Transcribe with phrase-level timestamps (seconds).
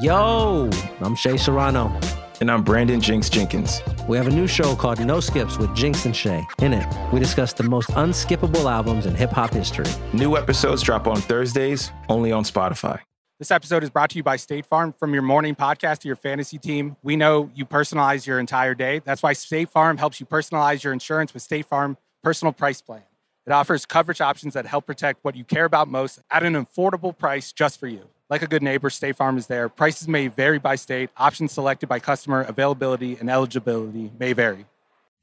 [0.00, 0.70] Yo,
[1.00, 1.92] I'm Shea Serrano.
[2.40, 3.82] And I'm Brandon Jinx Jenkins.
[4.08, 6.46] We have a new show called No Skips with Jinx and Shea.
[6.60, 9.86] In it, we discuss the most unskippable albums in hip hop history.
[10.12, 13.00] New episodes drop on Thursdays, only on Spotify.
[13.40, 14.92] This episode is brought to you by State Farm.
[14.92, 19.00] From your morning podcast to your fantasy team, we know you personalize your entire day.
[19.04, 23.02] That's why State Farm helps you personalize your insurance with State Farm Personal Price Plan.
[23.46, 27.18] It offers coverage options that help protect what you care about most at an affordable
[27.18, 28.08] price just for you.
[28.30, 29.68] Like a good neighbor, State Farm is there.
[29.68, 31.08] Prices may vary by state.
[31.16, 32.42] Options selected by customer.
[32.42, 34.66] Availability and eligibility may vary.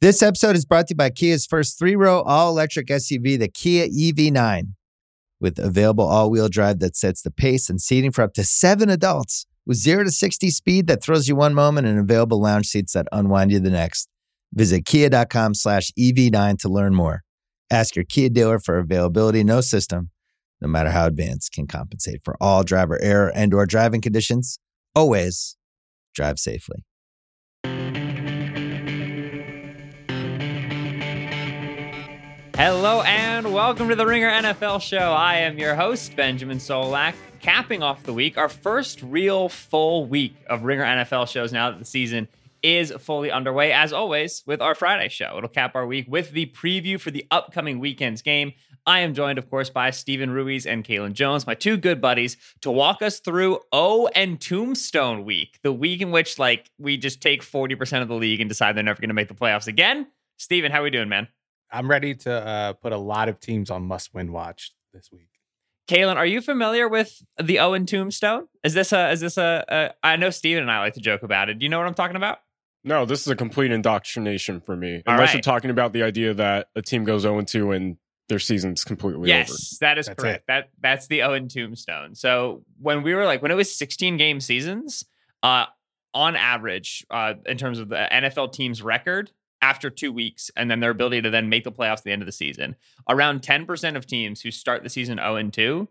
[0.02, 3.48] This episode is brought to you by Kia's first three row all electric SUV, the
[3.48, 4.74] Kia EV9.
[5.40, 8.90] With available all wheel drive that sets the pace and seating for up to seven
[8.90, 12.94] adults, with zero to 60 speed that throws you one moment and available lounge seats
[12.94, 14.08] that unwind you the next.
[14.54, 17.24] Visit kia.com slash EV9 to learn more.
[17.70, 19.44] Ask your Kia dealer for availability.
[19.44, 20.12] No system,
[20.62, 24.60] no matter how advanced, can compensate for all driver error and or driving conditions.
[24.96, 25.58] Always
[26.14, 26.86] drive safely.
[32.58, 35.12] Hello and welcome to the Ringer NFL show.
[35.12, 40.38] I am your host, Benjamin Solak, capping off the week, our first real full week
[40.50, 42.30] of Ringer NFL shows now that the season
[42.64, 45.36] is fully underway, as always, with our Friday show.
[45.38, 48.54] It'll cap our week with the preview for the upcoming weekend's game.
[48.88, 52.38] I am joined, of course, by Steven Ruiz and Kaelen Jones, my two good buddies,
[52.62, 57.22] to walk us through O and Tombstone week, the week in which, like, we just
[57.22, 60.08] take 40% of the league and decide they're never going to make the playoffs again.
[60.38, 61.28] Steven, how are we doing, man?
[61.72, 65.30] I'm ready to uh, put a lot of teams on must win watch this week.
[65.88, 68.48] Kaelen, are you familiar with the Owen Tombstone?
[68.64, 69.12] Is this a?
[69.12, 69.90] Is this a, a?
[70.04, 71.60] I know Steven and I like to joke about it.
[71.60, 72.40] Do you know what I'm talking about?
[72.84, 75.04] No, this is a complete indoctrination for me.
[75.06, 75.34] All Unless right.
[75.36, 79.30] you're talking about the idea that a team goes 0 2 and their season's completely
[79.30, 79.58] yes, over.
[79.82, 80.38] that is That's correct.
[80.40, 80.44] it.
[80.48, 82.16] That that's the Owen Tombstone.
[82.16, 85.06] So when we were like when it was 16 game seasons,
[85.44, 85.66] uh,
[86.14, 90.80] on average, uh, in terms of the NFL team's record after two weeks, and then
[90.80, 92.76] their ability to then make the playoffs at the end of the season,
[93.10, 95.88] around 10% of teams who start the season 0 and 2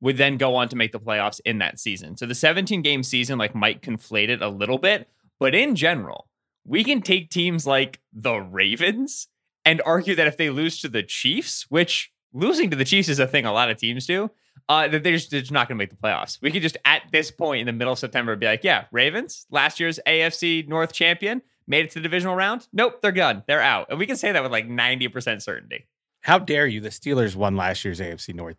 [0.00, 2.16] would then go on to make the playoffs in that season.
[2.16, 5.08] So the 17 game season like might conflate it a little bit,
[5.38, 6.28] but in general,
[6.64, 9.28] we can take teams like the Ravens
[9.64, 13.18] and argue that if they lose to the Chiefs, which losing to the Chiefs is
[13.18, 14.30] a thing a lot of teams do,
[14.68, 16.40] uh, that they're just, they're just not going to make the playoffs.
[16.40, 19.46] We could just at this point in the middle of September be like, yeah, Ravens,
[19.50, 22.68] last year's AFC North champion, made it to the divisional round.
[22.72, 23.42] Nope, they're done.
[23.46, 23.86] They're out.
[23.90, 25.86] And we can say that with like 90% certainty.
[26.20, 26.80] How dare you?
[26.80, 28.56] The Steelers won last year's AFC North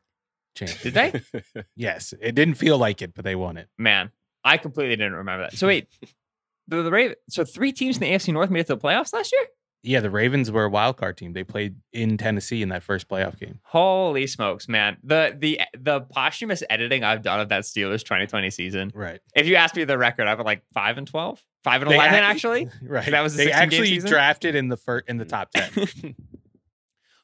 [0.55, 0.93] championship.
[0.93, 1.63] Did they?
[1.75, 3.69] yes, it didn't feel like it, but they won it.
[3.77, 4.11] Man,
[4.43, 5.57] I completely didn't remember that.
[5.57, 5.87] So wait,
[6.67, 9.13] the, the Ravens, so three teams in the AFC North made it to the playoffs
[9.13, 9.45] last year?
[9.83, 11.33] Yeah, the Ravens were a wild card team.
[11.33, 13.59] They played in Tennessee in that first playoff game.
[13.63, 14.97] Holy smokes, man.
[15.03, 18.91] The the the posthumous editing I've done of that Steelers 2020 season.
[18.93, 19.19] Right.
[19.35, 21.95] If you ask me the record, I've been like 5 and 12, 5 and They
[21.95, 22.69] 11 act- actually.
[22.83, 23.09] Right.
[23.09, 25.69] That was a they actually drafted in the first in the top ten.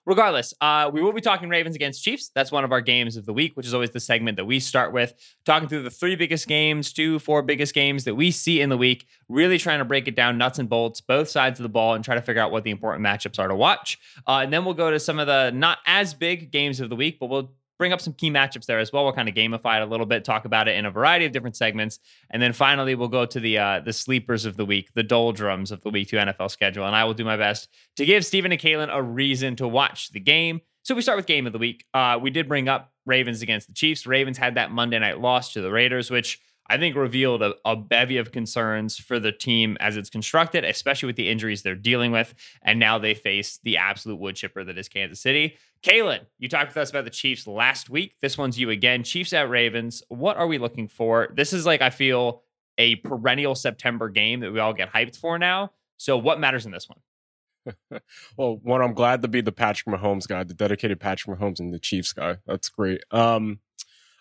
[0.08, 2.32] Regardless, uh, we will be talking Ravens against Chiefs.
[2.34, 4.62] That's one of our games of the week, which is always the segment that we
[4.62, 5.14] start with,
[5.44, 8.78] talking through the three biggest games, two, four biggest games that we see in the
[8.78, 11.94] week, really trying to break it down nuts and bolts, both sides of the ball,
[11.94, 14.00] and try to figure out what the important matchups are to watch.
[14.26, 16.96] Uh, and then we'll go to some of the not as big games of the
[16.96, 19.04] week, but we'll bring up some key matchups there as well.
[19.04, 21.32] We'll kind of gamify it a little bit, talk about it in a variety of
[21.32, 22.00] different segments,
[22.30, 25.72] and then finally we'll go to the uh, the sleepers of the week, the doldrums
[25.72, 28.52] of the week two NFL schedule, and I will do my best to give Steven
[28.52, 30.62] and Kaelen a reason to watch the game.
[30.84, 31.86] So we start with game of the week.
[31.94, 34.08] Uh, we did bring up Ravens against the Chiefs.
[34.08, 37.76] Ravens had that Monday night loss to the Raiders, which I think revealed a, a
[37.76, 42.12] bevy of concerns for the team as it's constructed, especially with the injuries they're dealing
[42.12, 42.34] with.
[42.62, 45.58] And now they face the absolute wood chipper that is Kansas City.
[45.84, 48.16] Kaelen, you talked with us about the Chiefs last week.
[48.22, 49.04] This one's you again.
[49.04, 50.04] Chiefs at Ravens.
[50.10, 51.30] What are we looking for?
[51.36, 52.42] This is like, I feel,
[52.78, 55.72] a perennial September game that we all get hyped for now.
[55.98, 58.02] So, what matters in this one?
[58.38, 61.74] well, one, I'm glad to be the Patrick Mahomes guy, the dedicated Patrick Mahomes and
[61.74, 62.38] the Chiefs guy.
[62.46, 63.04] That's great.
[63.12, 63.60] Um,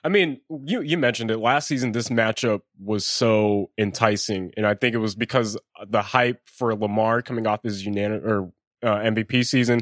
[0.06, 1.90] I mean, you you mentioned it last season.
[1.90, 7.22] This matchup was so enticing, and I think it was because the hype for Lamar
[7.22, 8.52] coming off his unanimous or
[8.84, 9.80] uh, MVP season,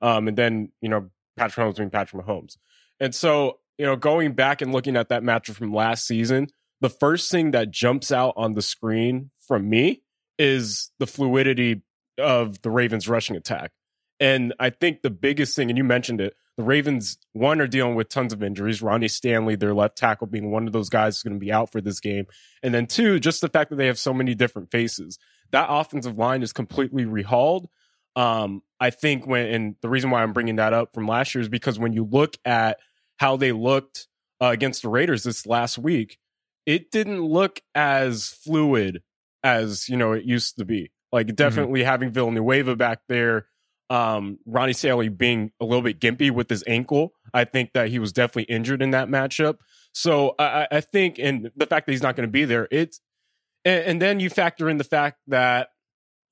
[0.00, 2.56] um, and then you know Patrick Mahomes being Patrick Mahomes,
[3.00, 6.46] and so you know going back and looking at that matchup from last season,
[6.80, 10.00] the first thing that jumps out on the screen from me
[10.38, 11.82] is the fluidity
[12.16, 13.72] of the Ravens rushing attack.
[14.20, 17.94] And I think the biggest thing, and you mentioned it, the Ravens, one, are dealing
[17.94, 18.80] with tons of injuries.
[18.80, 21.70] Ronnie Stanley, their left tackle, being one of those guys who's going to be out
[21.70, 22.26] for this game.
[22.62, 25.18] And then two, just the fact that they have so many different faces.
[25.52, 27.66] That offensive line is completely rehauled.
[28.16, 31.42] Um, I think when, and the reason why I'm bringing that up from last year
[31.42, 32.78] is because when you look at
[33.18, 34.08] how they looked
[34.40, 36.18] uh, against the Raiders this last week,
[36.64, 39.02] it didn't look as fluid
[39.44, 40.90] as you know it used to be.
[41.12, 41.88] Like definitely mm-hmm.
[41.88, 43.46] having Villanueva back there,
[43.90, 47.12] um, Ronnie Stanley being a little bit gimpy with his ankle.
[47.32, 49.58] I think that he was definitely injured in that matchup.
[49.92, 53.00] So I, I think, and the fact that he's not going to be there, it's,
[53.64, 55.68] and, and then you factor in the fact that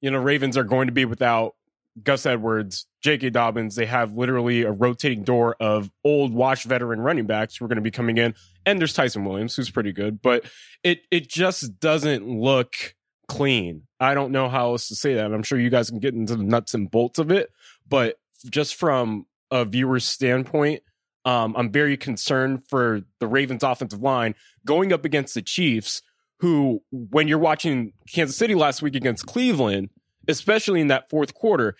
[0.01, 1.55] you know Ravens are going to be without
[2.03, 3.31] Gus Edwards, J.K.
[3.31, 7.69] Dobbins, they have literally a rotating door of old washed veteran running backs who are
[7.69, 8.35] going to be coming in.
[8.67, 10.45] And there's Ty'Son Williams, who's pretty good, but
[10.83, 12.95] it it just doesn't look
[13.29, 13.83] clean.
[14.01, 15.33] I don't know how else to say that.
[15.33, 17.51] I'm sure you guys can get into the nuts and bolts of it,
[17.89, 18.19] but
[18.51, 20.83] just from a viewer's standpoint,
[21.25, 24.35] um, I'm very concerned for the Ravens offensive line
[24.67, 26.03] going up against the Chiefs,
[26.41, 29.89] who, when you're watching Kansas City last week against Cleveland,
[30.29, 31.77] especially in that fourth quarter,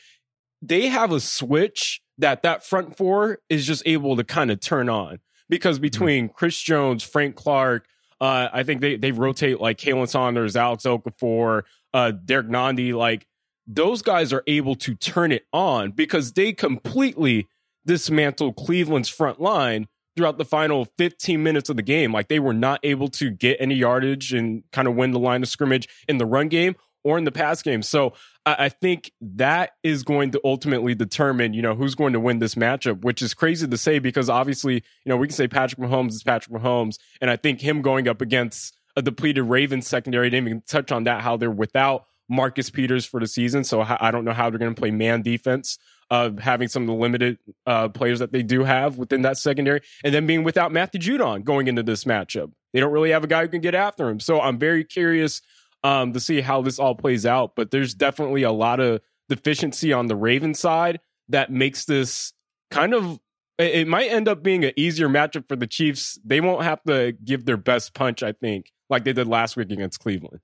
[0.63, 4.89] they have a switch that that front four is just able to kind of turn
[4.89, 5.19] on
[5.49, 5.83] because mm-hmm.
[5.83, 6.29] between.
[6.29, 7.87] Chris Jones, Frank Clark,
[8.21, 11.63] uh, I think they they rotate like Khalen Saunders, Alex Okafor,
[11.93, 13.27] uh, Derrick Nnadi, like
[13.67, 17.49] those guys are able to turn it on because they completely
[17.87, 22.13] dismantled Cleveland's front line throughout the final 15 minutes of the game.
[22.13, 25.43] Like they were not able to get any yardage and kind of win the line
[25.43, 27.83] of scrimmage in the run game or in the pass game.
[27.83, 28.15] So
[28.47, 32.57] I, think that is going to ultimately determine, you know, who's going to win this
[32.57, 36.13] matchup, which is crazy to say because obviously, you know, we can say Patrick Mahomes
[36.13, 36.99] is Patrick Mahomes.
[37.21, 41.05] And I think him going up against a depleted Ravens secondary, didn't even touch on
[41.05, 43.65] that, how they're without Marcus Peters for the season.
[43.65, 45.79] So I don't know how they're going to play man defense.
[46.11, 49.81] Uh, having some of the limited uh, players that they do have within that secondary,
[50.05, 52.53] and then being without Matthew Judon going into this matchup.
[52.75, 54.21] They don't really have a guy who can get after him.
[54.21, 55.41] So I'm very curious
[55.85, 57.55] um, to see how this all plays out.
[57.55, 60.99] But there's definitely a lot of deficiency on the Raven side
[61.29, 62.33] that makes this
[62.71, 63.21] kind of
[63.57, 66.19] it might end up being an easier matchup for the Chiefs.
[66.25, 69.71] They won't have to give their best punch, I think, like they did last week
[69.71, 70.41] against Cleveland.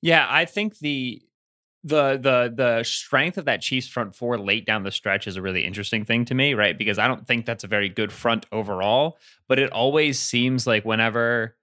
[0.00, 1.20] Yeah, I think the
[1.82, 5.42] the the the strength of that Chiefs front four late down the stretch is a
[5.42, 6.78] really interesting thing to me, right?
[6.78, 9.18] Because I don't think that's a very good front overall,
[9.48, 11.56] but it always seems like whenever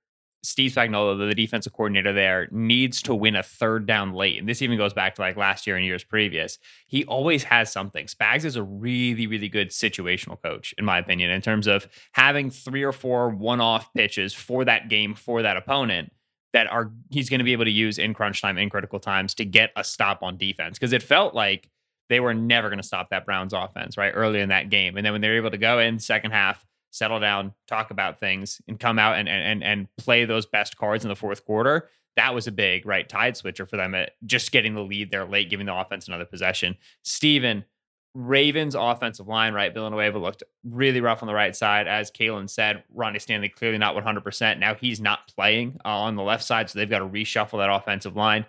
[0.46, 4.38] Steve Spagnuolo, the defensive coordinator there, needs to win a third down late.
[4.38, 6.60] And this even goes back to like last year and years previous.
[6.88, 8.06] He always has something.
[8.06, 12.50] Spags is a really, really good situational coach, in my opinion, in terms of having
[12.50, 16.12] three or four one off pitches for that game for that opponent
[16.54, 19.34] that are he's going to be able to use in crunch time, in critical times
[19.36, 20.78] to get a stop on defense.
[20.80, 21.70] Because it felt like
[22.10, 24.12] they were never going to stop that Browns offense, right?
[24.16, 24.96] Early in that game.
[24.96, 26.66] And then when they were able to go in second half,
[26.96, 31.04] settle down, talk about things, and come out and and and play those best cards
[31.04, 31.90] in the fourth quarter.
[32.16, 35.26] That was a big right tide switcher for them at just getting the lead there
[35.26, 36.78] late, giving the offense another possession.
[37.04, 37.66] Steven,
[38.14, 39.74] Ravens offensive line, right?
[39.74, 41.86] Villanueva looked really rough on the right side.
[41.86, 44.58] As Kaelen said, Ronnie Stanley clearly not 100%.
[44.58, 47.70] Now he's not playing uh, on the left side, so they've got to reshuffle that
[47.70, 48.46] offensive line.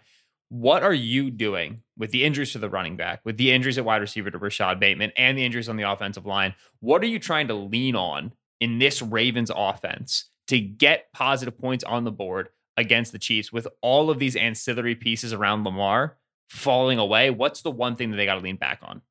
[0.48, 3.84] What are you doing with the injuries to the running back, with the injuries at
[3.84, 6.54] wide receiver to Rashod Bateman, and the injuries on the offensive line?
[6.80, 11.82] What are you trying to lean on in this Ravens offense to get positive points
[11.82, 16.16] on the board against the Chiefs with all of these ancillary pieces around Lamar
[16.48, 17.30] falling away?
[17.30, 19.02] What's the one thing that they got to lean back on?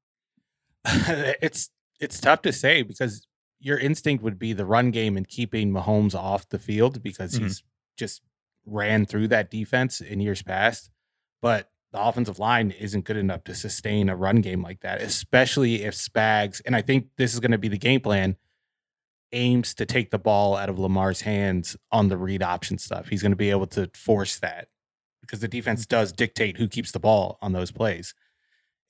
[0.85, 3.27] it's it's tough to say because
[3.59, 7.45] your instinct would be the run game and keeping Mahomes off the field because mm-hmm.
[7.45, 7.63] he's
[7.97, 8.21] just
[8.65, 10.92] ran through that defense in years past
[11.45, 15.83] but the offensive line isn't good enough to sustain a run game like that, especially
[15.83, 18.35] if Spags, and I think this is going to be the game plan,
[19.31, 23.09] aims to take the ball out of Lamar's hands on the read option stuff.
[23.09, 24.69] He's going to be able to force that
[25.21, 25.95] because the defense mm-hmm.
[25.95, 28.16] does dictate who keeps the ball on those plays.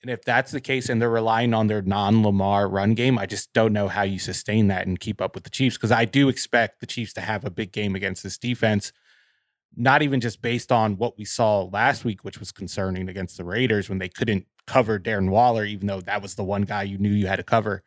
[0.00, 3.26] And if that's the case and they're relying on their non Lamar run game, I
[3.26, 6.06] just don't know how you sustain that and keep up with the Chiefs because I
[6.06, 8.92] do expect the Chiefs to have a big game against this defense
[9.76, 13.44] not even just based on what we saw last week, which was concerning against the
[13.44, 16.98] Raiders when they couldn't cover Darren Waller, even though that was the one guy you
[16.98, 17.82] knew you had to cover.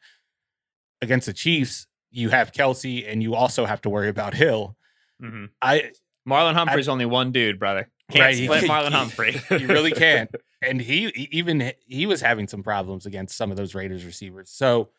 [1.01, 4.75] Against the Chiefs, you have Kelce, and you also have to worry about Hill.
[5.22, 5.46] Mm-hmm.
[5.62, 5.91] I
[6.27, 7.89] Marlon Humphrey's I, only one dude, brother.
[8.12, 9.41] Can't right, split he, Marlon Humphrey.
[9.50, 10.29] you really can't.
[10.62, 14.50] And he even he was having some problems against some of those Raiders receivers.
[14.50, 14.89] So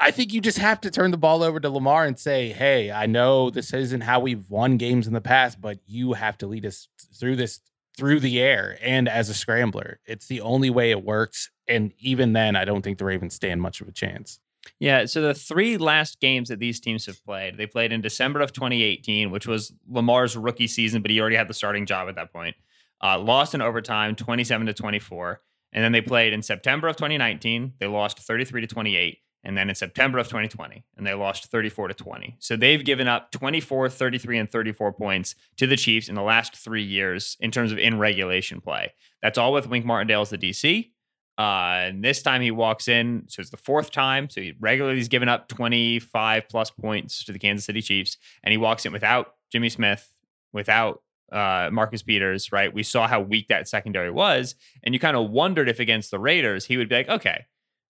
[0.00, 2.90] I think you just have to turn the ball over to Lamar and say, "Hey,
[2.90, 6.46] I know this isn't how we've won games in the past, but you have to
[6.46, 6.88] lead us
[7.18, 7.60] through this
[7.96, 9.98] through the air and as a scrambler.
[10.06, 13.60] It's the only way it works, and even then, I don't think the Ravens stand
[13.60, 14.38] much of a chance."
[14.78, 18.40] Yeah, so the three last games that these teams have played, they played in December
[18.40, 22.16] of 2018, which was Lamar's rookie season, but he already had the starting job at
[22.16, 22.54] that point.
[23.02, 25.40] Uh, lost in overtime, 27 to 24,
[25.72, 27.74] and then they played in September of 2019.
[27.78, 31.88] They lost 33 to 28 and then in September of 2020, and they lost 34
[31.88, 32.36] to 20.
[32.38, 36.56] So they've given up 24, 33, and 34 points to the Chiefs in the last
[36.56, 38.92] three years in terms of in regulation play.
[39.22, 40.90] That's all with Wink Martindale as the DC.
[41.38, 44.28] Uh, and this time he walks in, so it's the fourth time.
[44.28, 48.50] So he regularly he's given up 25 plus points to the Kansas City Chiefs, and
[48.50, 50.12] he walks in without Jimmy Smith,
[50.52, 52.74] without uh, Marcus Peters, right?
[52.74, 56.18] We saw how weak that secondary was, and you kind of wondered if against the
[56.18, 57.44] Raiders he would be like, okay,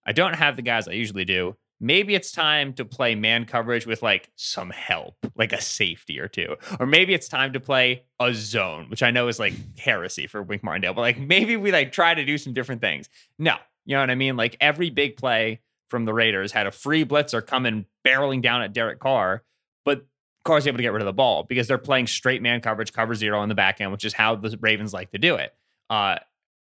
[0.09, 1.55] I don't have the guys I usually do.
[1.81, 6.29] Maybe it's time to play man coverage with like some help, like a safety or
[6.29, 6.57] two.
[6.81, 10.43] Or maybe it's time to play a zone, which I know is like heresy for
[10.43, 13.11] Wink Martindale, but like maybe we like try to do some different things.
[13.39, 14.35] No, you know what I mean?
[14.35, 15.61] Like every big play
[15.91, 19.43] from the Raiders had a free blitzer coming barreling down at Derek Carr,
[19.85, 20.07] but
[20.43, 23.15] Carr's able to get rid of the ball because they're playing straight man coverage, cover
[23.15, 25.55] zero on the back end, which is how the Ravens like to do it.
[25.91, 26.17] Uh,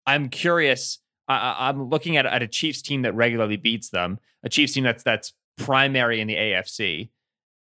[0.08, 4.50] I'm curious I, am looking at, at a Chiefs team that regularly beats them, a
[4.50, 7.10] Chiefs team that's that's primary in the AFC,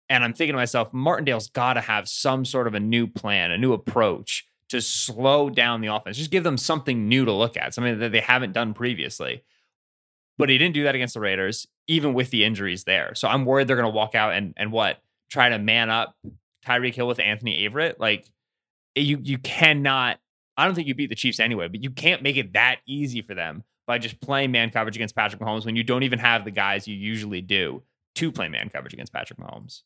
[0.10, 3.52] and I'm thinking to myself, Martindale's got to have some sort of a new plan,
[3.52, 6.18] a new approach to slow down the offense.
[6.18, 9.44] Just give them something new to look at, something that they haven't done previously.
[10.38, 13.16] But he didn't do that against the Raiders, even with the injuries there.
[13.16, 14.98] So I'm worried they're going to walk out and and what
[15.30, 16.16] try to man up
[16.66, 17.96] Tyreek Hill with Anthony Averett.
[18.00, 18.28] Like
[18.96, 20.20] you you cannot
[20.58, 23.22] I don't think you beat the Chiefs anyway, but you can't make it that easy
[23.22, 26.46] for them by just playing man coverage against Patrick Mahomes when you don't even have
[26.46, 27.84] the guys you usually do
[28.16, 29.82] to play man coverage against Patrick Mahomes.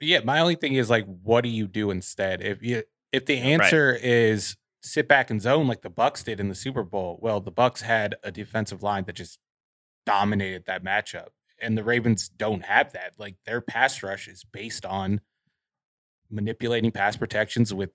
[0.00, 2.42] Yeah, my only thing is like, what do you do instead?
[2.42, 2.82] If you
[3.12, 4.04] if the answer right.
[4.04, 7.50] is sit back and zone like the Bucks did in the Super Bowl, well, the
[7.50, 9.38] Bucks had a defensive line that just
[10.04, 11.28] dominated that matchup,
[11.60, 13.12] and the Ravens don't have that.
[13.18, 15.20] Like their pass rush is based on
[16.30, 17.92] manipulating pass protections with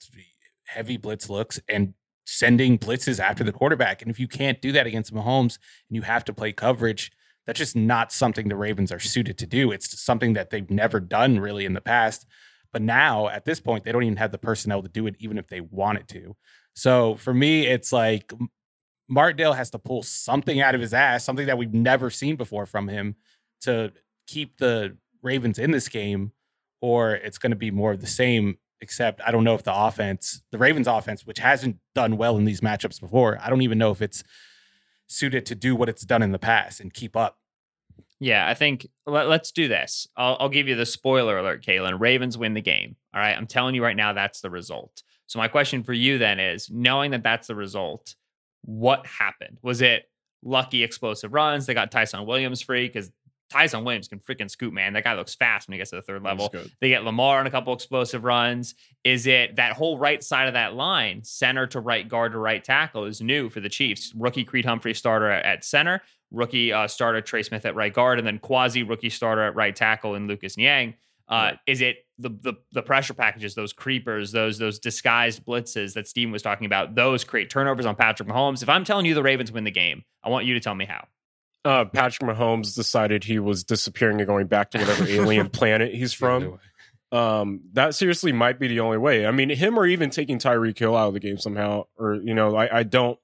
[0.66, 1.94] heavy blitz looks and
[2.26, 4.02] sending blitzes after the quarterback.
[4.02, 5.58] And if you can't do that against Mahomes
[5.90, 7.12] and you have to play coverage,
[7.46, 9.72] that's just not something the Ravens are suited to do.
[9.72, 12.26] It's something that they've never done really in the past.
[12.72, 15.38] But now at this point, they don't even have the personnel to do it, even
[15.38, 16.36] if they wanted to.
[16.76, 18.32] So for me, it's like
[19.10, 22.66] Martindale has to pull something out of his ass, something that we've never seen before
[22.66, 23.16] from him
[23.62, 23.92] to
[24.28, 26.32] keep the Ravens in this game,
[26.80, 29.76] or it's going to be more of the same except I don't know if the
[29.76, 33.78] offense, the Ravens offense, which hasn't done well in these matchups before, I don't even
[33.78, 34.24] know if it's
[35.08, 37.38] suited to do what it's done in the past and keep up.
[38.20, 40.08] Yeah, I think let, us do this.
[40.16, 42.00] I'll, I'll, give you the spoiler alert, Kaelen.
[42.00, 42.96] Ravens win the game.
[43.16, 43.36] All right.
[43.36, 45.02] I'm telling you right now, that's the result.
[45.26, 48.16] So, my question for you then is knowing that that's the result,
[48.62, 49.58] what happened?
[49.64, 50.04] Was it
[50.44, 51.66] lucky explosive runs?
[51.66, 53.12] They got Ty'Son Williams free because
[53.52, 54.94] Ty'Son Williams can freaking scoot, man.
[54.94, 56.50] That guy looks fast when he gets to the third level.
[56.80, 58.76] They get Lamar on a couple explosive runs.
[59.04, 62.64] Is it that whole right side of that line, center to right guard to right
[62.64, 64.14] tackle, is new for the Chiefs?
[64.16, 68.26] Rookie Creed Humphrey starter at, center, rookie uh, starter Trey Smith at right guard, and
[68.26, 70.96] then quasi rookie starter at right tackle in Lucas Niang.
[71.28, 76.08] Uh, Is it the, the the pressure packages, those creepers, those those disguised blitzes that
[76.08, 76.94] Steven was talking about?
[76.94, 78.62] Those create turnovers on Patrick Mahomes.
[78.62, 80.86] If I'm telling you the Ravens win the game, I want you to tell me
[80.86, 81.08] how
[81.64, 86.14] uh, Patrick Mahomes decided he was disappearing and going back to whatever alien planet he's
[86.14, 86.60] from.
[87.12, 89.26] Um, that seriously might be the only way.
[89.26, 92.34] I mean, him or even taking Tyreek Hill out of the game somehow, or you
[92.34, 93.20] know, I, I don't,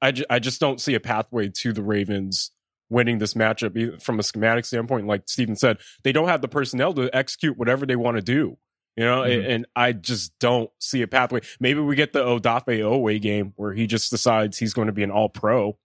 [0.00, 2.52] I, ju- I just don't see a pathway to the Ravens
[2.90, 5.06] winning this matchup from a schematic standpoint.
[5.06, 8.56] Like Steven said, they don't have the personnel to execute whatever they want to do.
[8.96, 9.40] You know, mm-hmm.
[9.40, 11.40] and, and, I just don't see a pathway.
[11.58, 15.02] Maybe we get the Odafe Oweh game where he just decides he's going to be
[15.02, 15.76] an all pro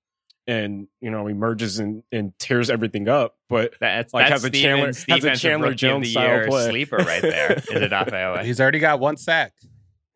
[0.49, 3.35] and you know emerges and, and tears everything up.
[3.47, 6.69] But that's like that's has a Chandler has a Chandler Jones style play.
[6.69, 7.53] sleeper right there.
[7.57, 9.53] Is it He's already got one sack.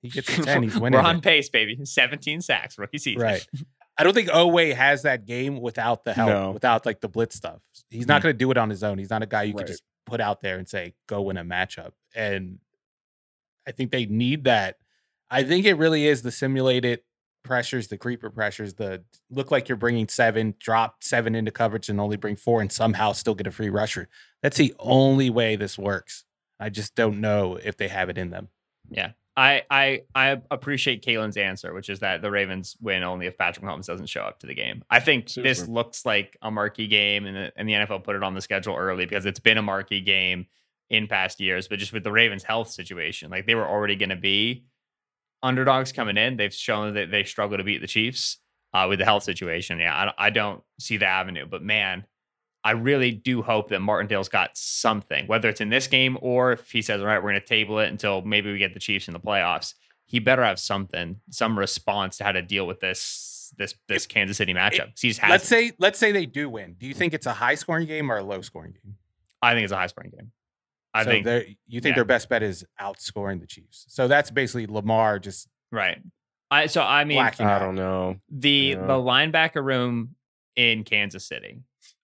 [0.01, 0.63] He gets a ten.
[0.63, 0.99] He's winning.
[0.99, 1.23] We're on it.
[1.23, 1.77] pace, baby.
[1.85, 3.21] Seventeen sacks rookie season.
[3.21, 3.47] Right.
[3.97, 6.49] I don't think Oweh has that game without the help, no.
[6.49, 7.59] without like the blitz stuff.
[7.91, 8.23] He's not mm-hmm.
[8.23, 8.97] going to do it on his own.
[8.97, 9.59] He's not a guy you right.
[9.59, 12.57] could just put out there and say, "Go win a matchup." And
[13.67, 14.77] I think they need that.
[15.29, 17.01] I think it really is the simulated
[17.43, 21.99] pressures, the creeper pressures, the look like you're bringing seven, drop seven into coverage and
[21.99, 24.07] only bring four and somehow still get a free rusher.
[24.41, 26.25] That's the only way this works.
[26.59, 28.49] I just don't know if they have it in them.
[28.89, 29.11] Yeah.
[29.35, 33.65] I I I appreciate Kaelen's answer, which is that the Ravens win only if Patrick
[33.65, 34.83] Mahomes doesn't show up to the game.
[34.89, 35.47] I think Super.
[35.47, 38.41] this looks like a marquee game, and the, and the NFL put it on the
[38.41, 40.45] schedule early because it's been a marquee game
[40.89, 41.67] in past years.
[41.67, 44.65] But just with the Ravens' health situation, like they were already going to be
[45.43, 48.37] underdogs coming in, they've shown that they struggle to beat the Chiefs
[48.73, 49.79] uh, with the health situation.
[49.79, 52.05] Yeah, I, I, don't see the avenue, but man,
[52.63, 56.71] I really do hope that Martindale's got something, whether it's in this game or if
[56.71, 59.07] he says, all right, we're going to table it until maybe we get the Chiefs
[59.07, 59.73] in the playoffs.
[60.05, 64.37] He better have something, some response to how to deal with this this this Kansas
[64.37, 64.99] City matchup.
[64.99, 66.75] He's let's say let's say they do win.
[66.79, 68.95] Do you think it's a high scoring game or a low scoring game?
[69.41, 70.31] I think it's a high scoring game.
[70.93, 71.99] I so think they're- you think yeah.
[71.99, 73.85] their best bet is outscoring the Chiefs.
[73.89, 75.99] So that's basically Lamar just right.
[76.51, 77.59] I so I mean I out.
[77.59, 78.17] don't know.
[78.29, 78.85] the Yeah.
[78.85, 80.15] the linebacker room
[80.55, 81.61] in Kansas City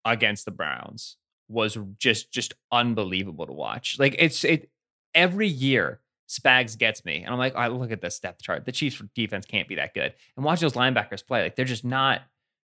[0.05, 1.17] against the Browns
[1.49, 3.99] was just just unbelievable to watch.
[3.99, 4.71] Like it's it
[5.15, 8.65] every year Spags gets me, and I'm like, I look at this depth chart.
[8.65, 11.43] The Chiefs defense can't be that good, and watch those linebackers play.
[11.43, 12.23] Like they're just not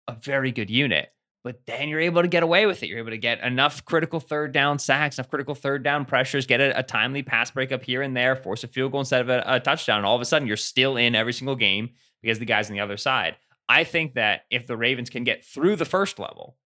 [0.09, 1.13] a very good unit.
[1.45, 2.87] But then you're able to get away with it.
[2.89, 6.61] You're able to get enough critical third down sacks, enough critical third down pressures, get
[6.61, 9.43] a, a timely pass breakup here and there, force a field goal instead of a,
[9.47, 9.99] a touchdown.
[9.99, 11.91] And all of a sudden, you're still in every single game
[12.23, 13.37] because the guys on the other side.
[13.69, 16.57] I think that if the Ravens can get through the first level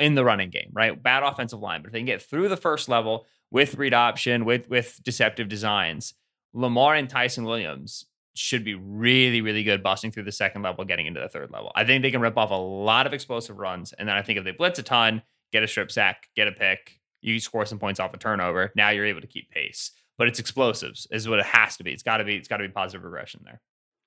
[0.00, 1.00] in the running game, right?
[1.00, 4.44] Bad offensive line, but if they can get through the first level with read option,
[4.44, 6.14] with with deceptive designs,
[6.52, 11.06] Lamar and Ty'Son Williams should be really, really good busting through the second level, getting
[11.06, 11.70] into the third level.
[11.74, 13.92] I think they can rip off a lot of explosive runs.
[13.92, 15.22] And then I think if they blitz a ton,
[15.52, 18.72] get a strip sack, get a pick, you score some points off a turnover.
[18.74, 19.92] Now you're able to keep pace.
[20.18, 21.92] But it's explosives, is what it has to be.
[21.92, 23.60] It's gotta be, it's gotta be positive regression there.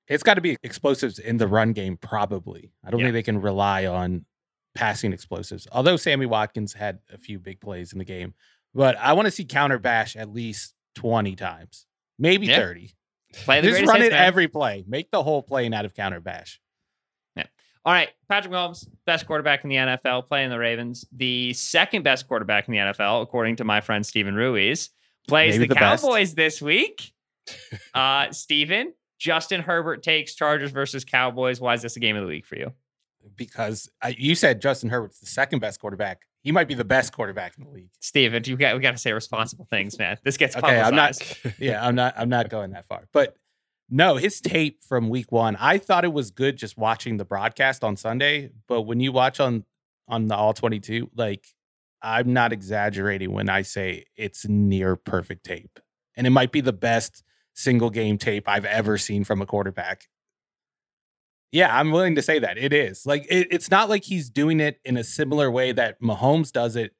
[0.08, 2.72] It's got to be explosives in the run game, probably.
[2.82, 3.08] I don't Yeah.
[3.08, 4.26] think they can rely on
[4.74, 5.68] passing explosives.
[5.72, 8.34] Although Sammy Watkins had a few big plays in the game,
[8.74, 12.56] but I want to see counter bash at least 20 times, maybe Yeah.
[12.58, 12.94] 30.
[13.34, 14.26] Play the Just run hits, it man.
[14.26, 14.84] every play.
[14.88, 16.60] Make the whole play out of counter bash.
[17.36, 17.44] Yeah.
[17.86, 21.06] All right, Patrick Mahomes, best quarterback in the NFL, playing the Ravens.
[21.12, 24.90] The second best quarterback in the NFL, according to my friend Steven Ruiz,
[25.28, 25.80] plays Maybe the, the.
[25.80, 27.14] Cowboys this week.
[27.94, 31.62] Uh, Steven, Justin Herbert takes Chargers versus Cowboys.
[31.62, 32.74] Why is this a game of the week for you?
[33.38, 36.24] Because I, you said Justin Herbert's the second best quarterback.
[36.48, 37.90] He might be the best quarterback in the league.
[38.00, 40.16] Steven, you got we got to say responsible things, man.
[40.24, 41.20] This gets Okay, I'm not-
[41.60, 43.10] yeah, I'm not I'm not going that far.
[43.12, 43.36] But
[43.90, 47.84] no, his tape from week 1, I thought it was good just watching the broadcast
[47.84, 49.66] on Sunday, but when you watch on
[50.08, 51.46] on the all 22, like
[52.02, 55.80] I'm not exaggerating when I say it's near perfect tape.
[56.16, 57.26] And it might be the best
[57.56, 60.06] single game tape I've ever seen from a quarterback.
[61.52, 62.58] Yeah, I'm willing to say that.
[62.58, 63.06] It is.
[63.06, 66.76] Like it, it's not like he's doing it in a similar way that Mahomes does
[66.76, 66.94] it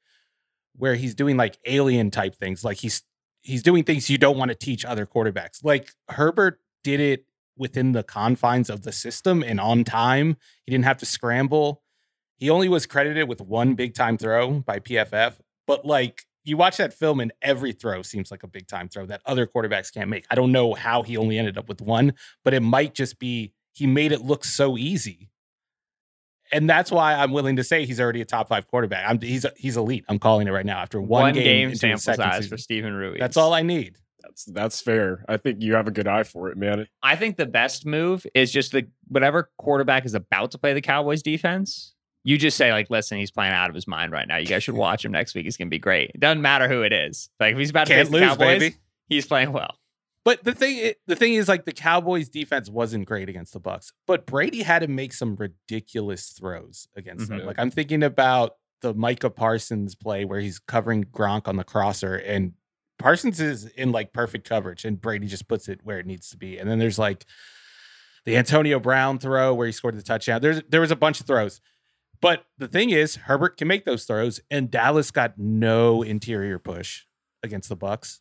[0.76, 2.64] where he's doing like alien type things.
[2.64, 3.04] Like he's
[3.42, 5.64] he's doing things you don't want to teach other quarterbacks.
[5.64, 7.26] Like Herbert did it
[7.58, 10.38] within the confines of the system and on time.
[10.66, 11.82] He didn't have to scramble.
[12.38, 16.78] He only was credited with one big time throw by PFF, but like you watch
[16.78, 20.10] that film and every throw seems like a big time throw that other quarterbacks can't
[20.10, 20.26] make.
[20.30, 22.14] I don't know how he only ended up with one,
[22.46, 25.30] but it might just be he made it look so easy.
[26.52, 29.04] And that's why I'm willing to say he's already a top five quarterback.
[29.08, 30.06] I'm, he's he's elite.
[30.08, 32.50] I'm calling it right now after one, One, game, game, into sample size season.
[32.50, 33.20] for Steven Ruiz.
[33.20, 33.98] That's all I need.
[34.24, 35.26] That's that's fair.
[35.28, 36.88] I think you have a good eye for it, man.
[37.04, 40.82] I think the best move is just the whatever quarterback is about to play the
[40.82, 41.94] Cowboys defense.
[42.24, 44.38] You just say like, listen, he's playing out of his mind right now.
[44.38, 45.44] You guys should watch him next week.
[45.44, 46.12] He's gonna be great.
[46.16, 47.30] It doesn't matter who it is.
[47.42, 48.76] Like if he's about to Can't face the Cowboys, baby.
[49.10, 49.76] he's playing well.
[50.28, 53.94] But the thing, the thing is, like the Cowboys' defense wasn't great against the Bucks,
[54.06, 57.40] but Brady had to make some ridiculous throws against them.
[57.40, 57.46] Mhm.
[57.46, 62.16] Like I'm thinking about the Micah Parsons play where he's covering Gronk on the crosser,
[62.16, 62.52] and
[63.00, 66.38] Parsons is in like perfect coverage, and Brady just puts it where it needs to
[66.38, 66.58] be.
[66.58, 67.26] And then there's like
[68.26, 70.42] the Antonio Brown throw where he scored the touchdown.
[70.42, 71.62] There's there was a bunch of throws.
[72.20, 77.06] But the thing is, Herbert can make those throws, and Dallas got no interior push
[77.44, 78.20] against the Bucks.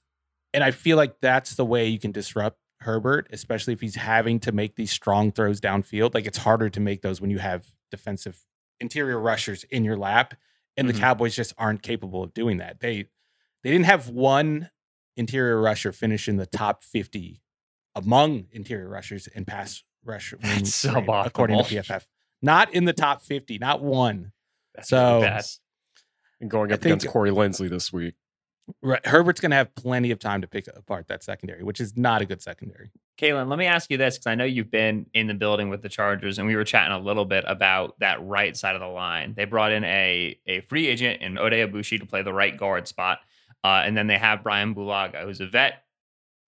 [0.57, 4.41] And I feel like that's the way you can disrupt Herbert, especially if he's having
[4.41, 6.15] to make these strong throws downfield.
[6.15, 8.41] Like it's harder to make those when you have defensive
[8.81, 10.35] interior rushers in your lap,
[10.77, 10.93] and Mhm.
[10.95, 12.81] the Cowboys just aren't capable of doing that.
[12.81, 13.05] They
[13.63, 14.71] they didn't have one
[15.17, 17.43] interior rusher finish in the top 50
[17.95, 21.65] among interior rushers in pass rush That's so rate, according to.
[21.65, 22.05] PFF.
[22.43, 24.33] Not in the top 50, not one.
[24.75, 25.41] That's So- really.
[26.41, 28.15] And going up against Corey Linsley this week.
[28.83, 29.05] Right.
[29.07, 32.21] Herbert's going to have plenty of time to pick apart that secondary, which is not
[32.21, 32.91] a good secondary.
[33.17, 35.83] Kaelen, let me ask you this because I know you've been in the building with
[35.83, 38.89] the Chargers, and we were chatting a little bit about that right side of the
[38.89, 39.35] line.
[39.37, 42.89] They brought in a a free agent in Oday Aboushi to play the right guard
[42.89, 43.21] spot,
[43.65, 45.85] uh, and then they have Brian Bulaga, who's a vet,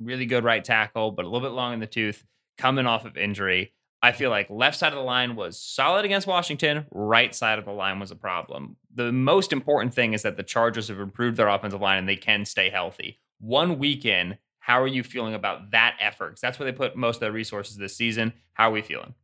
[0.00, 2.24] really good right tackle, but a little bit long in the tooth,
[2.58, 3.72] coming off of injury.
[4.02, 6.86] I feel like left side of the line was solid against Washington.
[6.92, 8.76] Right side of the line was a problem.
[8.94, 12.16] The most important thing is that the Chargers have improved their offensive line and they
[12.16, 13.18] can stay healthy.
[13.40, 16.30] One week in, how are you feeling about that effort?
[16.30, 18.32] 'Cause that's where they put most of their resources this season.
[18.52, 19.14] How are we feeling?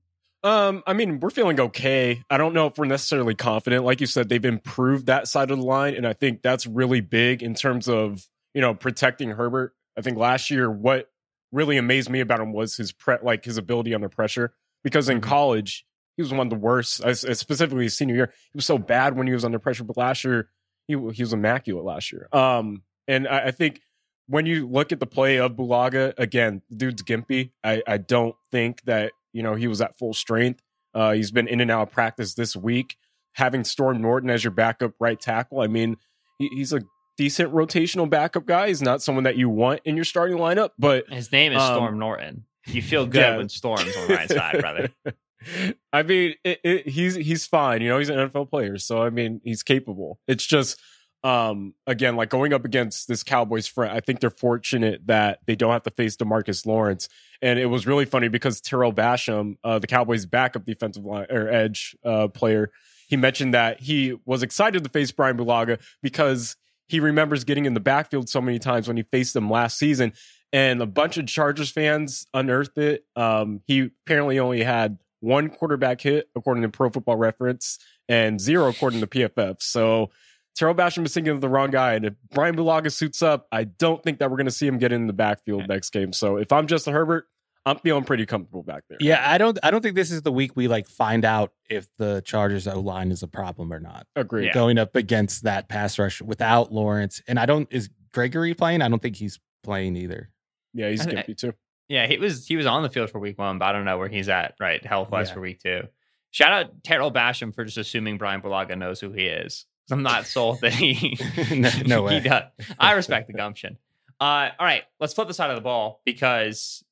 [0.43, 2.23] Um, I mean, we're feeling okay.
[2.29, 3.85] I don't know if we're necessarily confident.
[3.85, 7.01] Like you said, they've improved that side of the line, and I think that's really
[7.01, 9.75] big in terms of you know protecting Herbert.
[9.97, 11.11] I think last year, what
[11.51, 14.53] really amazed me about him was his pre- like his ability under pressure.
[14.85, 15.25] Because in Mhm.
[15.25, 15.85] college,
[16.17, 18.33] he was one of the worst, specifically his senior year.
[18.53, 20.49] He was so bad when he was under pressure, but last year
[20.87, 22.29] he he was immaculate last year.
[22.33, 23.81] Um, and I, I think
[24.29, 27.51] when you look at the play of Bulaga, again, dude's gimpy.
[27.65, 30.63] I, I don't think that, you know, he was at full strength.
[30.95, 32.97] Uh, he's been in and out of practice this week.
[33.33, 35.97] Having Storm Norton as your backup right tackle, I mean,
[36.39, 36.83] he, he's a
[37.17, 38.69] decent rotational backup guy.
[38.69, 41.75] He's not someone that you want in your starting lineup, but his name is um,
[41.75, 42.45] Storm Norton.
[42.67, 43.37] You feel good yeah.
[43.37, 44.91] when Storm's on the right side, brother.
[45.93, 47.83] I mean, it, it, he's he's fine.
[47.83, 50.19] You know, he's an NFL player, so I mean, he's capable.
[50.27, 50.81] It's just
[51.25, 55.57] um, again, like going up against this Cowboys front, I think they're fortunate that they
[55.57, 57.09] don't have to face Demarcus Lawrence.
[57.41, 61.49] And it was really funny because Tarell Basham, uh, the Cowboys' backup defensive line or
[61.49, 62.71] edge uh, player,
[63.09, 66.57] he mentioned that he was excited to face Brian Bulaga because
[66.89, 70.13] he remembers getting in the backfield so many times when he faced them last season.
[70.55, 73.05] And a bunch of Chargers fans unearthed it.
[73.17, 78.69] Um, he apparently only had one quarterback hit, according to Pro Football Reference, and zero
[78.69, 79.57] according to PFF.
[79.61, 80.11] So
[80.57, 81.95] Tarell Basham was thinking of the wrong guy.
[81.95, 84.79] And if Brian Bulaga suits up, I don't think that we're going to see him
[84.79, 86.13] get in the backfield next game.
[86.13, 87.27] So if I'm Justin Herbert,
[87.67, 88.99] I'm feeling pretty comfortable back there.
[89.01, 91.89] Yeah, I don't I don't think this is the week we like find out if
[91.97, 94.07] the Chargers O line is a problem or not.
[94.15, 94.47] Agreed.
[94.47, 94.53] Yeah.
[94.53, 97.23] Going up against that pass rush without Lawrence.
[97.27, 98.83] And I don't is Gregory playing?
[98.83, 100.31] I don't think he's playing either.
[100.75, 101.55] Yeah, he's gimpy too.
[101.89, 103.99] Yeah, he was he was on the field for week one, but I don't know
[103.99, 105.35] where he's at right health wise yeah.
[105.35, 105.83] for week two.
[106.31, 109.67] Shout out Tarell Basham for just assuming Brian Bulaga knows who he is.
[109.91, 111.19] I'm not sold that he
[111.55, 112.21] no, no way.
[112.21, 112.45] He does.
[112.79, 113.79] I respect the gumption.
[114.21, 116.83] Uh, all right, let's flip the side of the ball because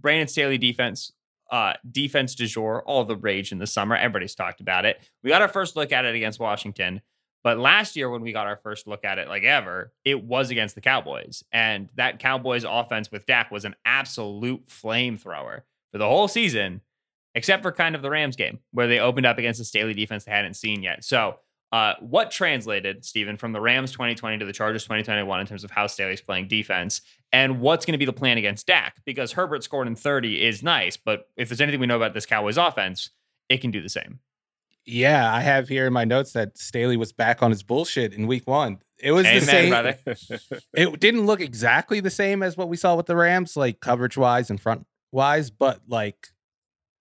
[0.00, 1.12] Brandon Staley defense,
[1.50, 3.94] uh, defense du jour, all the rage in the summer.
[3.94, 4.98] Everybody's talked about it.
[5.22, 7.02] We got our first look at it against Washington,
[7.46, 10.50] but last year when we got our first look at it, like ever, it was
[10.50, 15.60] against the Cowboys, and that Cowboys offense with Dak was an absolute flamethrower
[15.92, 16.80] for the whole season,
[17.36, 20.24] except for kind of the Rams game where they opened up against the Staley defense
[20.24, 21.04] they hadn't seen yet.
[21.04, 21.36] So
[21.70, 25.70] uh, what translated, Steven, from the Rams 2020 to the Chargers 2021 in terms of
[25.70, 27.00] how Staley's playing defense?
[27.32, 28.96] And what's going to be the plan against Dak?
[29.04, 32.26] Because Herbert scored in 30 is nice, but if there's anything we know about this
[32.26, 33.10] Cowboys offense,
[33.48, 34.18] it can do the same.
[34.86, 38.28] Yeah, I have here in my notes that Staley was back on his bullshit in
[38.28, 38.78] week one.
[38.98, 39.70] It was Amen, the same.
[39.70, 39.98] Brother.
[40.74, 44.16] it didn't look exactly the same as what we saw with the Rams, like coverage
[44.16, 46.28] wise and front wise, but like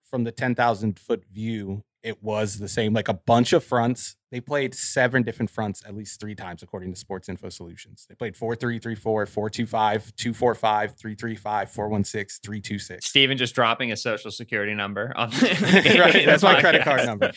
[0.09, 4.15] from the 10,000 foot view, it was the same, like a bunch of fronts.
[4.29, 8.05] They played seven different fronts at least three times, according to Sports Info Solutions.
[8.07, 11.71] They played 4 3 3 4, 4 2 5, 2 4 5, 3 3 5,
[11.71, 13.05] 4 1 6, 3 2 6.
[13.05, 15.13] Steven just dropping a social security number.
[15.15, 17.31] On right, that's my credit card number.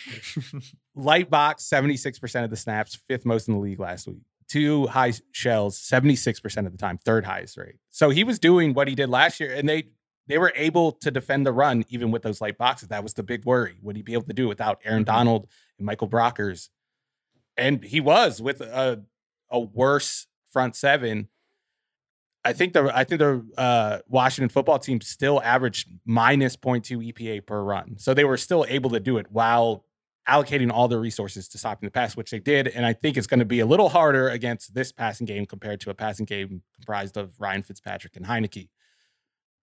[0.95, 4.23] Light box, 76% of the snaps, fifth most in the league last week.
[4.49, 7.77] Two high shells, 76% of the time, third highest rate.
[7.91, 9.89] So he was doing what he did last year, and they
[10.29, 12.88] they were able to defend the run even with those light boxes.
[12.88, 13.79] That was the big worry.
[13.83, 15.05] Would he be able to do it without Aaron.
[15.05, 16.69] Donald and Michael Brockers?
[17.57, 19.03] And he was with a
[19.51, 21.29] a worse front seven.
[22.45, 27.47] I think the I think the uh, Washington football team still averaged minus 0.2 EPA
[27.47, 27.97] per run.
[27.99, 29.85] So they were still able to do it while
[30.29, 32.69] allocating all their resources to stopping the pass, which they did.
[32.69, 35.81] And I think it's going to be a little harder against this passing game compared
[35.81, 38.69] to a passing game comprised of Ryan Fitzpatrick and Heinicke.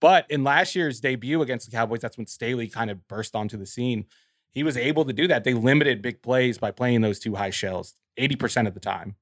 [0.01, 3.57] But in last year's debut against the Cowboys, that's when Staley kind of burst onto
[3.57, 4.05] the scene.
[4.51, 5.43] He was able to do that.
[5.43, 9.15] They limited big plays by playing those two high shells 80% of the time.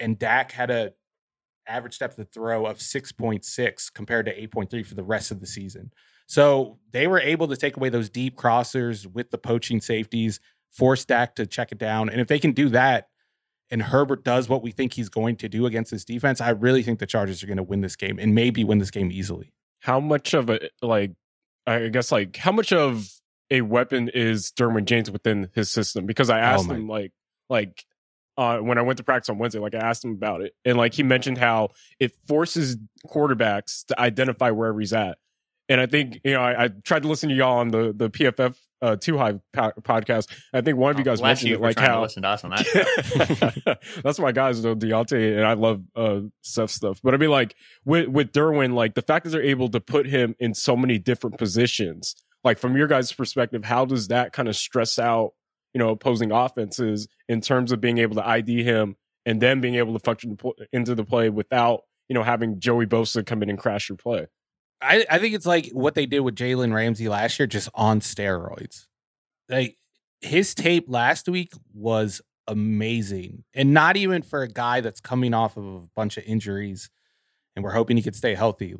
[0.00, 0.92] And Dak had a
[1.66, 5.92] average depth of throw of 6.6 compared to 8.3 for the rest of the season.
[6.26, 11.04] So they were able to take away those deep crossers with the poaching safeties, force
[11.04, 12.08] Dak to check it down.
[12.08, 13.08] And if they can do that,
[13.70, 16.82] and Herbert does what we think he's going to do against this defense, I really
[16.82, 19.52] think the Chargers are going to win this game and maybe win this game easily
[19.80, 21.12] how much of a like
[21.66, 23.08] I guess like how much of
[23.50, 26.06] a weapon is Derwin James within his system?
[26.06, 27.12] Because I oh asked oh him like
[27.48, 27.84] like
[28.36, 30.78] uh, when I went to practice on Wednesday, like I asked him about it, and
[30.78, 35.18] like he mentioned how it forces quarterbacks to identify wherever he's at.
[35.68, 38.10] And I think you know I, I tried to listen to y'all on the the
[38.10, 40.28] PFF uh, Two Hive po- podcast.
[40.52, 42.50] I think one of you guys mentioned you it, like how listen to us on
[42.50, 43.78] that.
[44.04, 47.00] that's my guys though, Deontay, and I love uh, stuff stuff.
[47.02, 50.06] But I mean, like with with Derwin, like the fact that they're able to put
[50.06, 52.14] him in so many different positions,
[52.44, 55.32] like from your guys' perspective, how does that kind of stress out
[55.74, 59.74] you know opposing offenses in terms of being able to ID him and then being
[59.74, 60.38] able to function
[60.72, 64.26] into the play without you know having Joey Bosa come in and crash your play?
[64.80, 68.00] I, I think it's like what they did with Jalen Ramsey last year, just on
[68.00, 68.86] steroids.
[69.48, 69.76] Like
[70.20, 73.44] his tape last week was amazing.
[73.54, 76.90] And not even for a guy that's coming off of a bunch of injuries
[77.54, 78.74] and we're hoping he could stay healthy.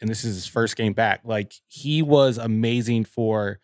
[0.00, 1.20] And this is his first game back.
[1.24, 3.58] Like he was amazing for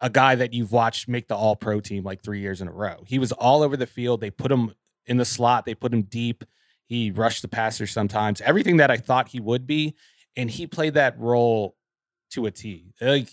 [0.00, 2.72] a guy that you've watched make the all pro team like three years in a
[2.72, 3.02] row.
[3.06, 4.20] He was all over the field.
[4.20, 4.74] They put him
[5.06, 6.44] in the slot, they put him deep.
[6.84, 9.94] He rushed the passer sometimes, everything that I thought he would be.
[10.36, 11.76] And he played that role
[12.30, 12.92] to a T.
[13.00, 13.30] Like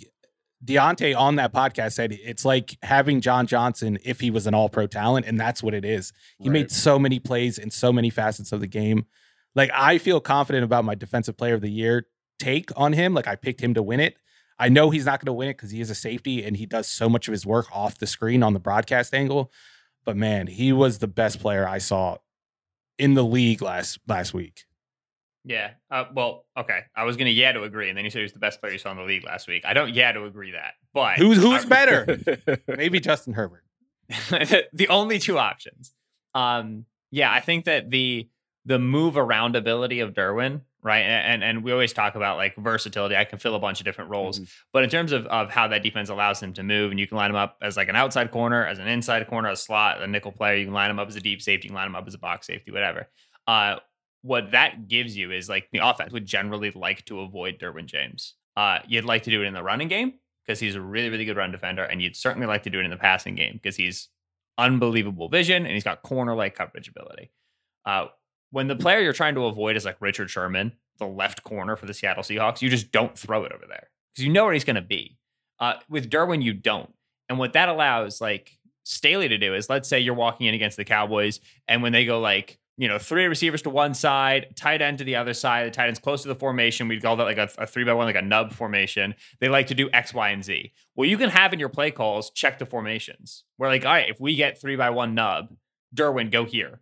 [0.64, 4.70] Deontay on that podcast said it's like having John Johnson if he was an all
[4.70, 5.26] pro talent.
[5.26, 6.14] And that's what it is.
[6.40, 6.54] He right.
[6.54, 9.06] made so many plays in so many facets of the game.
[9.56, 12.08] Like I feel confident about my defensive player of the year
[12.40, 13.14] take on him.
[13.14, 14.16] Like I picked him to win it.
[14.58, 16.66] I know he's not going to win it because he is a safety and he
[16.66, 19.52] does so much of his work off the screen on the broadcast angle.
[20.06, 22.18] But man, he was the best player I saw
[22.98, 24.64] in the league last last week.
[25.46, 25.72] Yeah.
[25.92, 26.82] Uh, well, okay.
[26.96, 28.74] I was gonna yeah to agree, and then you said he was the best player
[28.74, 29.64] you saw in the league last week.
[29.66, 32.62] I don't yeah to agree that, but who's who's I, better?
[32.68, 33.64] Maybe Justin Herbert.
[34.10, 35.94] the only two options.
[36.34, 38.30] Um, yeah, I think that the
[38.66, 41.02] the move around ability of Derwin right?
[41.02, 43.16] And and we always talk about like versatility.
[43.16, 44.46] I can fill a bunch of different roles, mm-hmm.
[44.74, 47.18] but in terms of of how that defense allows him to move, and you can
[47.18, 50.08] line him up as like an outside corner, as an inside corner, a slot, a
[50.08, 50.58] nickel player.
[50.58, 51.68] You can line him up as a deep safety.
[51.68, 53.08] You can line him up as a box safety, whatever.
[53.48, 53.78] Uh,
[54.24, 58.34] what that gives you is like the offense would generally like to avoid Derwin James.
[58.58, 60.14] Uh, you'd like to do it in the running game
[60.46, 62.86] because he's a really really good run defender, and you'd certainly like to do it
[62.86, 64.10] in the passing game because he's
[64.58, 67.32] unbelievable vision and he's got corner like coverage ability.
[67.86, 68.08] Uh,
[68.52, 71.86] when the player you're trying to avoid is like Richard Sherman, the left corner for
[71.86, 74.64] the Seattle Seahawks, you just don't throw it over there because you know where he's
[74.64, 75.18] going to be.
[75.60, 76.94] Uh, with Derwin, you don't.
[77.30, 78.52] And what that allows, like
[78.84, 82.06] Staley to do is, let's say you're walking in against the Cowboys, and when they
[82.06, 85.68] go like, you know, three receivers to one side, tight end to the other side,
[85.68, 86.88] the tight end's close to the formation.
[86.88, 89.14] We'd call that like a, a three by one, like a nub formation.
[89.40, 90.72] They like to do X, Y, and Z.
[90.96, 93.44] Well, you can have in your play calls check the formations.
[93.58, 95.54] We're like, all right, if we get three by one nub,
[95.96, 96.80] Derwin, go here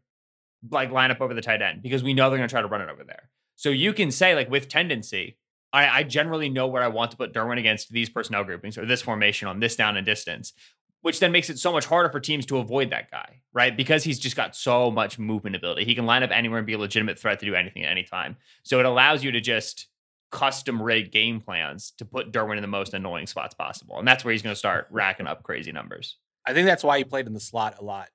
[0.69, 2.67] like line up over the tight end because we know they're going to try to
[2.67, 3.29] run it over there.
[3.55, 5.37] So you can say like with tendency,
[5.73, 8.85] I, I generally know where I want to put Derwin against these personnel groupings or
[8.85, 10.53] this formation on this down and distance,
[11.01, 13.75] which then makes it so much harder for teams to avoid that guy, right?
[13.75, 15.85] Because he's just got so much movement ability.
[15.85, 18.03] He can line up anywhere and be a legitimate threat to do anything at any
[18.03, 18.37] time.
[18.63, 19.87] So it allows you to just
[20.31, 23.99] custom rig game plans to put Derwin in the most annoying spots possible.
[23.99, 26.17] And that's where he's going to start racking up crazy numbers.
[26.45, 28.09] I think that's why he played in the slot a lot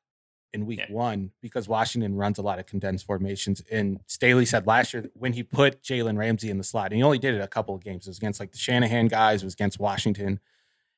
[0.52, 0.86] in week yeah.
[0.90, 3.62] one because Washington runs a lot of condensed formations.
[3.70, 7.02] And Staley said last year when he put Jalen Ramsey in the slot, and he
[7.02, 8.06] only did it a couple of games.
[8.06, 10.40] It was against like the Shanahan guys, it was against Washington.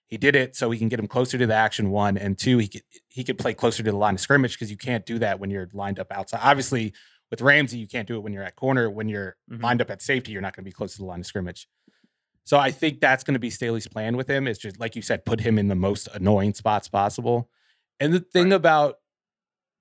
[0.08, 2.58] He did it so he can get him closer to the action one, and two,
[2.58, 5.18] he could he could play closer to the line of scrimmage because you can't do
[5.18, 6.40] that when you're lined up outside.
[6.42, 6.94] Obviously,
[7.30, 8.90] with Ramsey, you can't do it when you're at corner.
[8.90, 9.62] When you're mm-hmm.
[9.62, 11.68] lined up at safety, you're not going to be close to the line of scrimmage.
[12.44, 15.02] So I think that's going to be Staley's plan with him is just like you
[15.02, 17.50] said, put him in the most annoying spots possible.
[18.00, 18.56] And the thing right.
[18.56, 18.96] about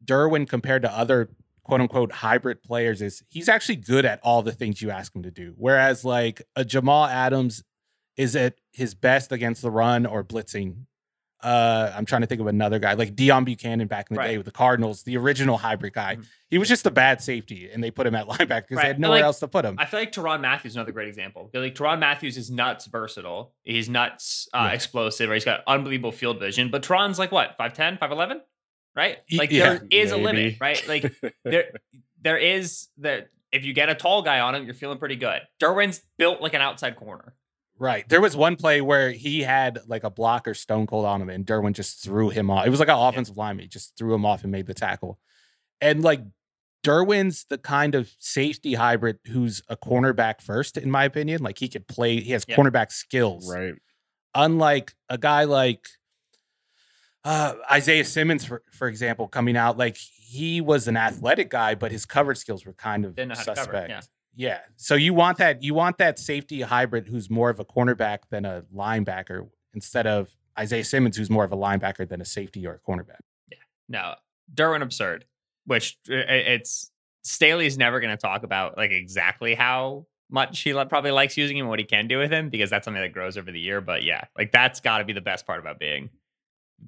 [0.04, 1.30] Derwin compared to other
[1.63, 5.24] quote unquote hybrid players is he's actually good at all the things you ask him
[5.24, 5.54] to do.
[5.58, 7.63] Whereas like a Jamal Adams
[8.17, 10.86] is at his best against the run or blitzing.
[11.41, 14.27] Uh, I'm trying to think of another guy like Deone Bucannon back in the right.
[14.27, 16.15] day with the Cardinals, the original hybrid guy.
[16.15, 16.23] Mm-hmm.
[16.49, 18.82] He was just a bad safety, and they put him at linebacker because right.
[18.82, 19.75] they had nowhere like, else to put him.
[19.77, 21.51] I feel like Tyrann Mathieu is another great example.
[21.53, 23.53] Like Tyrann Mathieu is nuts versatile.
[23.63, 24.73] He's nuts uh, yeah.
[24.73, 25.30] explosive.
[25.30, 26.71] Or he's got unbelievable field vision.
[26.71, 28.41] But Tyrann's like what 5'10", 5'11"?
[28.97, 29.19] right?
[29.32, 30.21] Like yeah, there is maybe.
[30.21, 30.88] a limit, right?
[30.88, 31.13] Like
[31.45, 31.71] there
[32.21, 35.41] there is that if you get a tall guy on him, you're feeling pretty good.
[35.62, 37.34] Derwin's built like an outside corner.
[37.80, 38.08] Right.
[38.10, 41.46] There was one play where he had like a blocker stone cold on him, and
[41.46, 42.66] Derwin just threw him off.
[42.66, 43.44] It was like an offensive yeah.
[43.44, 43.63] lineman.
[43.63, 45.20] He just threw him off and made the tackle.
[45.80, 46.22] And like
[46.84, 51.44] Derwin's the kind of safety hybrid who's a cornerback first, in my opinion.
[51.44, 52.56] Like he could play, he has yeah.
[52.56, 53.52] cornerback skills.
[53.52, 53.76] Right.
[54.34, 55.88] Unlike a guy like
[57.24, 61.92] uh, Isaiah Simmons, for, for example, coming out like he was an athletic guy, but
[61.92, 63.58] his coverage skills were kind of suspect.
[63.58, 64.02] Cover, yeah.
[64.38, 64.60] Yeah.
[64.76, 68.45] So you want that you want that safety hybrid who's more of a cornerback than
[68.45, 72.73] a linebacker instead of Isaiah Simmons who's more of a linebacker than a safety or
[72.73, 73.21] a cornerback.
[73.52, 73.58] Yeah.
[73.89, 74.13] No,
[74.54, 75.26] Derwin absurd,
[75.65, 76.91] which uh, uh, it's
[77.23, 81.67] Staley's never going to talk about like exactly how much he probably likes using him,
[81.67, 83.82] what he can do with him, because that's something that grows over the year.
[83.82, 86.12] But yeah, like that's got to be the best part about being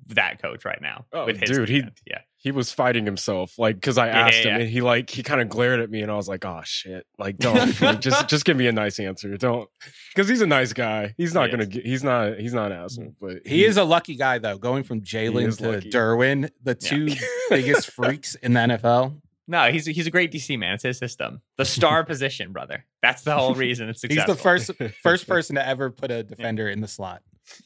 [0.08, 1.06] that coach right now.
[1.14, 2.02] Oh, with his dude, defense.
[2.06, 3.58] he yeah, he was fighting himself.
[3.58, 5.90] Like, because I asked yeah, yeah, him, and he like he kind of glared at
[5.90, 7.06] me, and I was like, "Oh shit!
[7.18, 9.36] Like, don't like, just just give me a nice answer.
[9.38, 9.70] Don't
[10.14, 11.14] because he's a nice guy.
[11.18, 11.66] He's not he gonna.
[11.66, 12.38] Get, he's not.
[12.38, 13.16] He's not an asshole.
[13.20, 14.58] But he, he is a lucky guy though.
[14.58, 15.90] Going from Jalen to lucky.
[15.90, 17.10] Derwin, the two
[17.50, 19.20] biggest freaks in the NFL.
[19.50, 20.76] No, he's he's a great DC man.
[20.76, 21.42] It's his system.
[21.58, 22.86] The star position, brother.
[23.02, 24.34] That's the whole reason it's successful.
[24.36, 27.24] He's the first first person to ever put a defender in the slot.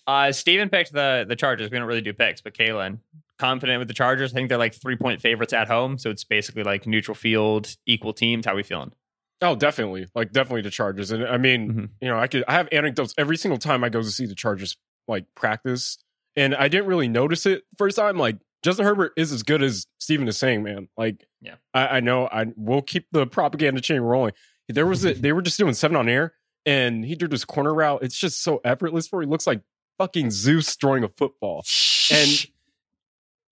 [0.08, 1.70] Uh, Steven picked the the Chargers.
[1.70, 3.00] We don't really do picks, but Kaelen
[3.38, 4.32] confident with the Chargers.
[4.32, 7.76] I think they're like three point favorites at home, so it's basically like neutral field,
[7.86, 8.46] equal teams.
[8.46, 8.94] How we feeling?
[9.42, 11.12] Oh, definitely, like definitely the Chargers.
[11.12, 11.86] And I mean, mm-hmm.
[12.00, 14.36] you know, I could I have anecdotes every single time I go to see the
[14.36, 14.78] Chargers
[15.10, 15.98] like practice
[16.36, 18.18] and I didn't really notice it first time.
[18.18, 20.88] Like Justin Herbert is as good as Steven is saying, man.
[20.98, 21.56] Like, Yeah.
[21.74, 22.28] I, I know.
[22.28, 24.34] I will keep the propaganda chain rolling.
[24.70, 26.34] There was a, they were just doing seven on air,
[26.66, 28.02] and he did this corner route.
[28.04, 29.22] It's just so effortless for.
[29.22, 29.62] He looks like
[29.98, 31.64] fucking Zeus throwing a football,
[32.12, 32.46] and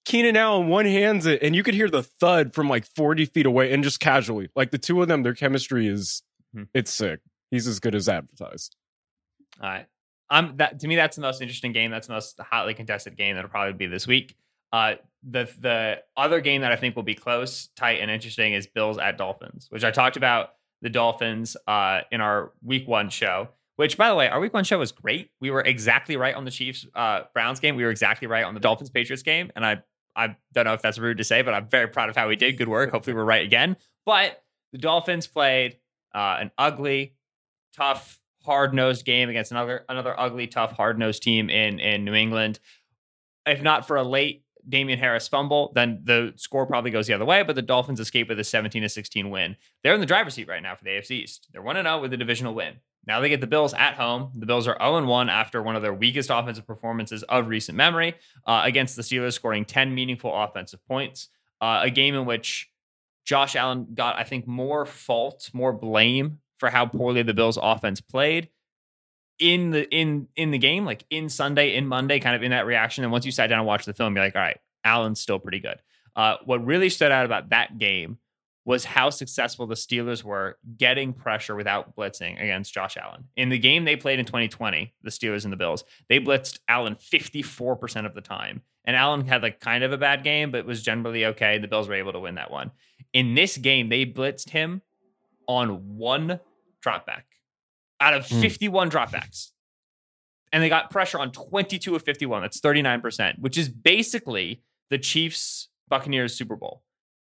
[0.06, 3.46] Keenan Allen one hands it, and you could hear the thud from like forty feet
[3.46, 6.64] away, and just casually, like the two of them, their chemistry is Hmm.
[6.74, 7.20] it's sick.
[7.50, 8.76] He's as good as advertised.
[9.62, 9.86] All right.
[10.30, 11.92] Um, that to me, that's the most interesting game.
[11.92, 14.36] That's the most hotly contested game that'll probably be this week.
[14.72, 18.68] Uh, the the other game that I think will be close, tight, and interesting is
[18.68, 23.50] Bills at Dolphins, which I talked about the Dolphins uh, in our Week One show.
[23.78, 25.32] Which, by the way, our Week One show was great.
[25.40, 27.76] We were exactly right on the Chiefs uh, Browns game.
[27.76, 29.84] We were exactly right on the Dolphins Patriots game, and I
[30.16, 32.36] I don't know if that's rude to say, but I'm very proud of how we
[32.36, 32.58] did.
[32.58, 32.92] Good work.
[32.92, 33.78] Hopefully, we're right again.
[34.06, 35.78] But the Dolphins played
[36.14, 37.16] uh, an ugly,
[37.76, 42.14] tough, hard nosed game against another another ugly, tough, hard nosed team in in New
[42.14, 42.60] England.
[43.46, 47.26] If not for a late Damien Harris fumble, then the score probably goes the other
[47.26, 47.44] way.
[47.44, 49.56] But the Dolphins escape with a 17 to 16 win.
[49.84, 51.48] They're in the driver's seat right now for the AFC East.
[51.52, 52.76] They're 1 0 with a divisional win.
[53.08, 54.32] Now they get the Bills at home.
[54.36, 58.16] The Bills are 0 1 after one of their weakest offensive performances of recent memory
[58.46, 61.30] uh, against the Steelers, scoring 10 meaningful offensive points.
[61.60, 62.70] Uh, a game in which
[63.26, 68.02] Josh Allen got, I think, more fault, more blame for how poorly the Bills offense
[68.02, 68.50] played
[69.42, 72.66] in the in in the game, like in Sunday, in Monday, kind of in that
[72.66, 73.04] reaction.
[73.04, 75.40] And once you sat down and watched the film, you're like, all right, Allen's still
[75.40, 75.82] pretty good.
[76.16, 78.20] Uh, what really stood out about that game
[78.64, 83.24] was how successful the Steelers were getting pressure without blitzing against Josh Allen.
[83.36, 86.96] In the game they played in 2020, the Steelers and the Bills, they blitzed Allen
[86.96, 88.62] 54% of the time.
[88.86, 91.58] And Allen had like kind of a bad game, but was generally okay.
[91.58, 92.72] The Bills were able to win that one.
[93.14, 94.84] In this game, they blitzed him
[95.48, 96.40] on one
[96.86, 97.24] dropback
[98.02, 98.42] out of Hmm.
[98.42, 99.52] 51 dropbacks.
[100.52, 102.42] And they got pressure on 22 of 51.
[102.42, 106.84] That's 39%, which is basically the Chiefs Buccaneers Super Bowl.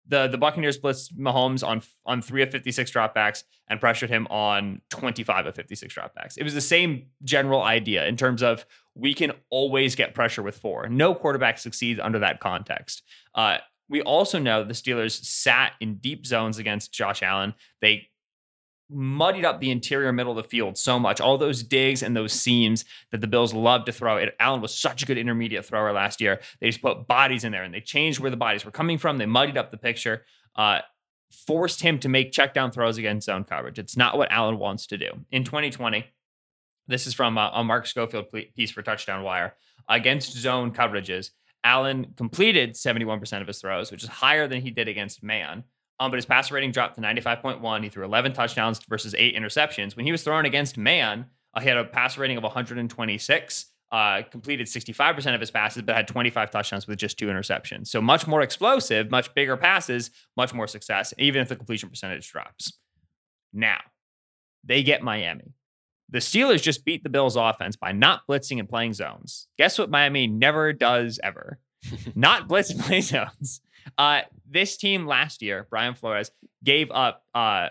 [0.07, 4.81] The the Buccaneers blitzed Mahomes on on 3 of 56 dropbacks and pressured him on
[4.91, 6.37] 25 of 56 dropbacks.
[6.37, 10.59] It was the same general idea in terms of we can always get pressure with
[10.59, 10.87] four.
[10.87, 13.01] No quarterback succeeds under that context.
[13.33, 13.57] Uh,
[13.89, 17.55] we also know the Steelers sat in deep zones against Josh Allen.
[17.81, 18.09] They
[18.89, 21.19] muddied up the interior middle of the field so much.
[21.19, 24.17] All those digs and those seams that the Bills love to throw.
[24.17, 26.39] It, Allen was such a good intermediate thrower last year.
[26.59, 29.17] They just put bodies in there and they changed where the bodies were coming from.
[29.17, 30.23] They muddied up the picture,
[30.55, 30.79] uh,
[31.31, 33.79] forced him to make check down throws against zone coverage.
[33.79, 35.09] It's not what Allen wants to do.
[35.31, 36.05] In 2020,
[36.87, 39.55] this is from uh, a Mark Schofield piece for Touchdown Wire.
[39.89, 41.31] Against zone coverages,
[41.63, 45.63] Allen completed 71% of his throws, which is higher than he did against man.
[45.99, 47.83] Um, but his passer rating dropped to 95.1.
[47.83, 49.95] He threw 11 touchdowns versus eight interceptions.
[49.95, 54.21] When he was thrown against man, uh, he had a passer rating of 126, uh,
[54.29, 57.87] completed 65% of his passes, but had 25 touchdowns with just two interceptions.
[57.87, 62.29] So much more explosive, much bigger passes, much more success, even if the completion percentage
[62.29, 62.73] drops.
[63.53, 63.79] Now,
[64.65, 65.53] they get Miami.
[66.09, 69.47] The Steelers just beat the Bills offense by not blitzing and playing zones.
[69.57, 71.59] Guess what Miami never does ever?
[72.15, 73.61] not blitz and play zones.
[73.97, 76.31] Uh, this team last year, Brian Flores,
[76.63, 77.69] gave up uh,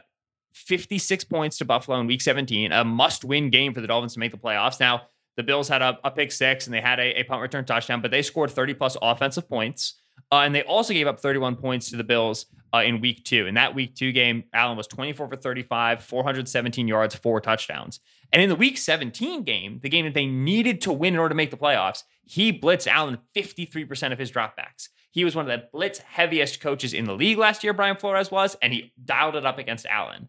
[0.55, 4.20] 56 points to Buffalo in week 17, a must win game for the Dolphins to
[4.20, 4.81] make the playoffs.
[4.81, 5.03] Now,
[5.37, 8.00] the Bills had a, a pick six and they had a, a punt return touchdown,
[8.00, 9.94] but they scored 30 plus offensive points.
[10.31, 13.46] Uh, and they also gave up 31 points to the Bills uh, in week two.
[13.46, 18.00] In that week two game, Allen was 24 for 35, 417 yards, four touchdowns.
[18.33, 21.31] And in the week 17 game, the game that they needed to win in order
[21.31, 24.89] to make the playoffs, he blitzed Allen 53% of his dropbacks.
[25.11, 28.31] He was one of the blitz heaviest coaches in the league last year, Brian Flores
[28.31, 30.29] was, and he dialed it up against Allen.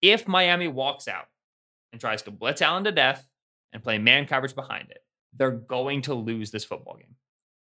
[0.00, 1.26] If Miami walks out
[1.92, 3.24] and tries to blitz Allen to death
[3.72, 7.14] and play man coverage behind it, they're going to lose this football game.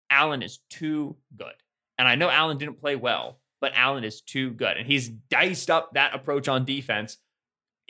[0.09, 1.53] Allen is too good.
[1.97, 4.77] And I know Allen didn't play well, but Allen is too good.
[4.77, 7.17] And he's diced up that approach on defense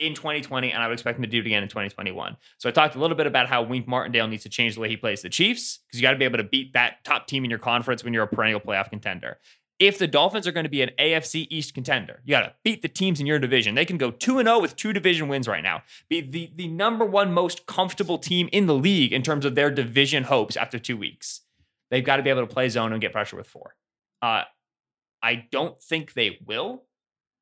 [0.02, 2.36] in 2020, and I would expect him to do it again in 2021.
[2.58, 4.88] So I talked a little bit about how Wink Martindale needs to change the way
[4.88, 7.44] he plays the Chiefs because you got to be able to beat that top team
[7.44, 9.38] in your conference when you're a perennial playoff contender.
[9.78, 12.82] If the Dolphins are going to be an AFC East contender, you got to beat
[12.82, 13.74] the teams in your division.
[13.74, 15.82] They can go 2 0 with two division wins right now.
[16.08, 19.70] Be the, the number one most comfortable team in the league in terms of their
[19.70, 21.40] division hopes after two weeks.
[21.90, 23.74] They've got to be able to play zone and get pressure with four.
[24.20, 24.42] Uh,
[25.22, 26.84] I don't think they will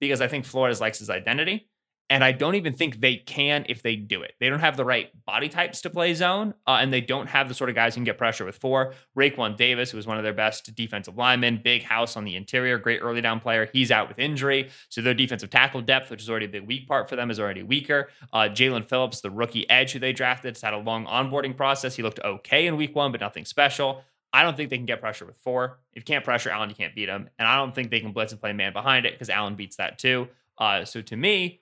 [0.01, 1.69] because I think Flores likes his identity.
[2.11, 4.35] And I don't even think they can if they do it.
[4.41, 7.49] They don't have the right body types to play zone, uh, and they don't have
[7.49, 8.95] the sort of guys who can get pressure with four.
[9.17, 12.79] Raekwon Davis, who was one of their best defensive linemen, big house on the interior,
[12.79, 13.71] great early down player.
[13.73, 14.71] He's out with injury.
[14.89, 17.39] So their defensive tackle depth, which is already a big weak part for them, is
[17.39, 18.09] already weaker.
[18.33, 21.95] Uh, Jaelan Phillips, the rookie edge who they drafted, has had a long onboarding process.
[21.95, 24.03] He looked okay in week one, but nothing special.
[24.33, 25.79] I don't think they can get pressure with four.
[25.93, 27.29] If you can't pressure Allen, you can't beat him.
[27.39, 29.77] And I don't think they can blitz and play man behind it because Allen beats
[29.77, 30.29] that too.
[30.59, 31.61] Uh, so to me,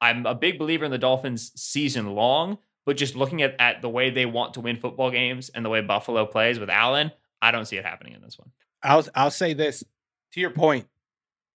[0.00, 3.88] I'm a big believer in the Dolphins season long, but just looking at, at the
[3.88, 7.50] way they want to win football games and the way Buffalo plays with Allen, I
[7.50, 8.50] don't see it happening in this one.
[8.82, 9.84] I'll I'll say this
[10.32, 10.86] to your point.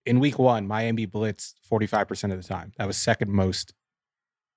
[0.05, 2.73] In week one, Miami blitzed 45% of the time.
[2.77, 3.73] That was second most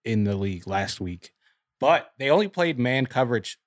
[0.04, 1.32] in the league last week.
[1.80, 3.58] But they only played man coverage.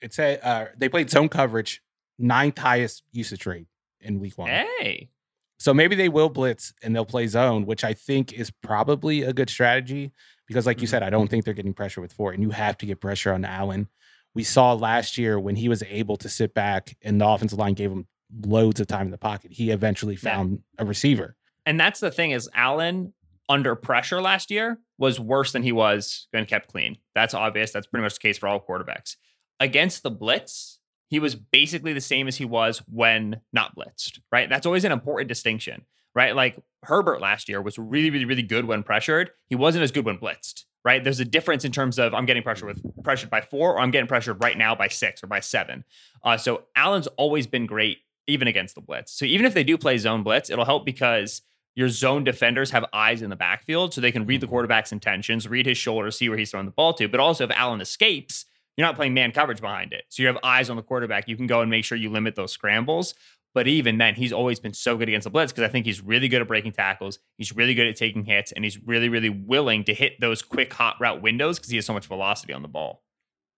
[0.00, 1.82] It's a uh, they played zone coverage,
[2.18, 3.66] ninth highest usage rate
[4.00, 4.48] in week one.
[4.48, 5.10] Hey.
[5.58, 9.32] So maybe they will blitz and they'll play zone, which I think is probably a
[9.32, 10.12] good strategy
[10.46, 10.90] because, like you Mhm.
[10.90, 13.32] said, I don't think they're getting pressure with four, and you have to get pressure
[13.32, 13.88] on Allen.
[14.34, 17.74] We saw last year when he was able to sit back and the offensive line
[17.74, 18.06] gave him
[18.44, 19.52] loads of time in the pocket.
[19.52, 20.34] He eventually Yeah.
[20.34, 21.36] found a receiver.
[21.64, 23.14] And that's the thing is Allen
[23.48, 26.98] under pressure last year was worse than he was when kept clean.
[27.14, 27.70] That's obvious.
[27.72, 29.16] That's pretty much the case for all quarterbacks.
[29.58, 30.75] Against the blitz,
[31.08, 34.48] he was basically the same as he was when not blitzed, right?
[34.48, 35.84] That's always an important distinction,
[36.14, 36.34] right?
[36.34, 39.30] Like Herbert last year was really, really, really good when pressured.
[39.48, 41.02] He wasn't as good when blitzed, right?
[41.02, 43.90] There's a difference in terms of I'm getting pressure with pressured by four or I'm
[43.90, 45.84] getting pressured right now by six or by seven.
[46.22, 49.12] Uh, so Allen's always been great, even against the blitz.
[49.12, 51.42] So even if they do play zone blitz, it'll help because
[51.76, 55.46] your zone defenders have eyes in the backfield so they can read the quarterback's intentions,
[55.46, 57.06] read his shoulder, see where he's throwing the ball to.
[57.06, 58.45] But also, if Allen escapes,
[58.76, 60.04] you're not playing man coverage behind it.
[60.08, 61.28] So you have eyes on the quarterback.
[61.28, 63.14] You can go and make sure you limit those scrambles.
[63.54, 66.02] But even then, he's always been so good against the blitz because I think he's
[66.02, 67.18] really good at breaking tackles.
[67.38, 70.74] He's really good at taking hits, and he's really, really willing to hit those quick
[70.74, 73.02] hot route windows because he has so much velocity on the ball.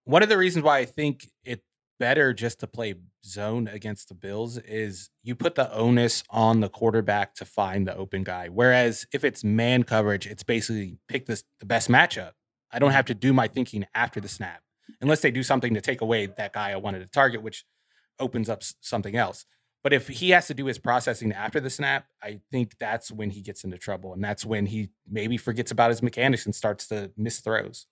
[0.05, 1.65] One of the reasons why I think it's
[1.99, 2.95] better just to play
[3.27, 7.97] zone against the Bills is you put the onus on the quarterback to find the
[7.97, 8.47] open guy.
[8.49, 12.35] Whereas if it's man coverage, it's basically pick this, the best matchup.
[12.71, 14.63] I don't have to do my thinking after the snap
[15.01, 17.65] unless they do something to take away that guy I wanted to target, which
[18.19, 19.47] opens up something else.
[19.85, 23.31] But if he has to do his processing after the snap, I think that's when
[23.31, 24.13] he gets into trouble.
[24.13, 27.87] And that's when he maybe forgets about his mechanics and starts to miss throws.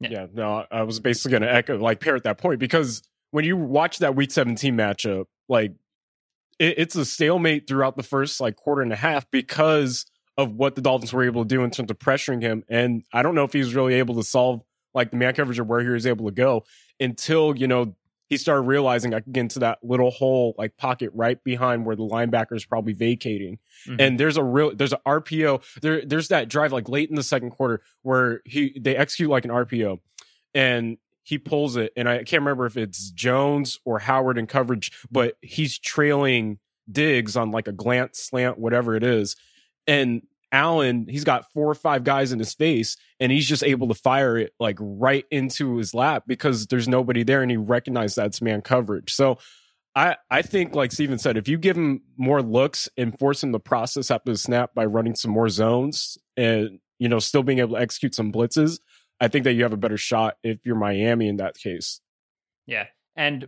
[0.00, 0.10] Yeah.
[0.10, 3.44] Yeah, no, I was basically going to echo, like, pair at that point because when
[3.44, 5.72] you watch that week 17 matchup, like,
[6.58, 10.04] it, it's a stalemate throughout the first, like, quarter and a half because
[10.36, 12.64] of what the Dolphins were able to do in terms of pressuring him.
[12.68, 14.62] And I don't know if he was really able to solve,
[14.94, 16.64] like, the man coverage or where he was able to go
[17.00, 17.94] until, you know,
[18.28, 21.96] he started realizing I could get into that little hole, like, pocket right behind where
[21.96, 23.58] the linebacker is probably vacating.
[23.86, 24.00] Mm-hmm.
[24.00, 27.22] And there's a real there's a RPO there there's that drive like late in the
[27.22, 30.00] second quarter where he they execute like an RPO
[30.54, 34.92] and he pulls it and I can't remember if it's Jones or Howard in coverage
[35.10, 36.58] but he's trailing
[36.90, 39.36] Diggs on like a glance slant whatever it is.
[39.86, 40.22] And
[40.54, 43.94] Allen he's got four or five guys in his face and he's just able to
[43.94, 48.40] fire it like right into his lap because there's nobody there and he recognized that's
[48.40, 49.36] man coverage so
[49.96, 53.52] I, I think, like Steven said, if you give him more looks and force him
[53.52, 57.60] to process after the snap by running some more zones and, you know, still being
[57.60, 58.80] able to execute some blitzes,
[59.20, 62.00] I think that you have a better shot if you're Miami in that case.
[62.66, 62.86] Yeah.
[63.14, 63.46] And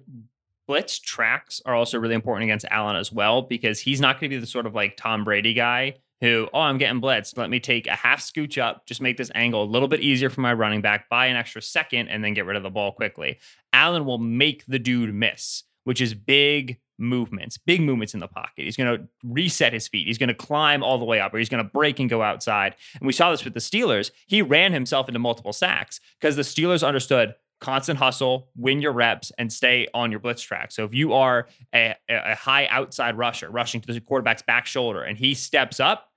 [0.69, 4.37] blitz tracks are also really important against Allen as well because he's not going to
[4.37, 7.37] be the sort of like Tom Brady guy who, oh, I'm getting blitzed.
[7.37, 10.31] Let me take a half scooch up, just make this angle a little bit easier
[10.31, 12.93] for my running back, buy an extra second, and then get rid of the ball
[12.93, 13.39] quickly.
[13.73, 18.65] Allen will make the dude miss, which is big movements, big movements in the pocket.
[18.65, 20.07] He's going to reset his feet.
[20.07, 22.23] He's going to climb all the way up, or he's going to break and go
[22.23, 22.75] outside.
[22.99, 24.11] And we saw this with the Steelers.
[24.27, 29.33] He ran himself into multiple sacks because the Steelers understood constant hustle, win your reps,
[29.39, 30.73] and stay on your blitz track.
[30.73, 35.03] So if you are a, a high outside rusher, rushing to the quarterback's back shoulder,
[35.03, 36.11] and he steps up,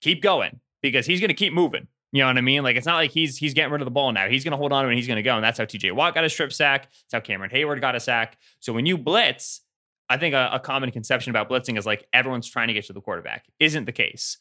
[0.00, 1.88] keep going because he's going to keep moving.
[2.12, 2.62] You know what I mean?
[2.62, 4.28] Like it's not like he's he's getting rid of the ball now.
[4.28, 5.34] He's going to hold on to it and he's going to go.
[5.34, 6.84] And that's how TJ Watt got a strip sack.
[6.84, 8.38] That's how Cameron Heyward got a sack.
[8.60, 9.60] So when you blitz,
[10.08, 12.92] I think a, a common conception about blitzing is like everyone's trying to get to
[12.92, 13.46] the quarterback.
[13.58, 14.38] Isn't the case.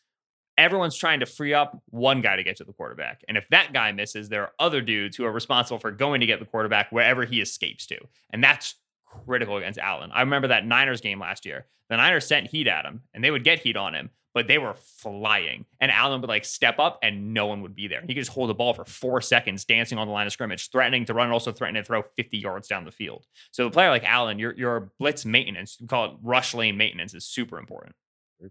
[0.57, 3.23] Everyone's trying to free up one guy to get to the quarterback.
[3.27, 6.25] And if that guy misses, there are other dudes who are responsible for going to
[6.25, 7.97] get the quarterback wherever he escapes to.
[8.31, 8.75] And that's
[9.05, 10.11] critical against Allen.
[10.13, 11.65] I remember that Niners game last year.
[11.89, 14.57] The Niners sent heat at him and they would get heat on him, but they
[14.57, 15.65] were flying.
[15.79, 18.01] And Allen would like step up and no one would be there.
[18.01, 20.71] He could just hold the ball for four seconds, dancing on the line of scrimmage,
[20.71, 23.27] threatening to run, also threatening to throw 50 yards down the field.
[23.51, 27.13] So a player like Allen, your your blitz maintenance, we call it rush lane maintenance,
[27.13, 27.95] is super important.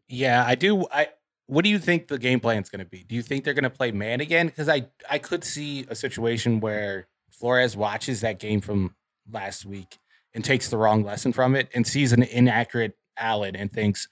[0.09, 0.87] Yeah, I do.
[0.93, 1.09] I
[1.47, 3.05] what do you think the game plan is going to be?
[3.05, 4.47] Do you think they're going to play man again?
[4.47, 8.95] Because I I could see a situation where Flores watches that game from
[9.31, 9.99] last week
[10.35, 14.09] and takes the wrong lesson from it and sees an inaccurate Allen and thinks,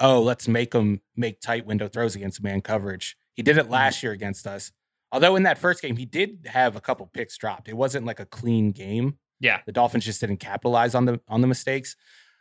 [0.00, 3.72] "Oh, let's make him make tight window throws against man coverage." He did it Mm-hmm.
[3.72, 4.72] last year against us.
[5.12, 7.68] Although in that first game he did have a couple picks dropped.
[7.68, 9.18] It wasn't like a clean game.
[9.40, 9.60] Yeah.
[9.66, 11.96] The Dolphins just didn't capitalize on the on the mistakes.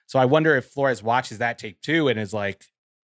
[0.07, 2.65] So I wonder if Flores watches that tape too and is like,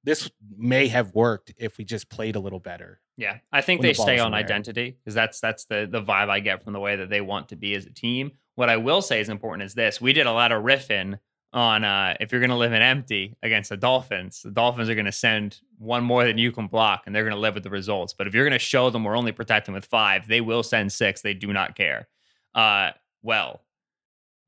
[0.08, 2.98] this may have worked if we just played a little better.
[3.18, 6.40] Yeah, I think they the stay on identity because that's that's the the vibe I
[6.40, 8.32] get from the way that they want to be as a team.
[8.54, 11.18] What I will say is important is this: we did a lot of riffing
[11.52, 14.94] on uh, if you're going to live in empty against the Dolphins, the Dolphins are
[14.94, 17.62] going to send one more than you can block, and they're going to live with
[17.64, 18.14] the results.
[18.16, 20.90] But if you're going to show them we're only protecting with five, they will send
[20.90, 21.20] six.
[21.20, 22.08] They do not care.
[22.54, 22.92] Uh,
[23.22, 23.60] well,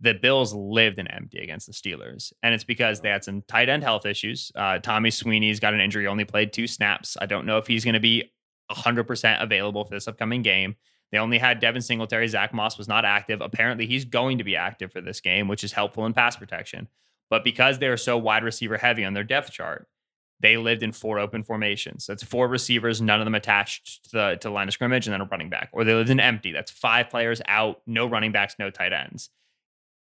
[0.00, 3.68] the Bills lived in empty against the Steelers, and it's because they had some tight
[3.68, 4.50] end health issues.
[4.54, 7.16] Uh, Tommy Sweeney's got an injury, only played two snaps.
[7.20, 8.32] I don't know if he's going to be
[8.70, 10.76] 100% available for this upcoming game.
[11.12, 12.28] They only had Devin Singletary.
[12.28, 13.40] Zach Moss was not active.
[13.40, 16.88] Apparently, he's going to be active for this game, which is helpful in pass protection.
[17.28, 19.86] But because they are so wide receiver heavy on their depth chart,
[20.40, 22.06] they lived in four open formations.
[22.06, 25.12] That's four receivers, none of them attached to the, to the line of scrimmage, and
[25.12, 25.68] then a running back.
[25.72, 26.52] Or they lived in empty.
[26.52, 29.30] That's five players out, no running backs, no tight ends.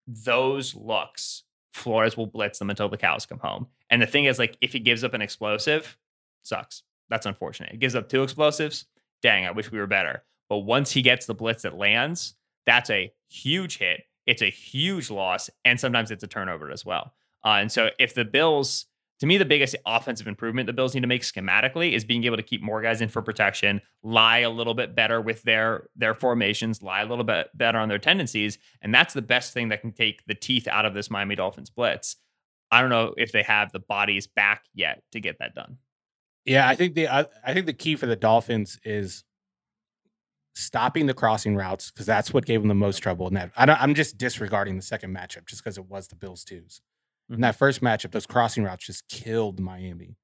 [0.07, 1.43] Those looks,
[1.73, 3.67] Flores will blitz them until the cows come home.
[3.89, 5.97] And the thing is, like, if he gives up an explosive,
[6.43, 6.83] sucks.
[7.09, 7.73] That's unfortunate.
[7.73, 8.85] It gives up two explosives.
[9.21, 10.23] Dang, I wish we were better.
[10.49, 12.35] But once he gets the blitz that lands,
[12.65, 14.03] that's a huge hit.
[14.25, 17.13] It's a huge loss, and sometimes it's a turnover as well.
[17.43, 18.85] Uh, and so, if the Bills,
[19.19, 22.37] to me, the biggest offensive improvement the Bills need to make schematically is being able
[22.37, 26.13] to keep more guys in for protection, lie a little bit better with their their
[26.13, 29.81] formations, lie a little bit better on their tendencies, and that's the best thing that
[29.81, 32.17] can take the teeth out of this Miami Dolphins blitz.
[32.71, 35.77] I don't know if they have the bodies back yet to get that done.
[36.45, 39.23] Yeah, I think the I, I think the key for the Dolphins is
[40.55, 43.27] stopping the crossing routes because that's what gave them the most trouble.
[43.27, 46.81] And I I'm just disregarding the second matchup just because it was the Bills twos.
[47.29, 47.57] In that mm-hmm.
[47.57, 50.15] first matchup, those crossing routes just killed Miami.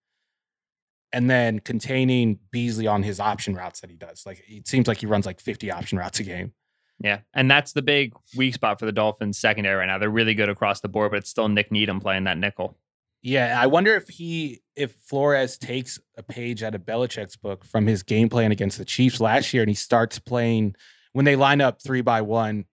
[1.12, 4.24] And then containing Beasley on his option routes that he does.
[4.26, 6.54] Like it seems like he runs like 50 option routes a game.
[7.02, 9.98] Yeah, and that's the big weak spot for the Dolphins secondary right now.
[9.98, 12.78] They're really good across the board, but it's still Nik Needham playing that nickel.
[13.22, 17.88] Yeah, I wonder if he if Flores takes a page out of Belichick's book from
[17.88, 20.76] his game plan against the Chiefs last year and he starts playing
[21.14, 22.66] when they line up three by one,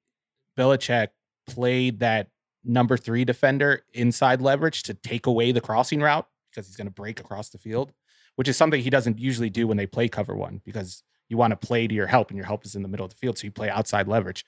[0.59, 1.09] Belichick
[1.47, 2.29] played that
[2.67, 6.93] number three defender inside leverage to take away the crossing route because he's going to
[6.93, 7.93] break across the field,
[8.37, 11.51] which is something he doesn't usually do when they play cover one because you want
[11.53, 13.39] to play to your help and your help is in the middle of the field.
[13.39, 14.45] So you play outside leverage.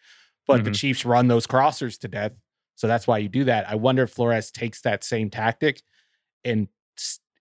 [0.46, 0.74] But the Mhm.
[0.76, 2.32] Chiefs run those crossers to death.
[2.74, 3.68] So that's why you do that.
[3.68, 5.82] I wonder if Flores takes that same tactic
[6.44, 6.68] and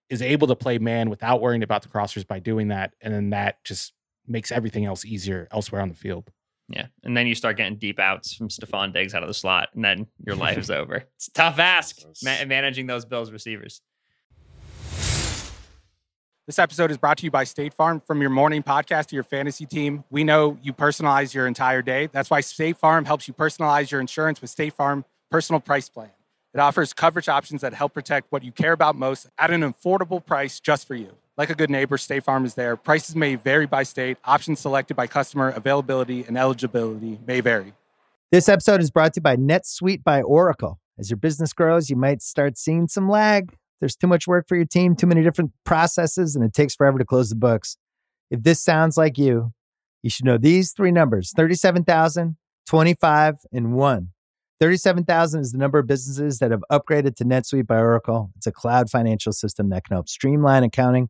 [0.09, 2.93] is able to play man without worrying about the crossers by doing that.
[3.01, 3.93] And then that just
[4.25, 6.32] makes everything else easier elsewhere on the field.
[6.70, 9.70] Yeah, and then you start getting deep outs from Stefon Diggs out of the slot,
[9.74, 11.05] and then your life is over.
[11.15, 13.82] It's a tough ask ma- managing those Bills receivers.
[16.47, 17.99] This episode is brought to you by State Farm.
[17.99, 22.07] From your morning podcast to your fantasy team, we know you personalize your entire day.
[22.07, 26.11] That's why State Farm helps you personalize your insurance with State Farm Personal Price Plan.
[26.53, 30.26] It offers coverage options that help protect what you care about most at an affordable
[30.26, 31.15] price just for you.
[31.38, 32.75] Like a good neighbor, State Farm is there.
[32.75, 37.73] Prices may vary by state, options selected by customer, availability, and eligibility may vary.
[38.31, 40.79] This episode is brought to you by NetSuite by Oracle.
[40.97, 43.55] As your business grows, you might start seeing some lag.
[43.79, 46.97] There's too much work for your team, too many different processes, and it takes forever
[46.97, 47.77] to close the books.
[48.31, 49.53] If this sounds like you,
[50.01, 52.35] you should know these three numbers 37,000,
[52.65, 54.09] 25, and 1.
[54.59, 58.31] 37,000 is the number of businesses that have upgraded to NetSuite by Oracle.
[58.38, 61.09] It's a cloud financial system that can help streamline accounting,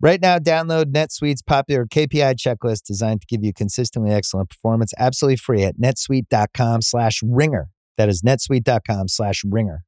[0.00, 5.36] Right now, download NetSuite's popular KPI checklist designed to give you consistently excellent performance absolutely
[5.36, 7.68] free at netsuite.com slash ringer.
[7.96, 9.82] That is netsuite.com slash ringer.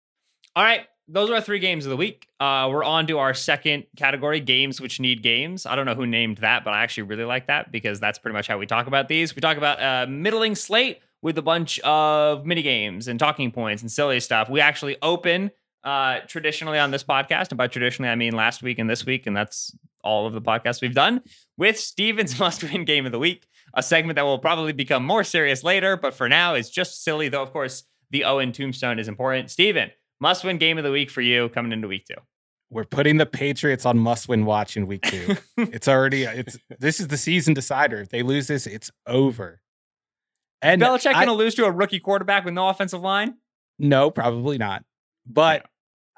[0.57, 2.27] All right, those are our three games of the week.
[2.41, 5.65] Uh, we're on to our second category, games which need games.
[5.65, 8.33] I don't know who named that, but I actually really like that because that's pretty
[8.33, 9.37] much how we talk about these.
[9.37, 13.81] We talk about a middling slate with a bunch of mini games and talking points
[13.81, 14.51] and silly stuff.
[14.51, 15.53] We actually open
[15.85, 19.27] uh, traditionally on this podcast, and by traditionally I mean last week and this week,
[19.27, 21.23] and that's all of the podcasts we've done
[21.57, 25.63] with Steven's must-win game of the week, a segment that will probably become more serious
[25.65, 27.29] later, but for now it's just silly.
[27.29, 29.51] Though of course the Owen Tombstone is important.
[29.51, 32.21] Steven, must-win game of the week for you coming into week two.
[32.73, 35.37] We're putting the Patriots on must-win watch in week two.
[35.57, 38.01] it's already it's this is the season decider.
[38.01, 39.61] If they lose this, it's over.
[40.63, 43.37] And Belichick going to lose to a rookie quarterback with no offensive line?
[43.79, 44.85] No, probably not.
[45.33, 45.67] But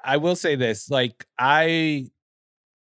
[0.03, 2.09] I will say this: like I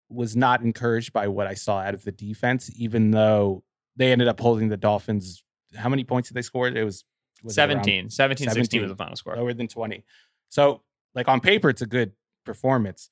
[0.09, 3.63] was not encouraged by what I saw out of the defense, even though
[3.95, 5.43] they ended up holding the Dolphins.
[5.75, 6.67] How many points did they score?
[6.67, 7.05] It was,
[7.43, 8.07] was 17.
[8.07, 9.35] It 17, 17, 16 was the final score.
[9.35, 10.03] Lower than 20.
[10.49, 10.81] So,
[11.15, 12.11] like on paper, it's a good
[12.45, 13.09] performance.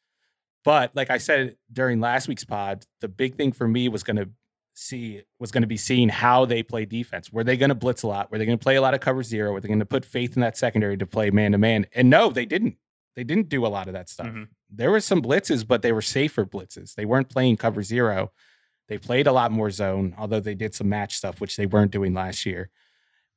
[0.66, 4.18] But like I said during last week's pod, the big thing for me was going
[4.18, 4.30] to
[4.74, 7.32] see was going to be seeing how they play defense.
[7.32, 8.32] Were they going to blitz a lot?
[8.32, 9.54] Were they going to play a lot of cover zero?
[9.54, 11.86] Were they going to put faith in that secondary to play man to man?
[11.94, 12.76] And no, they didn't.
[13.16, 14.28] They didn't do a lot of that stuff.
[14.28, 14.44] Mm-hmm.
[14.70, 16.96] There were some blitzes, but they were safer blitzes.
[16.96, 18.32] They weren't playing cover zero.
[18.88, 21.92] They played a lot more zone, although they did some match stuff, which they weren't
[21.92, 22.70] doing last year.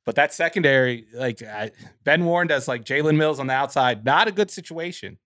[0.05, 1.71] But that secondary, like I,
[2.03, 5.17] Ben Warren does, like Jalen Mills on the outside, not a good situation.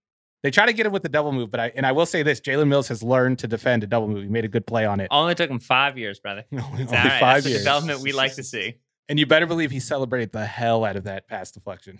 [0.43, 2.21] They try to get him with the double move, but I and I will say
[2.21, 4.23] this: Jalen Mills has learned to defend a double move.
[4.23, 5.07] He made a good play on it.
[5.09, 6.45] Only took him five years, brother.
[6.51, 7.19] only, only right.
[7.19, 7.61] five That's years.
[7.61, 8.75] development we like to see.
[9.09, 11.97] And you better believe he celebrated the hell out of that pass deflection.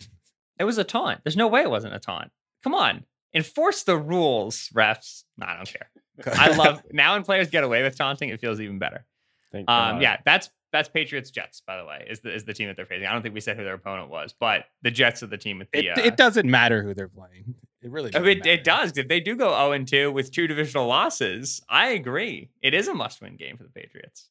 [0.59, 1.21] It was a taunt.
[1.23, 2.31] There's no way it wasn't a taunt.
[2.63, 5.23] Come on, enforce the rules, refs.
[5.37, 5.89] No, I don't care.
[6.25, 9.05] I love now when players get away with taunting, it feels even better.
[9.51, 12.67] Thank um, yeah, that's that's Patriots Jets, by the way, is the is the team
[12.67, 13.07] that they're facing.
[13.07, 15.59] I don't think we said who their opponent was, but the Jets are the team
[15.59, 15.87] with the.
[15.87, 17.55] It, uh, it doesn't matter who they're playing.
[17.81, 18.11] It really.
[18.11, 18.21] does.
[18.21, 18.97] I mean, it does.
[18.97, 22.49] If they do go zero and two with two divisional losses, I agree.
[22.61, 24.29] It is a must win game for the Patriots.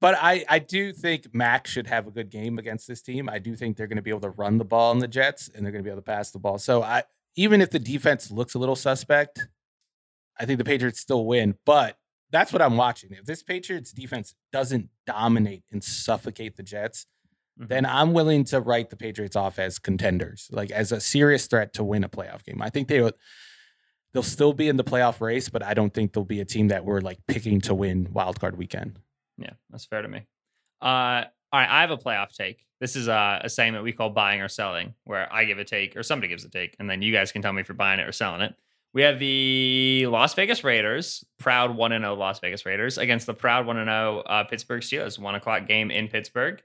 [0.00, 3.28] But I, I do think Mac should have a good game against this team.
[3.30, 5.48] I do think they're going to be able to run the ball in the Jets,
[5.48, 6.58] and they're going to be able to pass the ball.
[6.58, 7.04] So I,
[7.36, 9.48] even if the defense looks a little suspect,
[10.38, 11.54] I think the Patriots still win.
[11.64, 11.96] But
[12.30, 13.12] that's what I'm watching.
[13.12, 17.06] If this Patriots defense doesn't dominate and suffocate the Jets,
[17.58, 17.68] mm-hmm.
[17.68, 21.72] then I'm willing to write the Patriots off as contenders, like as a serious threat
[21.74, 22.60] to win a playoff game.
[22.60, 23.10] I think they
[24.12, 26.68] they'll still be in the playoff race, but I don't think they'll be a team
[26.68, 28.98] that we're like picking to win wild card weekend.
[29.38, 30.26] Yeah, that's fair to me.
[30.80, 32.66] Uh, all right, I have a playoff take.
[32.80, 35.96] This is a, a segment we call buying or selling, where I give a take
[35.96, 38.00] or somebody gives a take, and then you guys can tell me if you're buying
[38.00, 38.54] it or selling it.
[38.92, 43.66] We have the Las Vegas Raiders, proud 1 0 Las Vegas Raiders, against the proud
[43.66, 46.62] 1 0 uh, Pittsburgh Steelers, one o'clock game in Pittsburgh.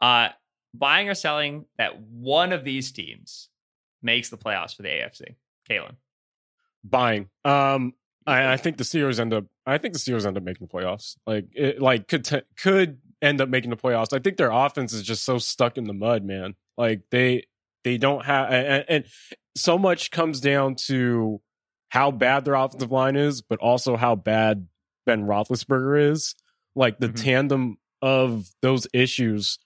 [0.00, 0.28] Uh,
[0.74, 3.48] buying or selling that one of these teams
[4.02, 5.34] makes the playoffs for the AFC.
[5.68, 5.96] Kaelen.
[6.84, 7.28] Buying.
[7.44, 7.94] Um,
[8.26, 9.44] I, I, think the Steelers end up.
[9.66, 11.16] I think the Steelers end up making the playoffs.
[11.26, 14.12] Like, it, like could t- could end up making the playoffs.
[14.12, 16.54] I think their offense is just so stuck in the mud, man.
[16.76, 17.46] Like they
[17.84, 19.04] they don't have, and, and
[19.56, 21.40] so much comes down to
[21.88, 24.66] how bad their offensive line is, but also how bad
[25.04, 26.34] Ben Roethlisberger is.
[26.74, 27.22] Like the mm-hmm.
[27.22, 29.58] tandem of those issues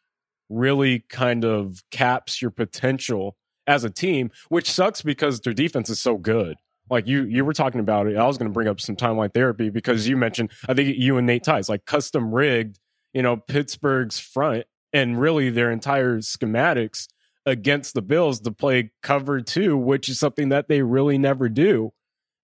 [0.48, 3.36] really kind of caps your potential
[3.66, 6.56] as a team, which sucks because their defense is so good.
[6.88, 8.16] Like you, you were talking about it.
[8.16, 11.16] I was going to bring up some timeline therapy because you mentioned, I think you
[11.18, 12.78] and Nate Tice, like custom rigged,
[13.12, 17.08] you know, Pittsburgh's front and really their entire schematics
[17.44, 21.92] against the Bills to play cover two, which is something that they really never do.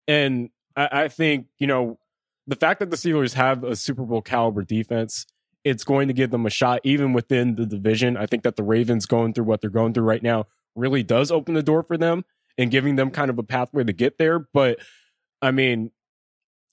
[0.09, 1.99] And I, I think, you know,
[2.47, 5.26] the fact that the Steelers have a Super Bowl caliber defense,
[5.64, 8.16] it's going to give them a shot even within the division.
[8.16, 11.30] I think that the Ravens going through what they're going through right now really does
[11.30, 12.24] open the door for them
[12.59, 14.39] and giving them kind of a pathway to get there.
[14.39, 14.79] But
[15.41, 15.91] I mean,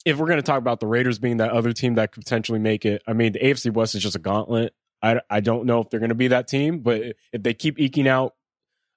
[0.06, 2.60] if we're going to talk about the Raiders being that other team that could potentially
[2.60, 4.74] make it, I mean, the AFC West is just a gauntlet.
[5.02, 7.02] I, I don't know if they're going to be that team, but
[7.32, 8.36] if they keep eking out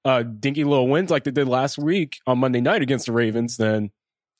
[0.04, 3.56] uh, dinky little wins like they did last week on Monday night against the Ravens,
[3.56, 3.90] then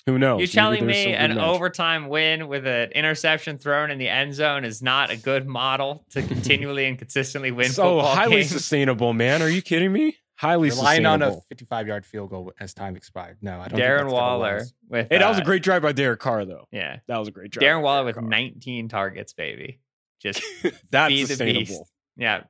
[0.07, 0.41] who knows?
[0.41, 1.45] You're telling me an match.
[1.45, 6.05] overtime win with an interception thrown in the end zone is not a good model
[6.11, 8.51] to continually and consistently win so highly games?
[8.51, 9.43] sustainable, man.
[9.43, 10.17] Are you kidding me?
[10.43, 13.39] Highly Relying on a 55 yard field goal as time expired.
[13.43, 13.79] No, I don't.
[13.79, 16.67] Darren Waller with hey, that was a uh, great drive by Derek Carr, though.
[16.73, 17.63] Yeah, that was a great drive.
[17.63, 18.25] Darren Waller with Carr.
[18.25, 19.79] 19 targets, baby.
[20.21, 20.43] Just
[20.91, 21.81] that's feed the beast.
[22.17, 22.43] Yeah,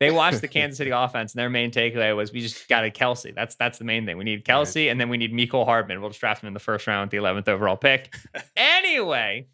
[0.00, 2.90] they watched the Kansas City offense, and their main takeaway was we just got a
[2.90, 3.32] Kelce.
[3.32, 4.18] That's that's the main thing.
[4.18, 4.90] We need Kelce, right.
[4.90, 6.00] and then we need Mecole Hardman.
[6.00, 8.12] We'll just draft him in the first round with the 11th overall pick.
[8.56, 9.46] anyway,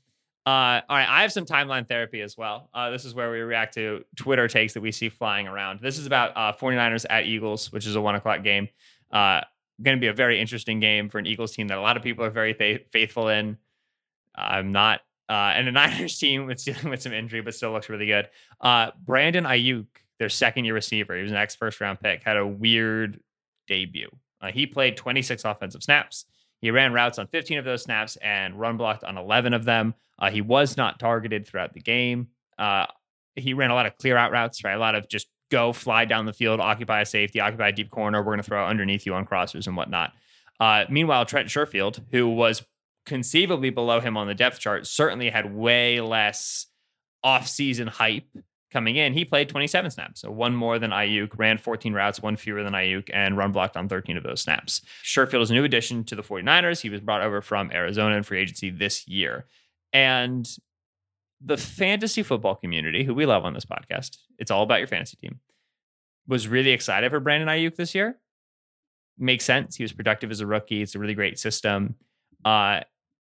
[0.45, 2.68] uh, all right, I have some timeline therapy as well.
[2.74, 5.80] Uh, this is where we react to Twitter takes that we see flying around.
[5.80, 8.68] This is about uh, 49ers at Eagles, which is a one o'clock game.
[9.12, 9.43] Uh,
[9.80, 12.03] going to be a very interesting game for an Eagles team that a lot of
[12.03, 13.57] people are very fa- faithful in.
[14.34, 15.03] I'm not.
[15.28, 18.28] Uh, and a Niners team that's dealing with some injury, but still looks really good.
[18.61, 19.86] Uh, Brandon Aiyuk,
[20.18, 21.14] their second year receiver.
[21.14, 23.20] He was an ex first round pick, had a weird
[23.68, 24.11] debut.
[24.53, 26.24] He played 26 offensive snaps.
[26.62, 29.95] He ran routes on 15 of those snaps and run blocked on 11 of them.
[30.22, 32.28] Uh, he was not targeted throughout the game.
[32.56, 32.86] Uh,
[33.34, 34.74] he ran a lot of clear out routes, right?
[34.74, 37.90] A lot of just go fly down the field, occupy a safety, occupy a deep
[37.90, 38.20] corner.
[38.20, 40.12] We're going to throw underneath you on crossers and whatnot.
[40.60, 42.64] Uh, meanwhile, Trent Sherfield, who was
[43.04, 46.66] conceivably below him on the depth chart, certainly had way less
[47.24, 48.28] off-season hype
[48.72, 49.12] coming in.
[49.12, 52.72] He played 27 snaps, so one more than Aiyuk, ran 14 routes, one fewer than
[52.72, 54.82] Aiyuk, and run blocked on 13 of those snaps.
[55.04, 56.80] Sherfield is a new addition to the 49ers.
[56.80, 59.46] He was brought over from Arizona in free agency this year.
[59.93, 60.49] And
[61.45, 65.16] the fantasy football community, who we love on this podcast, it's all about your fantasy
[65.16, 65.40] team,
[66.26, 68.18] was really excited for Brandon Aiyuk this year.
[69.18, 69.76] Makes sense.
[69.76, 70.82] He was productive as a rookie.
[70.82, 71.97] It's a really great system.
[72.45, 72.80] Uh,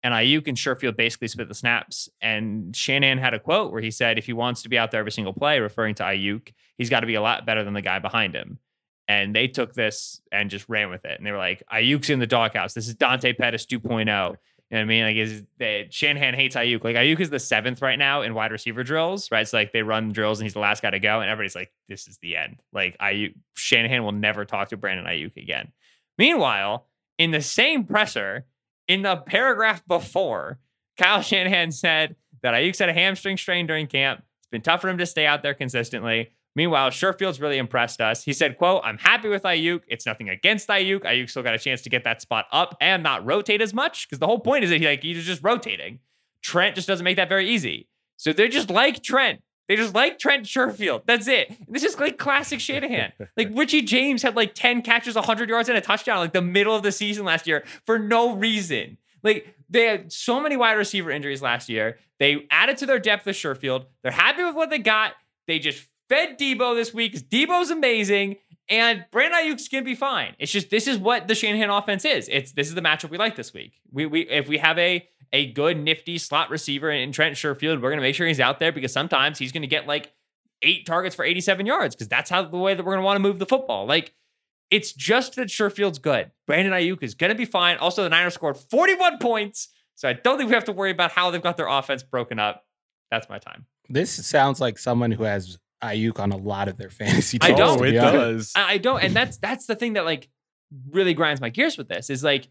[0.03, 2.09] and Aiyuk and Sherfield basically split the snaps.
[2.21, 4.99] And Shanahan had a quote where he said, if he wants to be out there
[4.99, 7.81] every single play, referring to Aiyuk, he's got to be a lot better than the
[7.81, 8.59] guy behind him.
[9.07, 11.17] And they took this and just ran with it.
[11.17, 12.73] And they were like, Aiyuk's in the doghouse.
[12.73, 14.35] This is Dante Pettis 2.0.
[14.71, 15.03] You know what I mean?
[15.03, 16.81] Like, is that Shanahan hates Aiyuk?
[16.81, 19.45] Like, Aiyuk is the seventh right now in wide receiver drills, right?
[19.45, 21.73] So like they run drills and he's the last guy to go, and everybody's like,
[21.89, 22.61] this is the end.
[22.71, 25.73] Like, Aiyuk, Shanahan will never talk to Brandon Aiyuk again.
[26.17, 28.45] Meanwhile, in the same presser,
[28.87, 30.59] in the paragraph before,
[30.97, 34.23] Kyle Shanahan said that Aiyuk's had a hamstring strain during camp.
[34.39, 36.31] It's been tough for him to stay out there consistently.
[36.55, 38.23] Meanwhile, Sherfield's really impressed us.
[38.23, 39.81] He said, quote, I'm happy with Aiyuk.
[39.87, 41.01] It's nothing against Aiyuk.
[41.01, 44.07] Aiyuk still got a chance to get that spot up and not rotate as much
[44.07, 45.99] because the whole point is that he like he's just rotating.
[46.43, 47.87] Trent just doesn't make that very easy.
[48.17, 49.41] So they're just like Trent.
[49.67, 51.03] They just like Trent Sherfield.
[51.05, 51.55] That's it.
[51.69, 53.13] This is like classic Shanahan.
[53.37, 56.75] like Richie James had like 10 catches, 100 yards, and a touchdown like the middle
[56.75, 58.97] of the season last year for no reason.
[59.23, 61.97] Like they had so many wide receiver injuries last year.
[62.19, 63.85] They added to their depth with Sherfield.
[64.03, 65.13] They're happy with what they got.
[65.47, 67.13] They just fed Deebo this week.
[67.29, 68.35] Deebo's amazing.
[68.69, 70.35] And Brandon Aiyuk's gonna be fine.
[70.39, 72.29] It's just this is what the Shanahan offense is.
[72.31, 73.73] It's this is the matchup we like this week.
[73.91, 77.89] We we if we have a a good nifty slot receiver in Trent Sherfield, we're
[77.89, 80.13] gonna make sure he's out there because sometimes he's gonna get like
[80.61, 83.21] eight targets for 87 yards because that's how the way that we're gonna want to
[83.21, 83.85] move the football.
[83.85, 84.13] Like
[84.69, 86.31] it's just that Sherfield's good.
[86.47, 87.77] Brandon Aiyuk is gonna be fine.
[87.77, 91.11] Also, the Niners scored 41 points, so I don't think we have to worry about
[91.11, 92.65] how they've got their offense broken up.
[93.09, 93.65] That's my time.
[93.89, 97.55] This sounds like someone who has Aiyuk on a lot of their fantasy Teams, I
[97.55, 97.79] don't.
[97.79, 98.13] Oh, it honest.
[98.13, 98.53] does.
[98.55, 100.29] I I don't, and that's that's the thing that like
[100.89, 102.47] really grinds my gears with this is like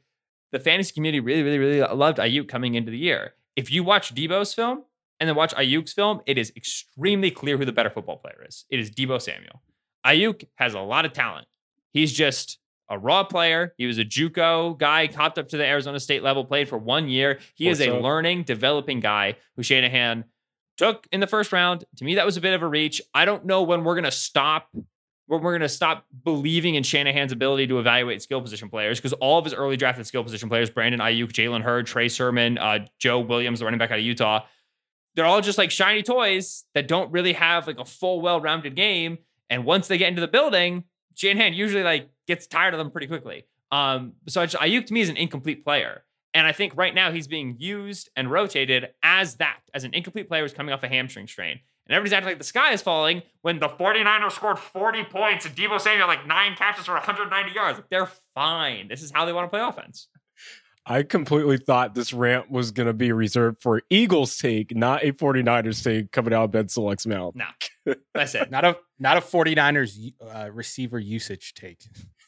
[0.52, 3.34] the fantasy community really, really, really loved Aiyuk coming into the year.
[3.56, 4.84] If you watch Deebo's film
[5.18, 8.64] and then watch Aiyuk's film, it is extremely clear who the better football player is.
[8.70, 9.62] It is Deebo Samuel.
[10.04, 11.46] Aiyuk has a lot of talent.
[11.92, 12.58] He's just
[12.88, 13.74] a raw player.
[13.78, 17.08] He was a JUCO guy, hopped up to the Arizona State level, played for one
[17.08, 17.38] year.
[17.54, 20.24] He is a learning, developing guy who Shanahan
[20.80, 21.84] took in the first round.
[21.96, 23.02] To me, that was a bit of a reach.
[23.14, 24.68] I don't know when we're gonna stop.
[25.26, 29.38] When we're gonna stop believing in Shanahan's ability to evaluate skill position players because all
[29.38, 33.20] of his early drafted skill position players, Brandon Aiyuk, Jalen Hurd, Trey Sermon, uh, Joe
[33.20, 34.44] Williams, the running back out of Utah,
[35.14, 39.18] they're all just like shiny toys that don't really have like a full, well-rounded game.
[39.50, 43.06] And once they get into the building, Shanahan usually like gets tired of them pretty
[43.06, 43.44] quickly.
[43.70, 46.04] Um, so it's- Aiyuk to me is an incomplete player.
[46.32, 50.28] And I think right now he's being used and rotated as that, as an incomplete
[50.28, 51.60] player who's coming off a hamstring strain.
[51.86, 55.56] And everybody's acting like the sky is falling when the 49ers scored 40 points and
[55.56, 57.78] Deebo Samuel like nine catches for 190 yards.
[57.78, 58.86] Like, they're fine.
[58.86, 60.06] This is how they want to play offense.
[60.86, 65.12] I completely thought this rant was going to be reserved for Eagles take, not a
[65.12, 67.34] 49ers take coming out of Ben Solak's mouth.
[67.34, 68.50] No, that's it.
[68.50, 71.82] Not a not a 49ers uh, receiver usage take.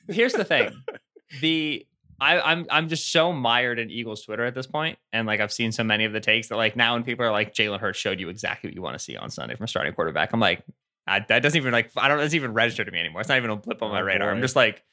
[0.09, 0.71] here's the thing
[1.41, 1.87] the
[2.23, 5.53] I, I'm I'm just so mired in Eagles Twitter at this point, and like I've
[5.53, 7.99] seen so many of the takes that like now when people are like Jalen Hurts
[7.99, 10.41] showed you exactly what you want to see on Sunday from a starting quarterback, I'm
[10.41, 10.63] like
[11.07, 13.21] I, that doesn't even like I don't doesn't even register to me anymore.
[13.21, 14.31] It's not even a blip on my Oh, radar.
[14.31, 14.85] I'm just like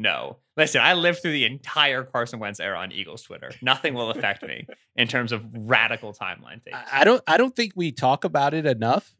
[0.00, 0.38] no.
[0.56, 3.50] Listen, I lived through the entire Carson Wentz era on Eagles Twitter.
[3.60, 4.66] Nothing will affect me
[4.96, 6.76] in terms of radical timeline takes.
[6.76, 9.14] I I don't I don't think we talk about it enough,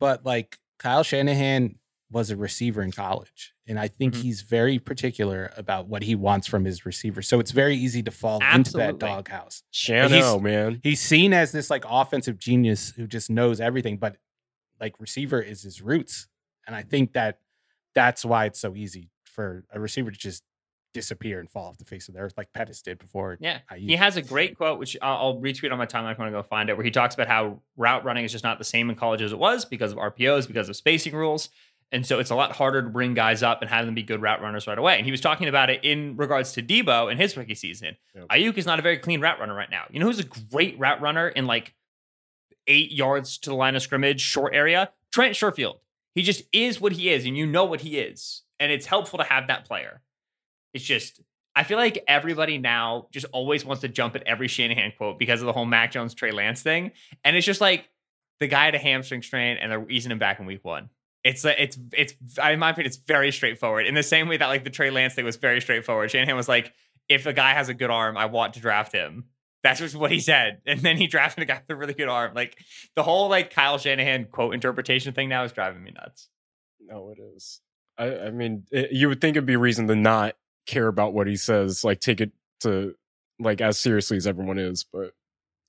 [0.00, 1.76] but like Kyle Shanahan
[2.16, 3.52] was a receiver in college.
[3.66, 4.22] And I think Mhm.
[4.22, 7.20] he's very particular about what he wants from his receiver.
[7.20, 8.98] So it's very easy to fall into that Absolutely.
[9.00, 9.62] doghouse.
[9.70, 10.80] Shano, man.
[10.82, 14.16] He's seen as this like offensive genius who just knows everything, but
[14.80, 16.26] like receiver is his roots.
[16.66, 17.38] And I think that
[17.94, 20.42] that's why it's so easy for a receiver to just
[20.94, 23.36] disappear and fall off the face of the earth like Pettis did before.
[23.38, 23.58] Yeah.
[23.70, 23.78] Aiyuk.
[23.90, 26.38] He has a great quote, which I'll, retweet on my timeline if you want to
[26.38, 28.88] go find it, where he talks about how route running is just not the same
[28.88, 31.50] in college as it was because of RPOs, because of spacing rules.
[31.92, 34.20] And so it's a lot harder to bring guys up and have them be good
[34.20, 34.96] route runners right away.
[34.96, 37.96] And he was talking about it in regards to Deebo in his rookie season.
[38.14, 38.28] Yep.
[38.28, 39.84] Aiyuk is not a very clean route runner right now.
[39.90, 41.74] You know who's a great route runner in like
[42.66, 44.90] eight yards to the line of scrimmage, short area?
[45.12, 45.76] Trent Sherfield.
[46.14, 48.42] He just is what he is, and you know what he is.
[48.58, 50.00] And it's helpful to have that player.
[50.74, 51.20] It's just
[51.54, 55.40] I feel like everybody now just always wants to jump at every Shanahan quote because
[55.40, 56.92] of the whole Mac Jones Trey Lance thing,
[57.24, 57.88] and it's just like
[58.40, 60.90] the guy had a hamstring strain and they're easing him back in week one.
[61.26, 63.86] It's it's it's in my opinion, it's very straightforward.
[63.86, 66.08] In the same way that like the Trey Lance thing was very straightforward.
[66.12, 66.72] Shanahan was like,
[67.08, 69.24] if a guy has a good arm, I want to draft him.
[69.64, 70.60] That's just what he said.
[70.66, 72.32] And then he drafted a guy with a really good arm.
[72.34, 72.56] Like
[72.94, 76.28] the whole like Kyle Shanahan quote interpretation thing now is driving me nuts.
[76.80, 77.60] No, it is.
[77.98, 81.26] I, I mean, it, you would think it'd be reason to not care about what
[81.26, 82.94] he says, like take it to
[83.40, 84.84] like as seriously as everyone is.
[84.84, 85.10] But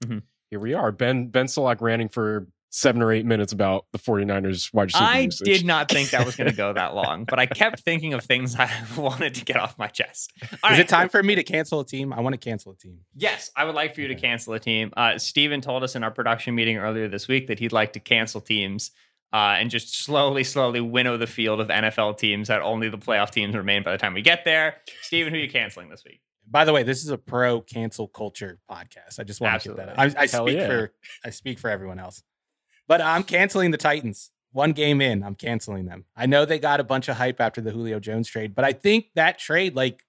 [0.04, 0.20] mm-hmm.
[0.52, 0.92] here we are.
[0.92, 2.48] Ben Ben Solak ranting for
[2.78, 5.04] seven or eight minutes about the 49ers wide receiver.
[5.04, 5.46] I usage.
[5.46, 8.24] did not think that was going to go that long, but I kept thinking of
[8.24, 10.32] things I wanted to get off my chest.
[10.42, 10.80] All Is right.
[10.82, 12.14] it time for me to cancel a team?
[12.14, 13.00] I want to cancel a team.
[13.16, 14.94] Yes, I would like for you to cancel a team.
[14.96, 18.00] Uh, Steven told us in our production meeting earlier this week that he'd like to
[18.00, 18.92] cancel teams
[19.34, 23.32] uh, and just slowly, slowly winnow the field of NFL teams that only the playoff
[23.32, 24.76] teams remain by the time we get there.
[25.02, 26.22] Steven, who are you canceling this week?
[26.50, 29.20] By the way, this is a pro cancel culture podcast.
[29.20, 29.84] I just want Absolutely.
[29.84, 30.18] to get that.
[30.20, 30.68] I, I speak yeah.
[30.68, 30.94] for
[31.26, 32.22] I speak for everyone else.
[32.88, 34.32] But I'm canceling the Titans.
[34.52, 36.06] One game in, I'm canceling them.
[36.16, 38.74] I know they got a bunch of hype after the Julio Jones trade, but I
[38.74, 40.06] think that trade like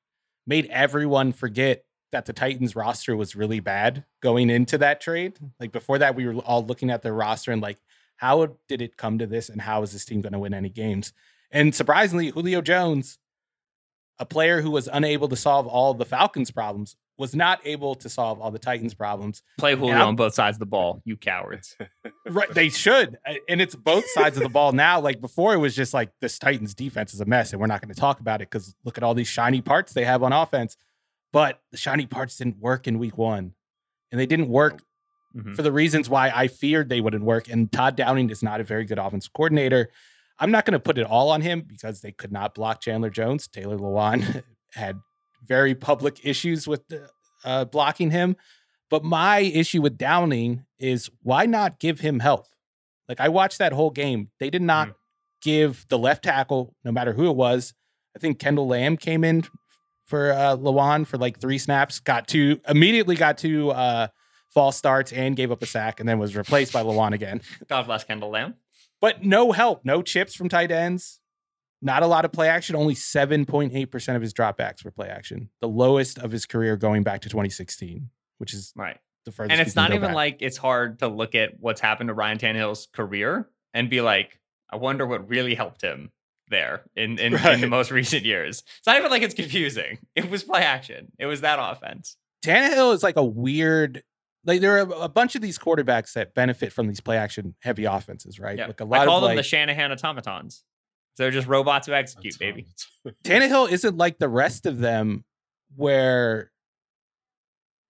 [0.46, 5.38] made everyone forget that the Titans roster was really bad going into that trade.
[5.60, 7.78] Like before that, we were all looking at their roster and like,
[8.16, 10.70] how did it come to this and how is this team going to win any
[10.70, 11.12] games?
[11.50, 13.18] And surprisingly, Julio Jones,
[14.18, 18.08] a player who was unable to solve all the Falcons' problems, was not able to
[18.08, 19.42] solve all the Titans' problems.
[19.58, 21.76] Play Julio on both sides of the ball, you cowards.
[22.26, 25.00] right, they should, and it's both sides of the ball now.
[25.00, 27.82] Like before, it was just like this Titans defense is a mess, and we're not
[27.82, 30.32] going to talk about it because look at all these shiny parts they have on
[30.32, 30.76] offense.
[31.32, 33.52] But the shiny parts didn't work in Week One,
[34.12, 34.80] and they didn't work
[35.36, 35.54] mm-hmm.
[35.54, 37.48] for the reasons why I feared they wouldn't work.
[37.48, 39.90] And Todd Downing is not a very good offensive coordinator.
[40.38, 43.10] I'm not going to put it all on him because they could not block Chandler
[43.10, 43.48] Jones.
[43.48, 45.00] Taylor Lewan had
[45.46, 46.82] very public issues with
[47.44, 48.36] uh, blocking him.
[48.90, 52.46] But my issue with Downing is why not give him help?
[53.08, 54.30] Like I watched that whole game.
[54.40, 54.94] They did not mm.
[55.42, 57.74] give the left tackle, no matter who it was.
[58.16, 59.44] I think Kendall Lamm came in
[60.06, 64.08] for uh Lewan for like three snaps, got two immediately got two uh
[64.50, 67.40] false starts and gave up a sack and then was replaced by Lewan again.
[67.68, 68.54] God bless Kendall Lamm.
[69.00, 71.20] But no help, no chips from tight ends.
[71.80, 72.74] Not a lot of play action.
[72.74, 77.20] Only 7.8% of his dropbacks were play action, the lowest of his career going back
[77.22, 78.98] to 2016, which is right.
[79.24, 79.50] The first.
[79.50, 80.14] And it's not even back.
[80.14, 84.38] like it's hard to look at what's happened to Ryan Tannehill's career and be like,
[84.70, 86.10] I wonder what really helped him
[86.50, 87.54] there in, in, right.
[87.54, 88.62] in, the most recent years.
[88.78, 89.98] It's not even like it's confusing.
[90.14, 91.12] It was play action.
[91.18, 92.16] It was that offense.
[92.44, 94.02] Tannehill is like a weird
[94.44, 97.84] like there are a bunch of these quarterbacks that benefit from these play action heavy
[97.84, 98.56] offenses, right?
[98.56, 98.66] Yeah.
[98.66, 100.64] Like a lot I call of them like, the Shanahan automatons.
[101.24, 102.66] They're just robots who execute, baby.
[103.24, 105.24] Tannehill isn't like the rest of them
[105.76, 106.50] where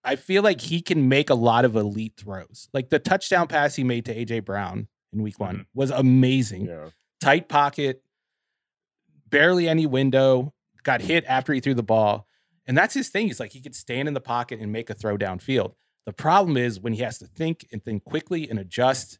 [0.04, 2.68] I feel like he can make a lot of elite throws.
[2.72, 5.62] Like the touchdown pass he made to AJ Brown in week one mm-hmm.
[5.74, 6.66] was amazing.
[6.66, 6.90] Yeah.
[7.20, 8.02] Tight pocket,
[9.28, 12.26] barely any window, got hit after he threw the ball.
[12.66, 13.26] And that's his thing.
[13.26, 15.74] He's like, he could stand in the pocket and make a throw downfield.
[16.06, 19.18] The problem is when he has to think and think quickly and adjust.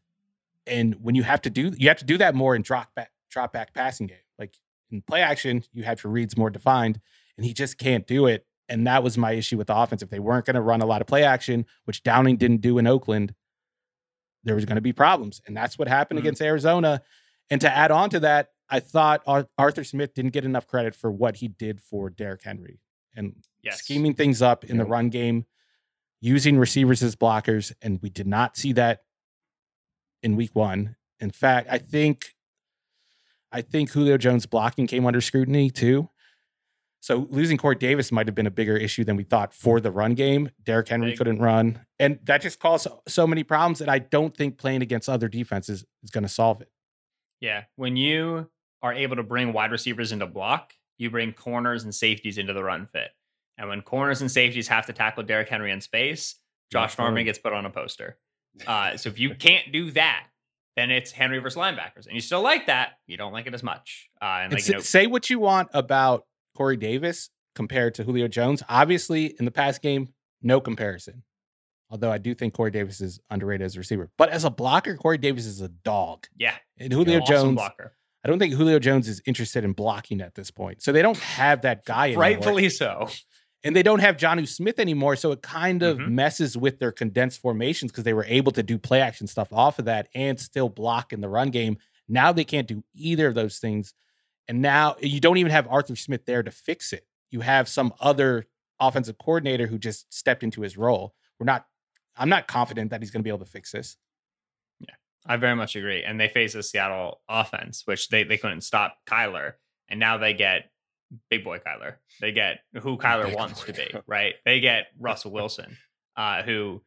[0.66, 3.11] And when you have to do, you have to do that more in drop back,
[3.30, 4.18] drop back passing game.
[4.38, 4.54] Like
[4.90, 7.00] in play action, you have your reads more defined,
[7.36, 8.46] and he just can't do it.
[8.68, 10.02] And that was my issue with the offense.
[10.02, 12.78] If they weren't going to run a lot of play action, which Downing didn't do
[12.78, 13.34] in Oakland,
[14.44, 15.40] there was going to be problems.
[15.46, 16.26] And that's what happened mm-hmm.
[16.26, 17.02] against Arizona.
[17.50, 19.22] And to add on to that, I thought
[19.56, 22.80] Arthur Smith didn't get enough credit for what he did for Derrick Henry
[23.16, 23.78] and yes.
[23.78, 25.46] scheming things up in the run game,
[26.20, 27.72] using receivers as blockers.
[27.80, 29.00] And we did not see that
[30.22, 30.96] in week one.
[31.20, 32.34] In fact, I think
[33.53, 36.09] I think Julio Jones blocking came under scrutiny too.
[37.01, 39.90] So losing Corey Davis might have been a bigger issue than we thought for the
[39.90, 40.51] run game.
[40.64, 41.18] Derrick Henry Big.
[41.18, 41.84] couldn't run.
[41.99, 45.84] And that just caused so many problems that I don't think playing against other defenses
[46.03, 46.70] is going to solve it.
[47.40, 47.64] Yeah.
[47.76, 48.51] When you
[48.82, 52.64] are able to bring wide receivers into block, you bring corners and safeties into the
[52.64, 53.11] run fit.
[53.57, 56.34] And when corners and safeties have to tackle Derrick Henry in space,
[56.72, 58.18] Josh Norman gets put on a poster.
[58.66, 60.26] Uh, so if you can't do that,
[60.78, 62.06] then it's Henry versus linebackers.
[62.06, 62.92] And you still like that.
[63.06, 64.08] You don't like it as much.
[64.22, 66.24] Uh, and like, you know, say what you want about
[66.56, 68.62] Corey Davis compared to Julio Jones.
[68.68, 70.08] Obviously, in the past game,
[70.40, 71.24] no comparison.
[71.90, 74.10] Although I do think Corey Davis is underrated as a receiver.
[74.18, 76.26] But as a blocker, Corey Davis is a dog.
[76.36, 76.54] Yeah.
[76.78, 77.54] And Julio awesome Jones.
[77.56, 77.94] Blocker.
[78.24, 80.82] I don't think Julio Jones is interested in blocking at this point.
[80.82, 82.14] So they don't have that guy.
[82.16, 83.08] Rightfully so
[83.68, 85.14] and they don't have Jonnu Smith anymore.
[85.14, 86.14] So it kind of mm-hmm.
[86.14, 89.78] messes with their condensed formations because they were able to do play action stuff off
[89.78, 91.76] of that and still block in the run game.
[92.08, 93.92] Now they can't do either of those things.
[94.48, 97.04] And now you don't even have Arthur Smith there to fix it.
[97.30, 98.46] you have some other
[98.80, 101.14] offensive coordinator who just stepped into his role.
[101.38, 101.66] We're not.
[102.16, 103.98] I'm not confident that he's going to be able to fix this.
[104.80, 104.94] Yeah,
[105.26, 106.04] I very much agree.
[106.04, 109.52] And they face a Seattle offense, which they they couldn't stop Kyler,
[109.90, 110.70] and now they get
[111.30, 111.94] big boy Kyler.
[112.20, 114.34] They get who Kyler big wants to be, right?
[114.44, 115.76] They get Russell Wilson,
[116.16, 116.82] uh, who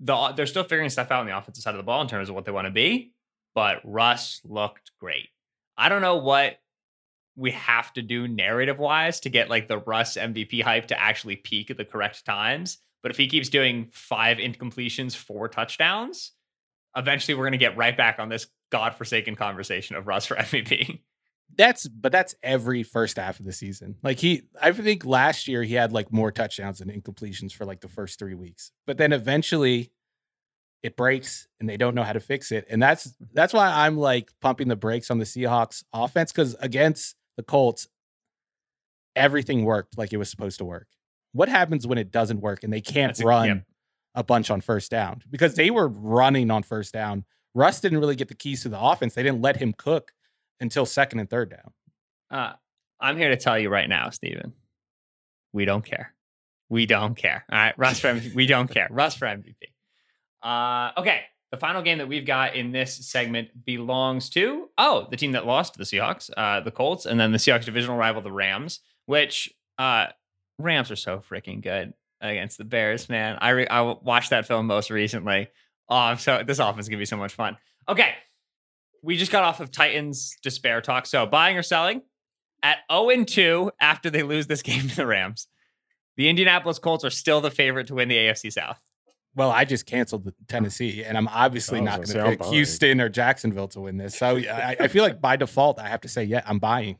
[0.00, 2.28] the they're still figuring stuff out on the offensive side of the ball in terms
[2.28, 3.12] of what they want to be.
[3.54, 5.28] But Russ looked great.
[5.76, 6.58] I don't know what
[7.36, 11.36] we have to do narrative wise to get like the Russ MVP hype to actually
[11.36, 12.78] peak at the correct times.
[13.02, 16.32] But if he keeps doing five incompletions, four touchdowns,
[16.96, 21.00] eventually we're going to get right back on this godforsaken conversation of Russ for MVP.
[21.56, 23.96] That's but that's every first half of the season.
[24.02, 27.80] Like he, I think last year he had like more touchdowns than incompletions for like
[27.80, 29.92] the first three weeks, but then eventually
[30.82, 33.96] it breaks and they don't know how to fix it, and that's that's why I'm
[33.96, 37.88] like pumping the brakes on the Seahawks offense because against the Colts,
[39.16, 40.88] everything worked like it was supposed to work.
[41.32, 43.64] What happens when it doesn't work and they can't That's run
[44.14, 45.22] a, a bunch on first down?
[45.30, 47.24] Because they were running on first down.
[47.54, 49.14] Russ didn't really get the keys to the offense.
[49.14, 50.12] They didn't let him cook
[50.60, 51.72] until second and third down.
[52.30, 52.52] Uh,
[53.00, 54.52] I'm here to tell you right now, Steven,
[55.52, 56.14] we don't care.
[56.68, 57.44] We don't care.
[57.50, 58.34] All right, Russ for MVP.
[58.34, 58.88] we don't care.
[58.90, 59.54] Russ for MVP.
[60.42, 65.16] Uh, okay, the final game that we've got in this segment belongs to oh the
[65.16, 68.22] team that lost to the Seahawks, uh, the Colts, and then the Seahawks divisional rival,
[68.22, 68.80] the Rams.
[69.06, 70.06] Which uh,
[70.58, 73.38] Rams are so freaking good against the Bears, man.
[73.40, 75.48] I re- I watched that film most recently.
[75.88, 77.56] Oh, I'm so this offense is gonna be so much fun.
[77.88, 78.14] Okay,
[79.04, 81.06] we just got off of Titans despair talk.
[81.06, 82.02] So buying or selling
[82.62, 85.46] at 0 and 2 after they lose this game to the Rams.
[86.16, 88.80] The Indianapolis Colts are still the favorite to win the AFC South.
[89.36, 93.08] Well, I just canceled the Tennessee, and I'm obviously not going to pick Houston or
[93.08, 94.16] Jacksonville to win this.
[94.16, 96.98] So I, I, feel like by default, I have to say, yeah, I'm buying.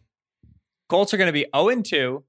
[0.88, 2.24] Colts are going to be 0 and 2,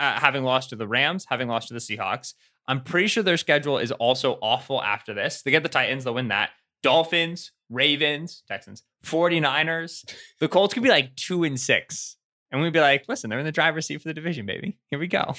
[0.00, 2.34] uh, having lost to the Rams, having lost to the Seahawks.
[2.66, 5.42] I'm pretty sure their schedule is also awful after this.
[5.42, 6.50] They get the Titans, they'll win that.
[6.84, 10.04] Dolphins, Ravens, Texans, 49ers.
[10.38, 12.16] The Colts could be like 2 and 6.
[12.52, 14.78] And we'd be like, listen, they're in the driver's seat for the division, baby.
[14.90, 15.34] Here we go.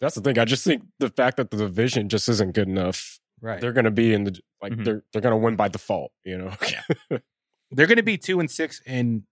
[0.00, 0.38] That's the thing.
[0.38, 3.60] I just think the fact that the division just isn't good enough Right.
[3.60, 4.84] They're going to be in the like mm-hmm.
[4.84, 6.54] they're they're going to win by default, you know.
[6.70, 7.18] Yeah.
[7.72, 9.24] they're going to be 2 and 6 and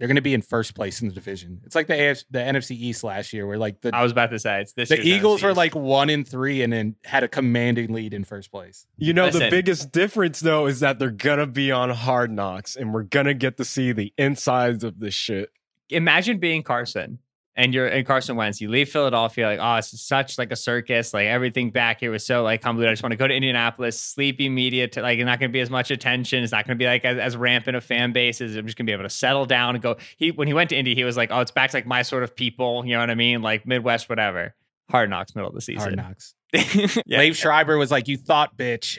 [0.00, 1.60] they're going to be in first place in the division.
[1.66, 4.30] It's like the AFC, the NFC East last year, where like the I was about
[4.30, 4.88] to say it's this.
[4.88, 8.50] The Eagles were like one in three, and then had a commanding lead in first
[8.50, 8.86] place.
[8.96, 9.40] You know, Listen.
[9.40, 13.34] the biggest difference though is that they're gonna be on Hard Knocks, and we're gonna
[13.34, 15.50] get to see the insides of this shit.
[15.90, 17.18] Imagine being Carson
[17.56, 21.12] and you're in Carson Wentz, you leave Philadelphia like, oh, it's such like a circus.
[21.12, 22.90] Like everything back here was so like convoluted.
[22.90, 25.60] I just want to go to Indianapolis, sleepy media to like, not going to be
[25.60, 26.42] as much attention.
[26.42, 28.40] It's not going to be like as, as rampant a fan base.
[28.40, 29.96] I'm just going to be able to settle down and go.
[30.16, 32.02] He when he went to Indy, he was like, oh, it's back to like my
[32.02, 32.84] sort of people.
[32.86, 33.42] You know what I mean?
[33.42, 34.54] Like Midwest, whatever.
[34.88, 35.98] Hard knocks, middle of the season.
[35.98, 36.34] Hard knocks.
[36.52, 37.20] yeah.
[37.20, 38.98] Liev Schreiber was like, "You thought, bitch."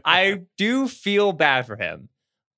[0.04, 2.08] I do feel bad for him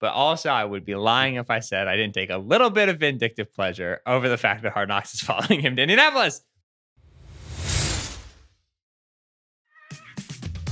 [0.00, 2.88] but also, I would be lying if I said I didn't take a little bit
[2.88, 6.42] of vindictive pleasure over the fact that Hard Knocks is following him to Indianapolis.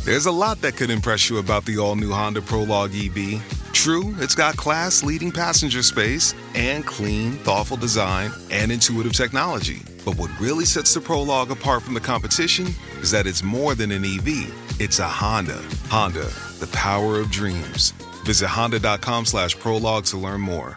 [0.04, 3.42] There's a lot that could impress you about the all new Honda Prologue EV.
[3.72, 9.82] True, it's got class leading passenger space and clean, thoughtful design and intuitive technology.
[10.04, 12.68] But what really sets the Prologue apart from the competition
[13.00, 15.60] is that it's more than an EV, it's a Honda.
[15.88, 17.92] Honda, the power of dreams.
[18.26, 20.76] Visit honda.com slash prologue to learn more.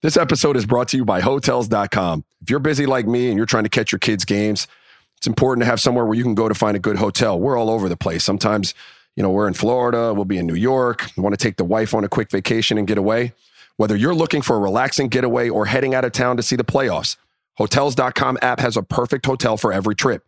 [0.00, 2.24] This episode is brought to you by Hotels.com.
[2.40, 4.68] If you're busy like me and you're trying to catch your kids' games,
[5.16, 7.38] it's important to have somewhere where you can go to find a good hotel.
[7.38, 8.22] We're all over the place.
[8.22, 8.74] Sometimes,
[9.16, 11.64] you know, we're in Florida, we'll be in New York, we want to take the
[11.64, 13.32] wife on a quick vacation and get away.
[13.76, 16.64] Whether you're looking for a relaxing getaway or heading out of town to see the
[16.64, 17.16] playoffs,
[17.56, 20.24] Hotels.com app has a perfect hotel for every trip.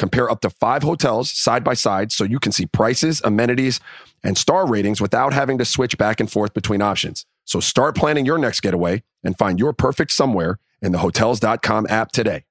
[0.00, 3.80] Compare up to five hotels side by side so you can see prices, amenities,
[4.24, 7.26] and star ratings without having to switch back and forth between options.
[7.44, 12.12] So start planning your next getaway and find your perfect somewhere in the hotels.com app
[12.12, 12.44] today.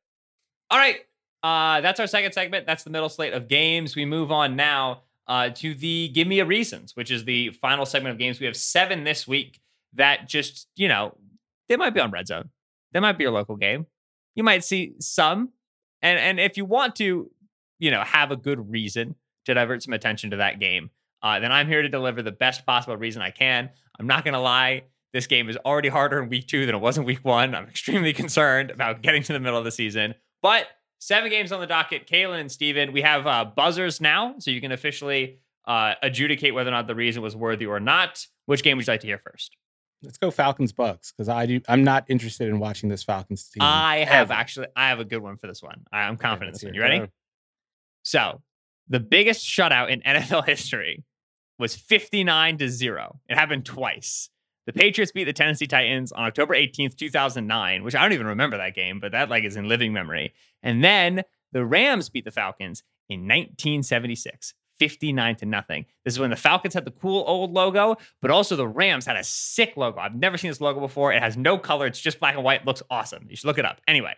[0.69, 0.97] All right.
[1.41, 2.67] Uh, that's our second segment.
[2.67, 3.95] That's the middle slate of games.
[3.95, 7.87] We move on now uh, to the Give Me a Reasons, which is the final
[7.87, 8.39] segment of games.
[8.39, 9.59] We have seven this week
[9.93, 11.17] that just, you know,
[11.67, 12.51] they might be on red zone.
[12.91, 13.87] They might be your local game.
[14.35, 15.49] You might see some.
[16.01, 17.31] And and if you want to,
[17.79, 19.15] you know, have a good reason
[19.45, 22.65] to divert some attention to that game, uh, then I'm here to deliver the best
[22.65, 23.69] possible reason I can.
[23.99, 24.83] I'm not going to lie.
[25.11, 27.55] This game is already harder in week two than it was in week one.
[27.55, 30.15] I'm extremely concerned about getting to the middle of the season.
[30.41, 30.67] But
[30.99, 32.07] seven games on the docket.
[32.07, 36.69] Kaelen and Steven, we have uh, buzzers now, so you can officially uh, adjudicate whether
[36.69, 38.25] or not the reason was worthy or not.
[38.45, 39.55] Which game would you like to hear first?
[40.01, 41.59] Let's go Falcons Bucks because I do.
[41.67, 43.61] I'm not interested in watching this Falcons team.
[43.61, 44.33] I have ever.
[44.33, 45.83] actually, I have a good one for this one.
[45.91, 46.73] I'm confident in this one.
[46.73, 47.07] You ready?
[48.09, 48.41] So,
[48.87, 51.03] the biggest shutout in NFL history
[51.59, 53.19] was 59 to 0.
[53.29, 54.31] It happened twice.
[54.65, 58.57] The Patriots beat the Tennessee Titans on October 18th, 2009, which I don't even remember
[58.57, 60.33] that game, but that like is in living memory.
[60.63, 64.55] And then the Rams beat the Falcons in 1976.
[64.79, 65.85] 59 to nothing.
[66.03, 69.17] This is when the Falcons had the cool old logo, but also the Rams had
[69.17, 69.99] a sick logo.
[69.99, 71.13] I've never seen this logo before.
[71.13, 71.85] It has no color.
[71.85, 72.61] It's just black and white.
[72.61, 73.27] It looks awesome.
[73.29, 73.81] You should look it up.
[73.87, 74.15] Anyway,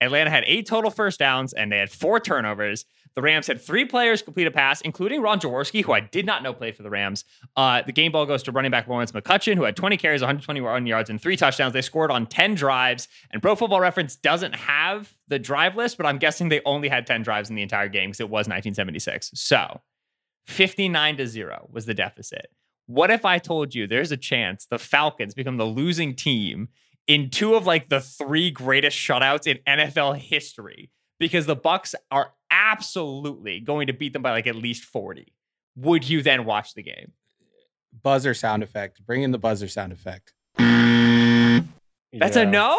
[0.00, 2.84] Atlanta had eight total first downs and they had four turnovers.
[3.14, 6.42] The Rams had three players complete a pass, including Ron Jaworski, who I did not
[6.42, 7.24] know played for the Rams.
[7.56, 10.86] Uh, the game ball goes to running back Lawrence McCutcheon, who had 20 carries, 121
[10.86, 11.72] yards, and three touchdowns.
[11.72, 13.08] They scored on 10 drives.
[13.30, 17.06] And Pro Football Reference doesn't have the drive list, but I'm guessing they only had
[17.06, 19.32] 10 drives in the entire game because it was 1976.
[19.34, 19.80] So
[20.46, 22.46] 59 to 0 was the deficit.
[22.86, 26.68] What if I told you there's a chance the Falcons become the losing team
[27.06, 32.32] in two of like the three greatest shutouts in NFL history because the Bucks are
[32.72, 35.32] absolutely going to beat them by like at least 40.
[35.76, 37.12] Would you then watch the game?
[38.02, 39.04] buzzer sound effect.
[39.06, 40.32] Bring in the buzzer sound effect.
[40.58, 42.78] That's a no?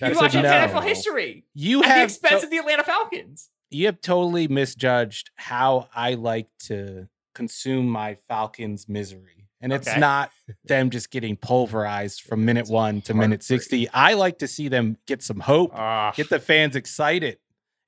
[0.00, 0.50] That's you watch a it no.
[0.50, 3.50] NFL history You at the expense so- of the Atlanta Falcons.
[3.70, 9.48] you have totally misjudged how I like to consume my Falcons misery.
[9.60, 9.98] And it's Okay.
[10.00, 10.30] not
[10.64, 13.88] them just getting pulverized from minute one to minute 60.
[13.90, 17.38] I like to see them get some hope, Ah, get the fans excited.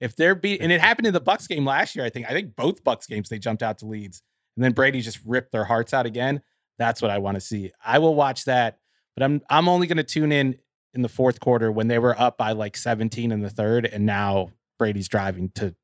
[0.04, 2.26] If they're beat, and it happened in the Bucks game last year, I think.
[2.28, 4.22] I think both Bucks games they jumped out to leads,
[4.54, 6.42] and then Brady just ripped their hearts out again.
[6.78, 7.72] That's what I want to see.
[7.82, 8.78] I will watch that,
[9.16, 10.56] but I'm I'm only going to tune in
[10.92, 14.04] in the fourth quarter when they were up by like 17 in the third, and
[14.04, 15.74] now Brady's driving to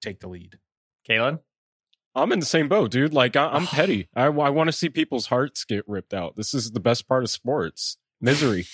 [0.00, 0.58] take the lead.
[1.08, 1.40] Kaelen?
[2.14, 3.12] I'm in the same boat, dude.
[3.12, 4.08] Like I, I'm petty.
[4.14, 6.36] I, I want to see people's hearts get ripped out.
[6.36, 7.96] This is the best part of sports.
[8.20, 8.66] Misery.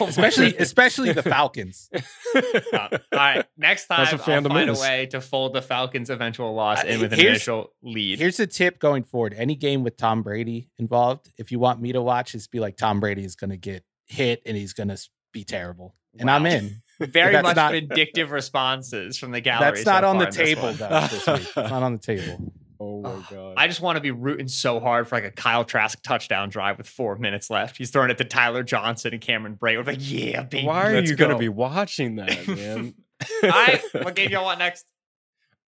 [0.00, 1.90] Oh Especially especially the Falcons.
[2.34, 6.10] Uh, all right, next time That's I'll what find a way to fold the Falcons'
[6.10, 8.18] eventual loss in Uh, with an here's- initial lead.
[8.18, 9.34] Here's a tip going forward.
[9.36, 12.76] Any game with Tom Brady involved, if you want me to watch, just be like
[12.76, 14.98] Tom Brady is going to get hit and he's going to
[15.32, 15.94] be terrible.
[16.18, 16.82] And I'm in.
[17.00, 19.70] Very much not- vindictive responses from the gallery.
[19.72, 20.76] That's not so on the table one.
[20.76, 21.00] though.
[21.10, 21.36] This week.
[21.40, 22.52] It's not on the table.
[22.80, 23.54] oh my god.
[23.56, 26.78] I just want to be rooting so hard for like a Kyle Trask touchdown drive
[26.78, 27.76] with four minutes left.
[27.76, 29.76] He's throwing it to Tyler Johnson and Cameron Brate.
[29.76, 30.66] We're like, yeah, baby.
[30.66, 32.94] Why are you going to be watching that, man?
[33.42, 34.86] All right, what game y'all want next?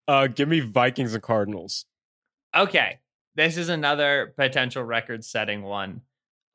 [0.07, 1.85] Uh, give me Vikings and Cardinals.
[2.55, 2.99] Okay,
[3.35, 6.03] this is another potential record-setting one.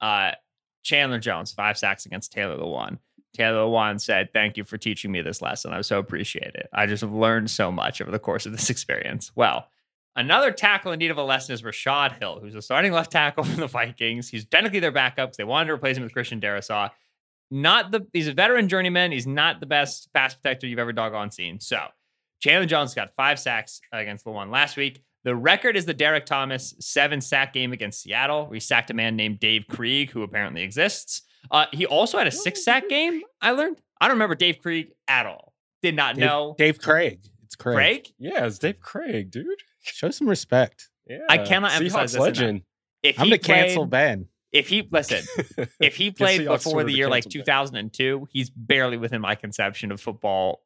[0.02, 0.32] Uh,
[0.84, 3.00] Chandler Jones, five sacks against Taylor the one.
[3.34, 5.74] Taylor Lewan said, "Thank you for teaching me this lesson.
[5.74, 6.70] I so appreciate it.
[6.72, 9.68] I just have learned so much over the course of this experience." Well,
[10.16, 13.44] another tackle in need of a lesson is Rashod Hill, who's the starting left tackle
[13.46, 14.30] for the Vikings.
[14.30, 16.92] He's technically their backup because they wanted to replace him with Christian Darrisaw.
[17.52, 19.12] Not the he's a veteran journeyman.
[19.12, 21.60] He's not the best pass protector you've ever doggone seen.
[21.60, 21.80] So
[22.40, 25.02] Chandler Jones got five sacks against Lewan last week.
[25.24, 28.48] The record is the Derrick Thomas seven sack game against Seattle.
[28.48, 31.24] We sacked a man named Dave Krieg, who apparently exists.
[31.50, 33.22] Uh, he also had a six sack game.
[33.42, 33.82] I learned.
[34.00, 35.54] I don't remember Dave Krieg at all.
[35.82, 36.56] Did not Dave, know.
[36.58, 37.20] Dave Craig.
[37.44, 37.76] It's Craig.
[37.76, 38.08] Craig.
[38.18, 39.46] Yeah, it's Dave Craig, dude.
[39.86, 40.90] Show some respect.
[41.08, 42.26] Yeah, I cannot emphasize Seahawks this enough.
[42.26, 42.62] legend.
[43.04, 44.28] If I'm he gonna cancel played- Ben.
[44.52, 45.24] If he listen,
[45.82, 47.90] if he played before the year like cancel Ben.
[47.90, 50.62] 2002, he's barely within my conception of football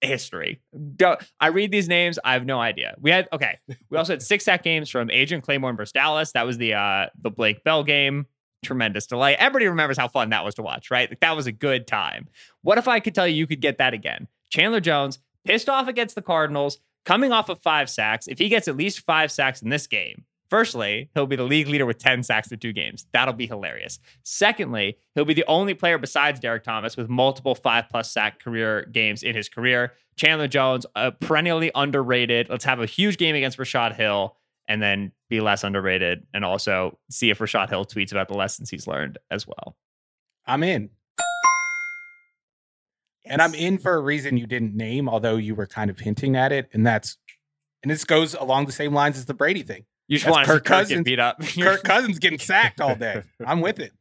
[0.00, 0.60] history.
[0.96, 2.94] Don't- I read these names, I have no idea.
[3.00, 3.58] We had okay.
[3.90, 6.32] We also had six sack games from Adrian Clayborn versus Dallas.
[6.32, 8.26] That was the uh the Blake Bell game.
[8.64, 9.36] Tremendous delay.
[9.36, 11.08] Everybody remembers how fun that was to watch, right?
[11.10, 12.28] Like that was a good time.
[12.62, 14.28] What if I could tell you you could get that again?
[14.50, 18.28] Chandler Jones pissed off against the Cardinals, coming off of five sacks.
[18.28, 21.68] If he gets at least five sacks in this game, Firstly, he'll be the league
[21.68, 23.06] leader with 10 sacks through two games.
[23.12, 23.98] That'll be hilarious.
[24.22, 28.86] Secondly, he'll be the only player besides Derrick Thomas with multiple five plus sack career
[28.92, 29.94] games in his career.
[30.16, 32.48] Chandler Jones, uh, perennially underrated.
[32.48, 34.36] Let's have a huge game against Rashod Hill
[34.68, 38.70] and then be less underrated and also see if Rashod Hill tweets about the lessons
[38.70, 39.76] he's learned as well.
[40.46, 40.90] I'm in.
[43.28, 46.36] And I'm in for a reason you didn't name, although you were kind of hinting
[46.36, 46.68] at it.
[46.72, 47.16] And that's
[47.82, 49.84] and this goes along the same lines as the Brady thing.
[50.08, 51.04] You just want Kirk Kirk get Cousins.
[51.04, 51.40] beat up.
[51.60, 53.22] Kirk Cousins getting sacked all day.
[53.46, 53.92] I'm with it.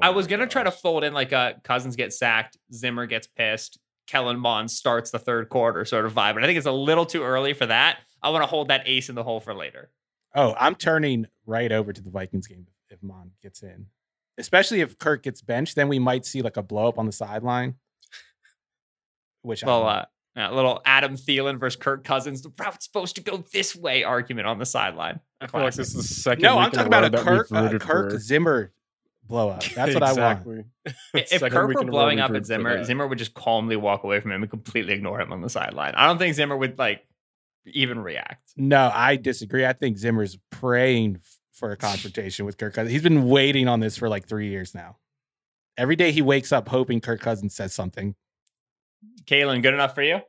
[0.00, 3.26] I was oh gonna try to fold in like a Cousins gets sacked, Zimmer gets
[3.26, 6.72] pissed, Kellen Mond starts the third quarter sort of vibe, but I think it's a
[6.72, 7.98] little too early for that.
[8.22, 9.90] I want to hold that ace in the hole for later.
[10.34, 13.86] Oh, I'm turning right over to the Vikings game if Mond gets in.
[14.38, 17.12] Especially if Kirk gets benched, then we might see like a blow up on the
[17.12, 17.74] sideline.
[19.48, 19.88] Which I Well, don't-
[20.44, 22.42] uh, a little Adam Thielen versus Kirk Cousins.
[22.42, 25.18] The route's supposed to go this way argument on the sideline.
[25.40, 26.42] I feel like this is the second.
[26.42, 28.72] no, week I'm talking about a that Kirk, uh, Kirk for- Zimmer
[29.26, 29.68] blowout.
[29.74, 30.66] That's what I want.
[31.14, 32.84] if Kirk were in a row blowing up at Zimmer.
[32.84, 35.94] Zimmer would just calmly walk away from him and completely ignore him on the sideline.
[35.96, 37.04] I don't think Zimmer would like
[37.66, 38.52] even react.
[38.56, 39.66] No, I disagree.
[39.66, 41.18] I think Zimmer's praying
[41.52, 42.92] for a confrontation with Kirk Cousins.
[42.92, 44.98] He's been waiting on this for like three years now.
[45.76, 48.14] Every day he wakes up hoping Kirk Cousins says something.
[49.26, 50.20] Kaelen, good enough for you?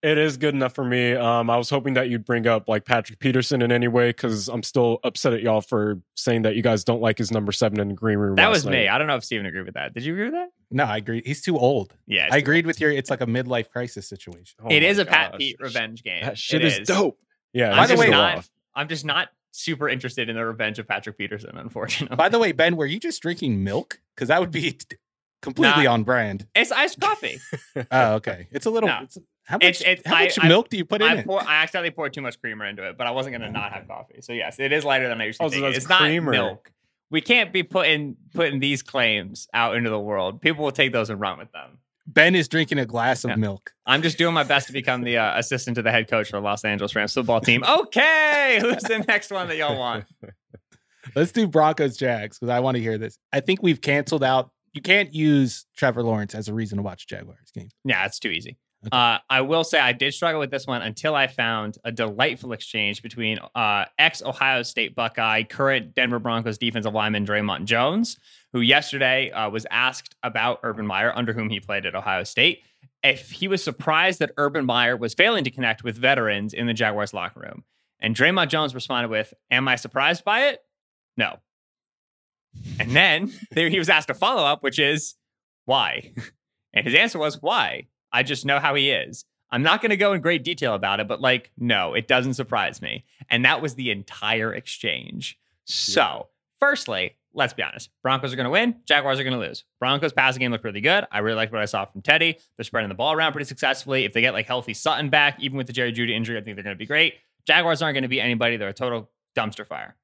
[0.00, 1.12] It is good enough for me.
[1.14, 4.46] Um, I was hoping that you'd bring up like Patrick Peterson in any way because
[4.48, 7.80] I'm still upset at y'all for saying that you guys don't like his number seven
[7.80, 8.36] in the green room.
[8.36, 8.86] That last was me.
[8.86, 9.94] I don't know if Steven agreed with that.
[9.94, 10.50] Did you agree with that?
[10.70, 11.22] No, I agree.
[11.26, 11.94] He's too old.
[12.06, 12.92] Yeah, I too agreed with your.
[12.92, 14.56] It's like a midlife crisis situation.
[14.62, 15.38] Oh it my is a Pat gosh.
[15.40, 16.22] Pete revenge game.
[16.22, 17.18] That shit is dope.
[17.52, 17.72] Yeah.
[17.72, 20.86] I'm By the just way- not, I'm just not super interested in the revenge of
[20.86, 22.14] Patrick Peterson, unfortunately.
[22.14, 24.00] By the way, Ben, were you just drinking milk?
[24.14, 24.96] Because that would be t-
[25.42, 25.92] completely Nah.
[25.92, 26.46] on brand.
[26.54, 27.38] it's iced coffee.
[27.90, 28.48] Oh, okay.
[28.50, 28.88] It's a little.
[28.88, 29.00] No.
[29.02, 29.64] It's, how much?
[29.64, 31.26] It's- it's- how much I- milk do you put in I, it?
[31.30, 33.86] I accidentally poured too much creamer into it, but I wasn't going to not have
[33.88, 34.20] coffee.
[34.20, 35.64] So yes, it is lighter than I usually Oh, so think.
[35.64, 36.32] that's It's creamer.
[36.32, 36.72] not milk.
[37.10, 40.42] We can't be putting putting these claims out into the world.
[40.42, 41.78] People will take those and run with them.
[42.06, 43.36] ben is drinking a glass of Yeah.
[43.36, 43.72] milk.
[43.86, 46.36] I'm just doing my best to become the uh, assistant to the head coach for
[46.38, 47.62] the Los Angeles Rams football team.
[47.80, 50.04] Okay, who's the next one that y'all want?
[51.14, 53.18] Let's do Broncos Jags because I want to hear this.
[53.32, 54.50] I think we've canceled out.
[54.78, 57.68] You can't use Trevor Lawrence as a reason to watch Jaguars game.
[57.84, 58.58] Yeah, it's too easy.
[58.86, 58.96] Okay.
[58.96, 62.52] Uh, I will say I did struggle with this one until I found a delightful
[62.52, 68.20] exchange between uh, ex Ohio State Buckeye, current Denver Broncos defensive lineman Dre'Mont Jones,
[68.52, 72.62] who yesterday uh, was asked about Urban Meyer, under whom he played at Ohio State,
[73.02, 76.72] if he was surprised that Urban Meyer was failing to connect with veterans in the
[76.72, 77.64] Jaguars locker room.
[77.98, 80.60] And Dre'Mont Jones responded with, Am I surprised by it?
[81.16, 81.38] No.
[82.80, 85.14] And then there, he was asked a follow up, which is,
[85.64, 86.12] Why?
[86.74, 87.88] And his answer was, Why?
[88.12, 89.24] I just know how he is.
[89.50, 92.34] I'm not going to go in great detail about it, but like, no, it doesn't
[92.34, 93.04] surprise me.
[93.30, 95.38] And that was the entire exchange.
[95.64, 96.28] So,
[96.60, 99.64] firstly, let's be honest Broncos are going to win, Jaguars are going to lose.
[99.80, 101.06] Broncos passing game looked really good.
[101.10, 102.38] I really liked what I saw from Teddy.
[102.56, 104.04] They're spreading the ball around pretty successfully.
[104.04, 106.56] If they get like healthy Sutton back, even with the Jerry Jeudy injury, I think
[106.56, 107.14] they're going to be great.
[107.46, 108.56] Jaguars aren't going to be anybody.
[108.56, 109.96] They're a total dumpster fire.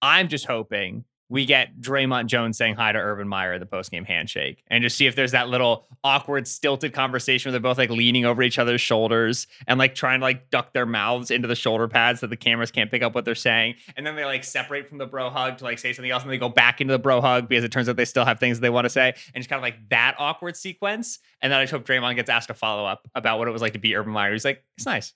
[0.00, 4.06] I'm just hoping we get Dre'Mont Jones saying hi to Urban Meyer at the postgame
[4.06, 7.90] handshake and just see if there's that little awkward, stilted conversation where they're both like
[7.90, 11.56] leaning over each other's shoulders and like trying to like duck their mouths into the
[11.56, 13.74] shoulder pads so the cameras can't pick up what they're saying.
[13.96, 16.30] And then they like separate from the bro hug to like say something else and
[16.30, 18.60] they go back into the bro hug because it turns out they still have things
[18.60, 19.14] they want to say.
[19.34, 21.18] And just kind of like that awkward sequence.
[21.42, 23.62] And then I just hope Dre'Mont gets asked to follow up about what it was
[23.62, 24.32] like to be Urban Meyer.
[24.32, 25.12] He's like, it's nice.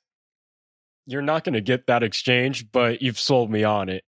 [1.06, 4.04] You're not going to get that exchange, but you've sold me on it.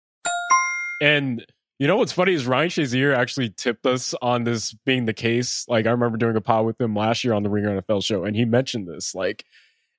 [1.01, 1.45] And
[1.81, 5.65] you know what's funny is Ryan Shazier actually tipped us on this being the case.
[5.67, 8.23] Like I remember doing a pod with him last year on the Ringer NFL show,
[8.23, 9.15] and he mentioned this.
[9.15, 9.45] Like,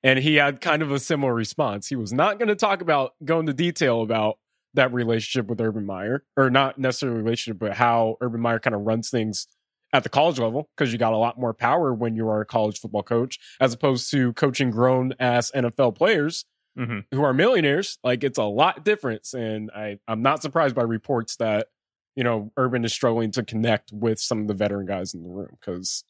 [0.01, 1.87] and he had kind of a similar response.
[1.89, 4.37] He was not going to talk about go into detail about
[4.75, 8.83] that relationship with Urban Meyer, or not necessarily relationship, but how Urban Meyer kind of
[8.83, 9.47] runs things
[9.91, 12.45] at the college level because you got a lot more power when you are a
[12.45, 16.45] college football coach as opposed to coaching grown ass NFL players
[16.75, 17.15] Mm-hmm.
[17.15, 17.99] who are millionaires.
[18.03, 19.31] Like it's a lot different.
[19.33, 21.67] And I, I'm not surprised by reports that,
[22.15, 25.29] you know, Urban is struggling to connect with some of the veteran guys in the
[25.29, 26.03] room because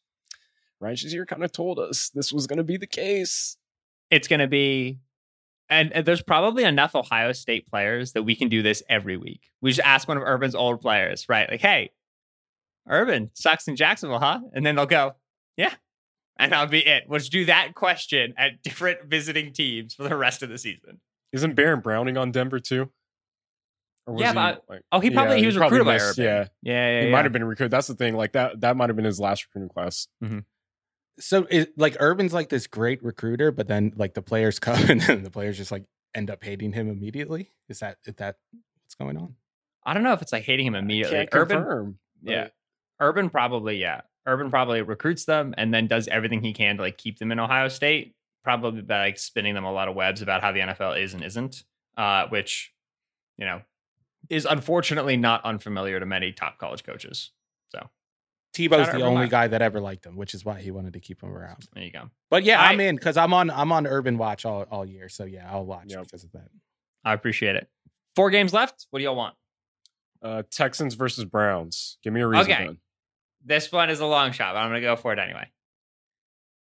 [0.80, 3.56] Ryan Shazier kind of told us this was going to be the case.
[4.10, 4.98] it's going to be
[5.70, 9.50] and, and there's probably enough Ohio State players that we can do this every week.
[9.60, 11.50] We just ask one of Urban's old players, right?
[11.50, 11.90] Like, hey,
[12.88, 14.40] Urban sucks in Jacksonville, huh?
[14.52, 15.14] And then they'll go,
[15.56, 15.72] yeah.
[16.38, 17.04] And that'll be it.
[17.08, 21.00] We'll just do that question at different visiting teams for the rest of the season.
[21.32, 22.90] Isn't Baron Browning on Denver too?
[24.06, 26.04] Or was Yeah, he, but- like, Oh, he probably Yeah, he was probably recruited by
[26.04, 26.24] missed, Urban.
[26.24, 27.00] Yeah, yeah, yeah.
[27.00, 27.12] he yeah.
[27.12, 27.70] might have been recruited.
[27.70, 28.14] That's the thing.
[28.16, 30.08] Like that, that might have been his last recruiting class.
[31.20, 35.00] So it, like Urban's like this great recruiter, but then like the players come and
[35.00, 37.50] then the players just like end up hating him immediately.
[37.68, 38.36] Is that is that
[38.82, 39.36] what's going on?
[39.84, 41.16] I don't know if it's like hating him immediately.
[41.18, 41.98] Can't Urban, confirm.
[42.22, 42.48] yeah.
[43.00, 44.00] Urban probably, yeah.
[44.26, 47.38] Urban probably recruits them and then does everything he can to like keep them in
[47.38, 48.14] Ohio State.
[48.42, 51.22] Probably by like spinning them a lot of webs about how the NFL is and
[51.24, 51.64] isn't,
[51.96, 52.72] uh, which,
[53.38, 53.62] you know,
[54.30, 57.30] is unfortunately not unfamiliar to many top college coaches.
[57.70, 57.88] So
[58.56, 59.26] Tebow's the only Meyer.
[59.28, 61.66] guy that ever liked him, which is why he wanted to keep him around.
[61.74, 62.10] there you go.
[62.30, 65.08] But yeah, I- I'm in because I'm on I'm on Urban Watch all, all year.
[65.08, 66.04] So yeah, I'll watch Yep.
[66.04, 66.48] because of that.
[67.04, 67.68] I appreciate it.
[68.16, 68.86] Four games left.
[68.90, 69.34] What do y'all want?
[70.22, 71.98] Uh, Texans versus Browns.
[72.02, 72.50] Give me a reason.
[72.50, 72.66] Okay.
[72.66, 72.78] Ben.
[73.44, 75.50] This one is a long shot, but I'm going to go for it anyway.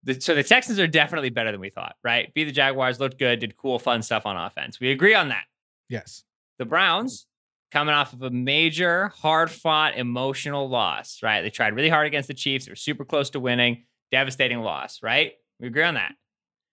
[0.04, 2.32] The, so the Texans are definitely better than we thought, right?
[2.34, 4.78] Beat the Jaguars, looked good, did cool, fun stuff on offense.
[4.78, 5.42] We agree on that.
[5.88, 6.22] Yes.
[6.58, 7.26] The Browns
[7.70, 11.42] coming off of a major, hard fought, emotional loss, right?
[11.42, 12.66] They tried really hard against the Chiefs.
[12.66, 13.84] They were super close to winning.
[14.10, 15.32] Devastating loss, right?
[15.60, 16.12] We agree on that.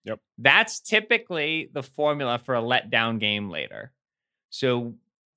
[0.04, 0.20] Yep.
[0.38, 3.92] That's typically the formula for a letdown game later.
[4.50, 4.94] So,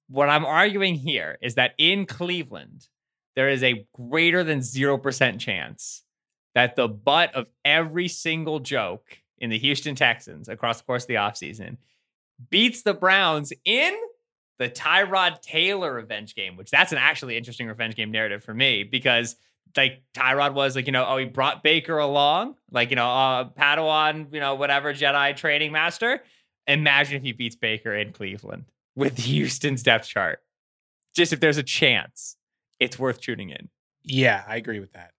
[0.07, 2.87] what I'm arguing here is that in Cleveland,
[3.35, 6.03] there is a greater than 0% chance
[6.55, 11.07] that the butt of every single joke in the Houston Texans across the course of
[11.07, 11.77] the offseason
[12.49, 13.95] beats the Browns in
[14.59, 18.83] the Tyrod Taylor revenge game, which that's an actually interesting revenge game narrative for me
[18.83, 19.35] because
[19.75, 23.49] like Tyrod was like, you know, oh, he brought Baker along, like, you know, uh,
[23.49, 26.23] Padawan, you know, whatever Jedi training master.
[26.67, 28.65] Imagine if he beats Baker in Cleveland
[28.95, 30.39] with Houston's depth chart.
[31.15, 32.35] Just if there's a chance,
[32.79, 33.69] it's worth tuning in.
[34.03, 35.11] Yeah, I agree with that.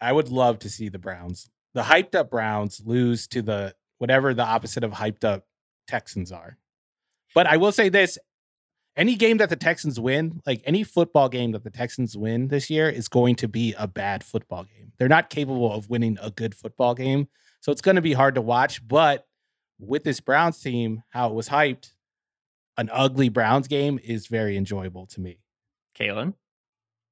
[0.00, 4.34] I would love to see the Browns, the hyped up Browns, lose to the whatever
[4.34, 5.46] the opposite of hyped up
[5.86, 6.58] Texans are.
[7.34, 8.18] But I will say this
[8.96, 12.68] any game that the Texans win, like any football game that the Texans win this
[12.68, 14.92] year, is going to be a bad football game.
[14.98, 17.28] They're not capable of winning a good football game.
[17.60, 18.86] So it's going to be hard to watch.
[18.86, 19.26] But
[19.78, 21.92] with this Browns team, how it was hyped,
[22.76, 25.38] an ugly Browns game is very enjoyable to me.
[25.98, 26.34] Kaelen?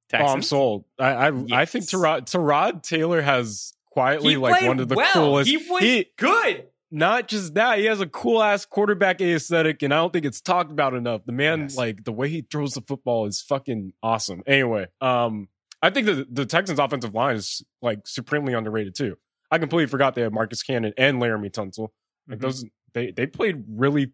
[0.08, 0.30] Texans?
[0.30, 0.84] Oh, I'm sold.
[0.98, 1.52] I I, yes.
[1.52, 5.12] I think Tyrod, Tyrod Taylor has quietly he like one of the well.
[5.12, 5.48] coolest.
[5.48, 9.94] He was he, good not just that, he has a cool ass quarterback aesthetic, and
[9.94, 11.24] I don't think it's talked about enough.
[11.24, 11.76] The man, yes.
[11.76, 14.42] like the way he throws the football is fucking awesome.
[14.46, 15.48] Anyway, um,
[15.82, 19.16] I think the the Texans offensive line is like supremely underrated too.
[19.50, 21.88] I completely forgot they had Marcus Cannon and Laremy Tunsil.
[22.28, 22.40] Like mm-hmm.
[22.40, 24.12] those they they played really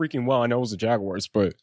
[0.00, 0.42] freaking well.
[0.42, 1.54] I know it was the Jaguars, but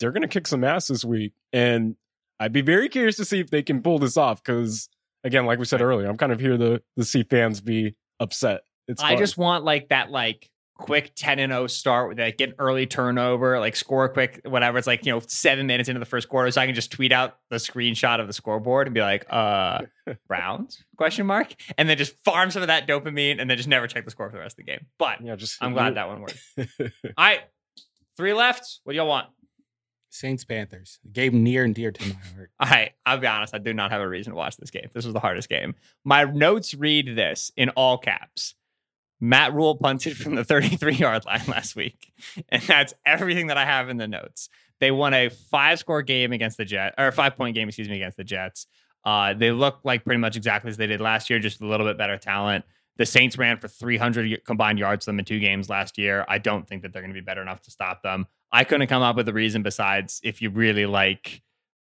[0.00, 1.32] they're gonna kick some ass this week.
[1.52, 1.96] And
[2.38, 4.88] I'd be very curious to see if they can pull this off because
[5.24, 8.62] again, like we said earlier, I'm kind of here to to see fans be upset
[8.92, 10.48] it's I just want like that like
[10.82, 14.78] quick 10 and 0 start with like get an early turnover, like score quick, whatever.
[14.78, 16.50] It's like, you know, seven minutes into the first quarter.
[16.50, 19.82] So I can just tweet out the screenshot of the scoreboard and be like, uh,
[20.28, 21.54] Browns question mark.
[21.78, 24.28] And then just farm some of that dopamine and then just never check the score
[24.28, 24.86] for the rest of the game.
[24.98, 26.38] But yeah, just I'm glad that one worked.
[26.58, 27.40] All right.
[28.16, 28.80] Three left.
[28.84, 29.28] What do y'all want?
[30.10, 30.98] Saints Panthers.
[31.10, 32.50] Game near and dear to my heart.
[32.60, 33.54] All right, I'll be honest.
[33.54, 34.88] I do not have a reason to watch this game.
[34.92, 35.74] This was the hardest game.
[36.04, 38.54] My notes read this in all caps.
[39.22, 42.12] Matt Rhule punted from the 33 yard line last week.
[42.48, 44.48] And that's everything that I have in the notes.
[44.80, 47.96] They won a five score game against the Jets, or five point game, excuse me,
[47.96, 48.66] against the Jets.
[49.04, 51.86] Uh, they look like pretty much exactly as they did last year, just a little
[51.86, 52.64] bit better talent.
[52.96, 56.24] The Saints ran for 300 combined yards them in two games last year.
[56.28, 58.26] I don't think that they're going to be better enough to stop them.
[58.50, 61.42] I couldn't come up with a reason besides if you really like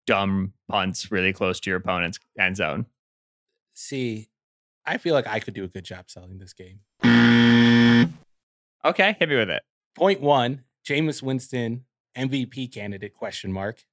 [0.08, 2.88] dumb punts really close to your opponent's end zone.
[3.74, 4.28] See,
[4.88, 6.80] I feel like I could do a good job selling this game.
[8.86, 9.62] Okay, hit me with it.
[9.96, 11.84] Point one, Jameis Winston,
[12.18, 13.84] MVP candidate, question mark.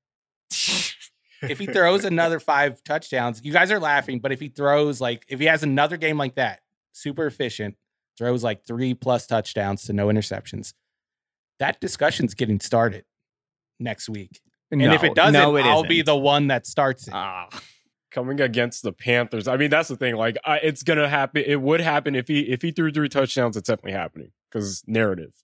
[0.50, 5.24] if he throws another five touchdowns, you guys are laughing, but if he throws like
[5.28, 6.60] if he has another game like that,
[6.92, 7.74] super efficient,
[8.16, 10.74] throws like three plus touchdowns to no interceptions,
[11.58, 13.04] that discussion's getting started
[13.80, 14.40] next week.
[14.70, 15.88] And no, if it doesn't, no, it I'll isn't.
[15.88, 17.14] be the one that starts it.
[17.14, 17.48] Ah
[18.14, 19.48] coming against the Panthers.
[19.48, 20.14] I mean, that's the thing.
[20.14, 21.42] Like, I, it's gonna happen.
[21.44, 23.56] It would happen if he if he threw three touchdowns.
[23.56, 25.34] It's definitely happening because narrative.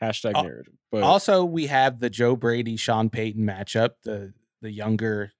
[0.00, 0.74] Hashtag uh, narrative.
[0.90, 3.90] But also, we have the Joe Brady Sean Payton matchup.
[4.04, 4.32] The
[4.62, 5.32] the younger.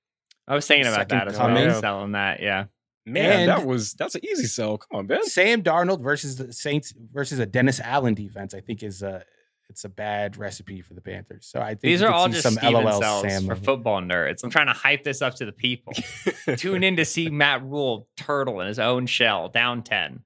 [0.47, 1.81] I was thinking about that as well.
[1.81, 2.65] Selling that, yeah.
[3.07, 4.79] Man, and that was that's an easy sell.
[4.79, 5.25] Come on, Ben.
[5.25, 8.53] Sam Darnold versus the Saints versus a Dennis Allen defense.
[8.53, 9.25] I think is a
[9.71, 11.47] it's a bad recipe for the Panthers.
[11.47, 14.43] So I think these are all just some Steven LOL cells Sam for football nerds.
[14.43, 15.95] I'm trying to hype this up to the people.
[16.57, 20.25] Tune in to see Matt Rhule turtle in his own shell, down ten.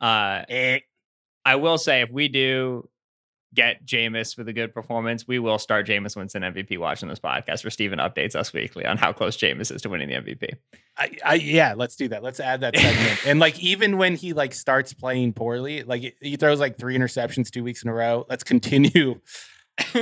[0.00, 0.80] Uh, eh.
[1.44, 2.88] I will say if we do
[3.54, 7.64] get Jameis with a good performance, we will start Jameis Winston MVP watching this podcast
[7.64, 10.50] where Steven updates us weekly on how close Jameis is to winning the MVP.
[10.96, 12.22] I, I, yeah, let's do that.
[12.22, 13.26] Let's add that segment.
[13.26, 17.50] and like even when he like starts playing poorly, like he throws like three interceptions
[17.50, 18.26] two weeks in a row.
[18.28, 19.20] Let's continue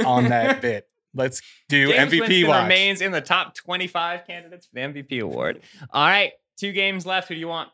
[0.05, 0.89] on that bit.
[1.15, 2.63] Let's do James MVP Winston watch.
[2.65, 5.61] remains in the top 25 candidates for the MVP award.
[5.91, 7.29] All right, two games left.
[7.29, 7.71] Who do you want?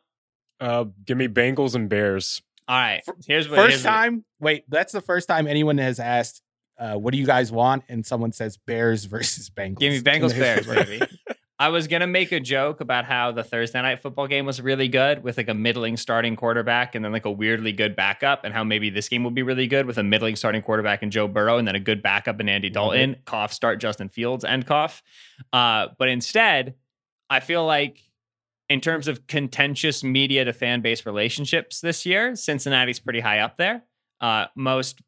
[0.61, 2.43] Uh, give me Bengals and Bears.
[2.71, 3.03] All right.
[3.27, 3.57] Here's what.
[3.57, 4.25] First here's time.
[4.39, 6.41] What, wait, that's the first time anyone has asked,
[6.79, 9.81] uh, "What do you guys want?" And someone says Bears versus Bengals.
[9.81, 11.05] Give me Bengals Bears, baby.
[11.59, 14.87] I was gonna make a joke about how the Thursday night football game was really
[14.87, 18.55] good with like a middling starting quarterback and then like a weirdly good backup, and
[18.55, 21.27] how maybe this game will be really good with a middling starting quarterback and Joe
[21.27, 23.15] Burrow, and then a good backup in Andy Dalton.
[23.15, 23.23] Mm-hmm.
[23.25, 25.03] Cough, start Justin Fields, end cough.
[25.53, 26.77] Uh, but instead,
[27.29, 28.01] I feel like
[28.71, 33.59] in terms of contentious media to fan base relationships this year, Cincinnati's pretty high up
[33.59, 33.83] there.
[34.21, 35.03] Uh, most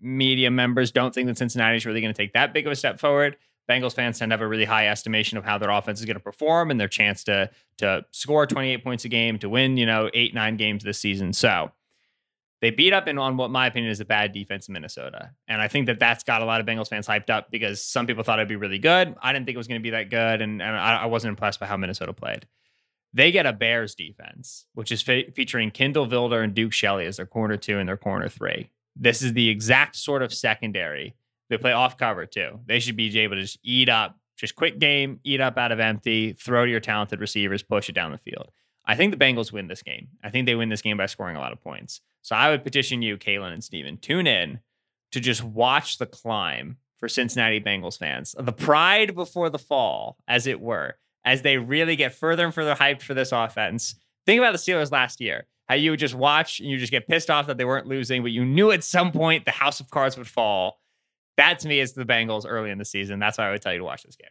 [0.00, 3.00] media members don't think that Cincinnati's really going to take that big of a step
[3.00, 3.36] forward.
[3.68, 6.16] Bengals fans tend to have a really high estimation of how their offense is going
[6.16, 9.86] to perform and their chance to to score 28 points a game to win, you
[9.86, 11.32] know, eight nine games this season.
[11.32, 11.70] So
[12.60, 15.30] They beat up in on what my opinion is a bad defense in Minnesota.
[15.46, 18.06] And I think that that's got a lot of Bengals fans hyped up because some
[18.06, 19.14] people thought it'd be really good.
[19.22, 20.42] I didn't think it was going to be that good.
[20.42, 22.46] And, and I, I wasn't impressed by how Minnesota played.
[23.12, 27.16] They get a Bears defense, which is fe- featuring Kindle Vildor and Duke Shelley as
[27.16, 28.70] their corner two and their corner three.
[28.94, 31.14] This is the exact sort of secondary.
[31.48, 32.60] They play off cover too.
[32.66, 35.80] They should be able to just eat up, just quick game, eat up out of
[35.80, 38.50] empty, throw to your talented receivers, push it down the field.
[38.84, 40.08] I think the Bengals win this game.
[40.22, 42.00] I think they win this game by scoring a lot of points.
[42.22, 44.60] So I would petition you, Kaelen and Steven, tune in
[45.12, 48.34] to just watch the climb for Cincinnati Bengals fans.
[48.38, 50.96] The pride before the fall, as it were,
[51.28, 53.94] as they really get further and further hyped for this offense.
[54.24, 55.46] Think about the Steelers last year.
[55.68, 58.22] How you would just watch and you just get pissed off that they weren't losing,
[58.22, 60.80] but you knew at some point the house of cards would fall.
[61.36, 63.18] That to me is the Bengals early in the season.
[63.18, 64.30] That's why I would tell you to watch this game.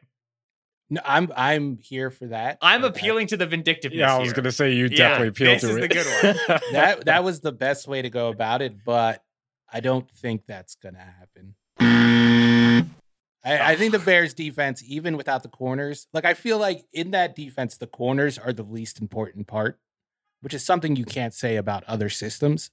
[0.90, 2.57] No, I'm I'm here for that.
[2.61, 3.99] I'm appealing to the vindictiveness.
[3.99, 4.36] Yeah, I was here.
[4.36, 5.82] going to say you definitely Yeah, definitely appealed this to is it.
[5.82, 6.60] the good one.
[6.72, 9.24] that that was the best way to go about it, but
[9.72, 12.36] I don't think that's gonna happen.
[13.43, 17.11] I, I think the Bears defense, even without the corners, like I feel like in
[17.11, 19.80] that defense, the corners are the least important part,
[20.41, 22.72] which is something you can't say about other systems.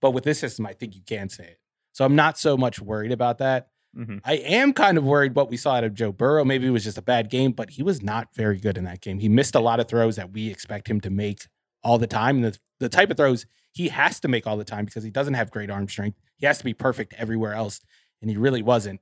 [0.00, 1.58] But with this system, I think you can say it.
[1.92, 3.68] So I'm not so much worried about that.
[3.96, 4.20] Mhm.
[4.24, 6.44] I am kind of worried what we saw out of Joe Burrow.
[6.44, 9.00] Maybe it was just a bad game, but he was not very good in that
[9.00, 9.20] game.
[9.20, 11.46] He missed a lot of throws that we expect him to make
[11.84, 12.36] all the time.
[12.42, 15.10] And the, the type of throws he has to make all the time because he
[15.10, 16.18] doesn't have great arm strength.
[16.36, 17.80] He has to be perfect everywhere else.
[18.20, 19.00] And he really wasn't.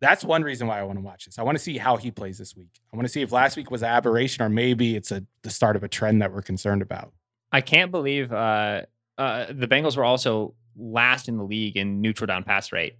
[0.00, 1.38] That's one reason why I want to watch this.
[1.38, 2.80] I want to see how he plays this week.
[2.92, 5.50] I want to see if last week was an aberration or maybe it's a the
[5.50, 7.12] start of a trend that we're concerned about.
[7.52, 8.82] I can't believe uh,
[9.16, 12.96] uh, the Bengals were also last in the league in neutral down pass rate.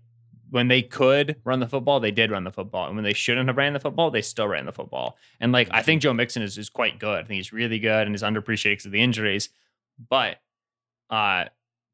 [0.50, 2.86] When they could run the football, they did run the football.
[2.86, 5.16] And when they shouldn't have ran the football, they still ran the football.
[5.40, 7.24] And like I think Joe Mixon is, is quite good.
[7.24, 9.50] I think he's really good and is underappreciated because of the injuries.
[10.08, 10.36] But
[11.10, 11.46] uh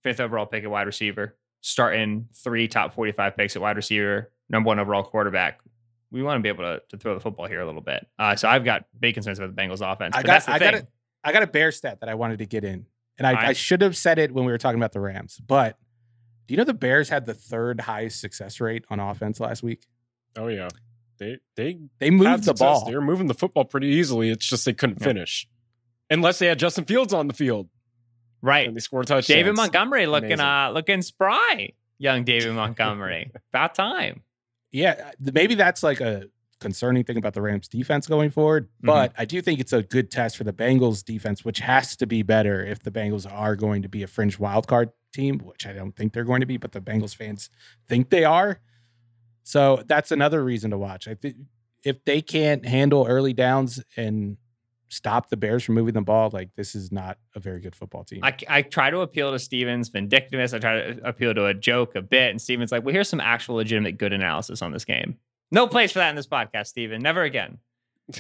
[0.03, 4.69] fifth overall pick at wide receiver, starting three top 45 picks at wide receiver, number
[4.69, 5.61] one overall quarterback.
[6.13, 8.07] We want to be able to, to throw the football here a little bit.
[8.19, 10.15] Uh, so I've got big concerns about the Bengals offense.
[10.15, 10.71] I got that's the I thing.
[10.73, 10.87] got a,
[11.25, 12.85] I got a bear stat that I wanted to get in.
[13.19, 13.49] And I, All right.
[13.49, 15.41] I should have said it when we were talking about the Rams.
[15.47, 15.79] But
[16.47, 19.87] do you know the Bears had the third highest success rate on offense last week?
[20.37, 20.69] Oh yeah,
[21.19, 22.85] they they They moved the ball.
[22.85, 24.29] They were moving the football pretty easily.
[24.31, 25.07] It's just they couldn't Yeah.
[25.07, 25.47] finish,
[26.11, 27.69] unless they had Justin Fields on the field
[28.43, 28.67] right.
[28.67, 29.27] and they scored touchdowns.
[29.29, 30.45] David Montgomery looking Amazing.
[30.47, 31.71] uh looking spry.
[31.99, 33.31] Young David Montgomery.
[33.53, 34.23] About time.
[34.73, 36.25] Yeah, maybe that's like a
[36.61, 38.69] concerning thing about the Rams defense going forward.
[38.69, 38.87] Mm-hmm.
[38.87, 42.07] But I do think it's a good test for the Bengals defense, which has to
[42.07, 45.67] be better if the Bengals are going to be a fringe wild card team, which
[45.67, 47.51] I don't think they're going to be, but the Bengals fans
[47.89, 48.61] think they are.
[49.43, 51.09] So that's another reason to watch.
[51.09, 51.37] I think
[51.85, 54.37] if they can't handle early downs and
[54.93, 58.05] stop the Bears from moving the ball, like this is not a very good football
[58.05, 58.21] team.
[58.23, 60.53] I, I try to appeal to Steven's vindictiveness.
[60.53, 62.31] I try to appeal to a joke a bit.
[62.31, 65.17] And Steven's like, well, here's some actual legitimate good analysis on this game.
[65.51, 67.01] No place for that in this podcast, Steven.
[67.03, 67.59] Never again.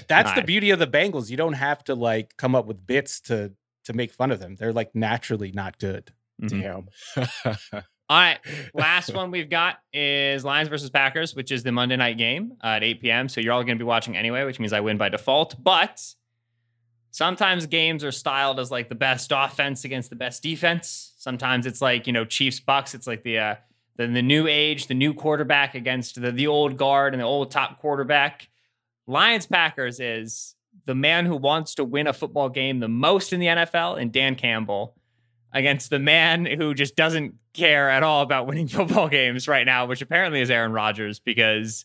[0.08, 1.28] That's the beauty of the Bengals.
[1.30, 3.52] You don't have to like come up with bits to
[3.84, 4.54] to make fun of them.
[4.56, 6.12] They're like naturally not good.
[6.40, 6.86] Mhm.
[7.16, 7.82] Damn.
[8.08, 8.38] All right.
[8.74, 12.82] Last one we've got is Lions versus Packers, which is the Monday night game at
[12.82, 13.28] 8 p.m.
[13.28, 15.54] So you're all going to be watching anyway, which means I win by default.
[15.62, 15.98] But
[17.12, 21.12] sometimes games are styled as like the best offense against the best defense.
[21.18, 22.94] Sometimes it's like, you know, Chiefs Bucks.
[22.94, 23.54] It's like the, uh,
[23.96, 27.50] the, the new age, the new quarterback against the, the old guard and the old
[27.50, 28.48] top quarterback.
[29.06, 30.56] Lions Packers is
[30.86, 34.10] the man who wants to win a football game the most in the NFL and
[34.10, 34.96] Dan Campbell
[35.52, 39.84] against the man who just doesn't care at all about winning football games right now,
[39.84, 41.84] which apparently is Aaron Rodgers because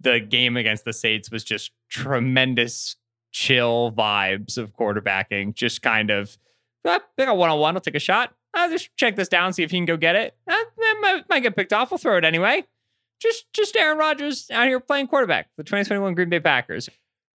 [0.00, 2.96] the game against the Saints was just tremendous
[3.32, 6.38] chill vibes of quarterbacking, just kind of
[6.84, 8.34] uh, pick a one on one, I'll take a shot.
[8.54, 10.36] I'll just check this down, see if he can go get it.
[10.46, 11.90] It might, might get picked off.
[11.90, 12.64] We'll throw it anyway.
[13.20, 16.88] Just, just Aaron Rodgers out here playing quarterback for the 2021 Green Bay Packers.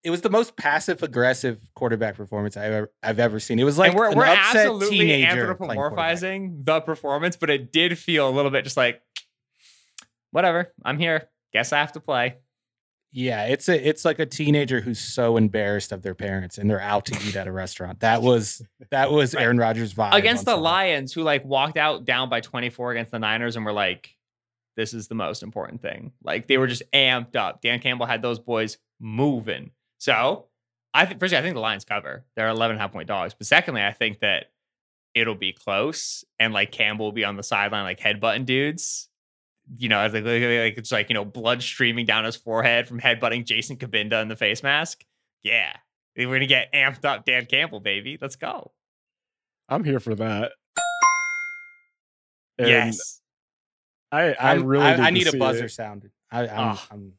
[0.03, 3.59] It was the most passive aggressive quarterback performance I've ever, I've ever seen.
[3.59, 7.97] It was like and we're, an we're upset absolutely anthropomorphizing the performance, but it did
[7.97, 9.01] feel a little bit just like,
[10.31, 11.29] whatever, I'm here.
[11.53, 12.35] Guess I have to play.
[13.17, 16.81] Yeah, it's a it's like a teenager who's so embarrassed of their parents and they're
[16.81, 18.01] out to eat at a restaurant.
[18.01, 18.61] That was
[18.91, 19.43] that was Right.
[19.43, 20.63] Aaron Rodgers' vibe Against the Sunday.
[20.63, 24.17] Lions, who like walked out down by 24 against the Niners and were like,
[24.75, 26.11] this is the most important thing.
[26.25, 26.71] Like they were mm.
[26.71, 27.61] just amped up.
[27.61, 29.71] Dan Campbell had those boys moving.
[29.97, 30.47] So
[30.93, 32.25] I think, firstly, I think the Lions cover.
[32.35, 33.33] They're 11 half point dogs.
[33.33, 34.47] But secondly, I think that
[35.13, 39.07] it'll be close and like Campbell will be on the sideline, like headbutting dudes.
[39.77, 42.99] You know, like, like, like it's like, you know, blood streaming down his forehead from
[42.99, 45.03] headbutting Jason Cabinda in the face mask.
[45.43, 45.73] Yeah.
[46.15, 48.17] We're going to get amped up Dan Campbell, baby.
[48.21, 48.71] Let's go.
[49.67, 50.51] I'm here for that.
[52.57, 53.21] And yes.
[54.11, 55.69] I, I I'm- really I, need I need a buzzer it.
[55.71, 56.09] sound.
[56.31, 56.87] I, I'm, Oh.
[56.91, 57.13] I'm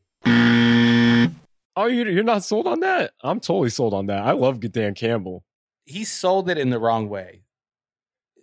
[1.78, 3.12] Oh, you, you're not sold on that?
[3.22, 4.22] I'm totally sold on that.
[4.22, 5.44] I love Dan Campbell.
[5.84, 7.42] he sold it in the wrong way.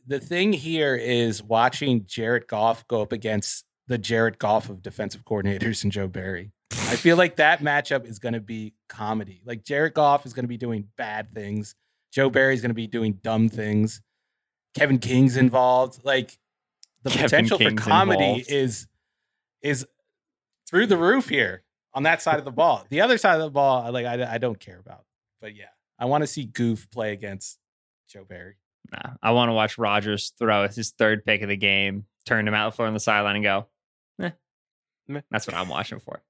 [0.06, 5.24] The thing here is watching Jared Goff go up against the Jared Goff of defensive
[5.26, 6.52] coordinators and Joe Barry.
[6.72, 9.42] I feel like that matchup is going to be comedy.
[9.46, 11.76] Like Jared Goff is going to be doing bad things.
[12.12, 14.02] Joe Barry is going to be doing dumb things.
[14.76, 16.00] Kevin King's involved.
[16.04, 16.38] Like
[17.04, 18.52] the Kevin potential King's for comedy involved.
[18.52, 18.88] is
[19.62, 19.88] is
[20.70, 22.86] through the roof here on that side of the ball.
[22.90, 25.06] The other side of the ball, I like I, I don't care about.
[25.42, 25.66] But yeah,
[26.00, 27.60] I want to see Goof play against
[28.08, 28.56] Joe Barry.
[28.92, 32.54] Nah, I want to watch Rodgers throw his third pick of the game, turn him
[32.54, 33.68] out the floor on the sideline, and go.
[35.32, 36.22] That's what I'm watching for.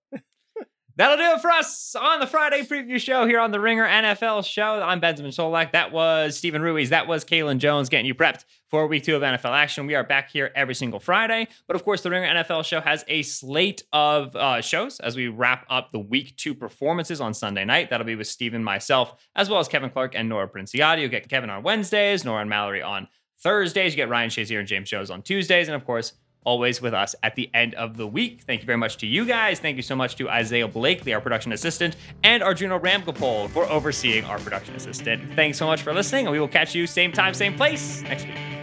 [0.95, 4.45] That'll do it for us on the Friday preview show here on the Ringer NFL
[4.45, 4.79] show.
[4.79, 5.71] I'm Benjamin Solak.
[5.71, 6.91] That was Steven Ruiz.
[6.91, 9.87] That was Kaelen Jones getting you prepped for week two of NFL action.
[9.87, 11.47] We are back here every single Friday.
[11.65, 15.29] But of course, the Ringer NFL show has a slate of uh, shows as we
[15.29, 17.89] wrap up the week two performances on Sunday night.
[17.89, 21.01] That'll be with Steven, myself, as well as Kevin Clark and Nora Princiotti.
[21.01, 23.07] You'll get Kevin on Wednesdays, Nora and Mallory on
[23.39, 23.93] Thursdays.
[23.93, 25.67] You get Ryan Shazier and James Shows on Tuesdays.
[25.67, 26.13] And of course,
[26.45, 28.41] always with us at the end of the week.
[28.45, 29.59] Thank you very much to you guys.
[29.59, 34.25] Thank you so much to Isaiah Blakely, our production assistant, and Arjuna Ramgopal for overseeing
[34.25, 35.33] our production assistant.
[35.35, 38.25] Thanks so much for listening, and we will catch you same time, same place next
[38.25, 38.62] week.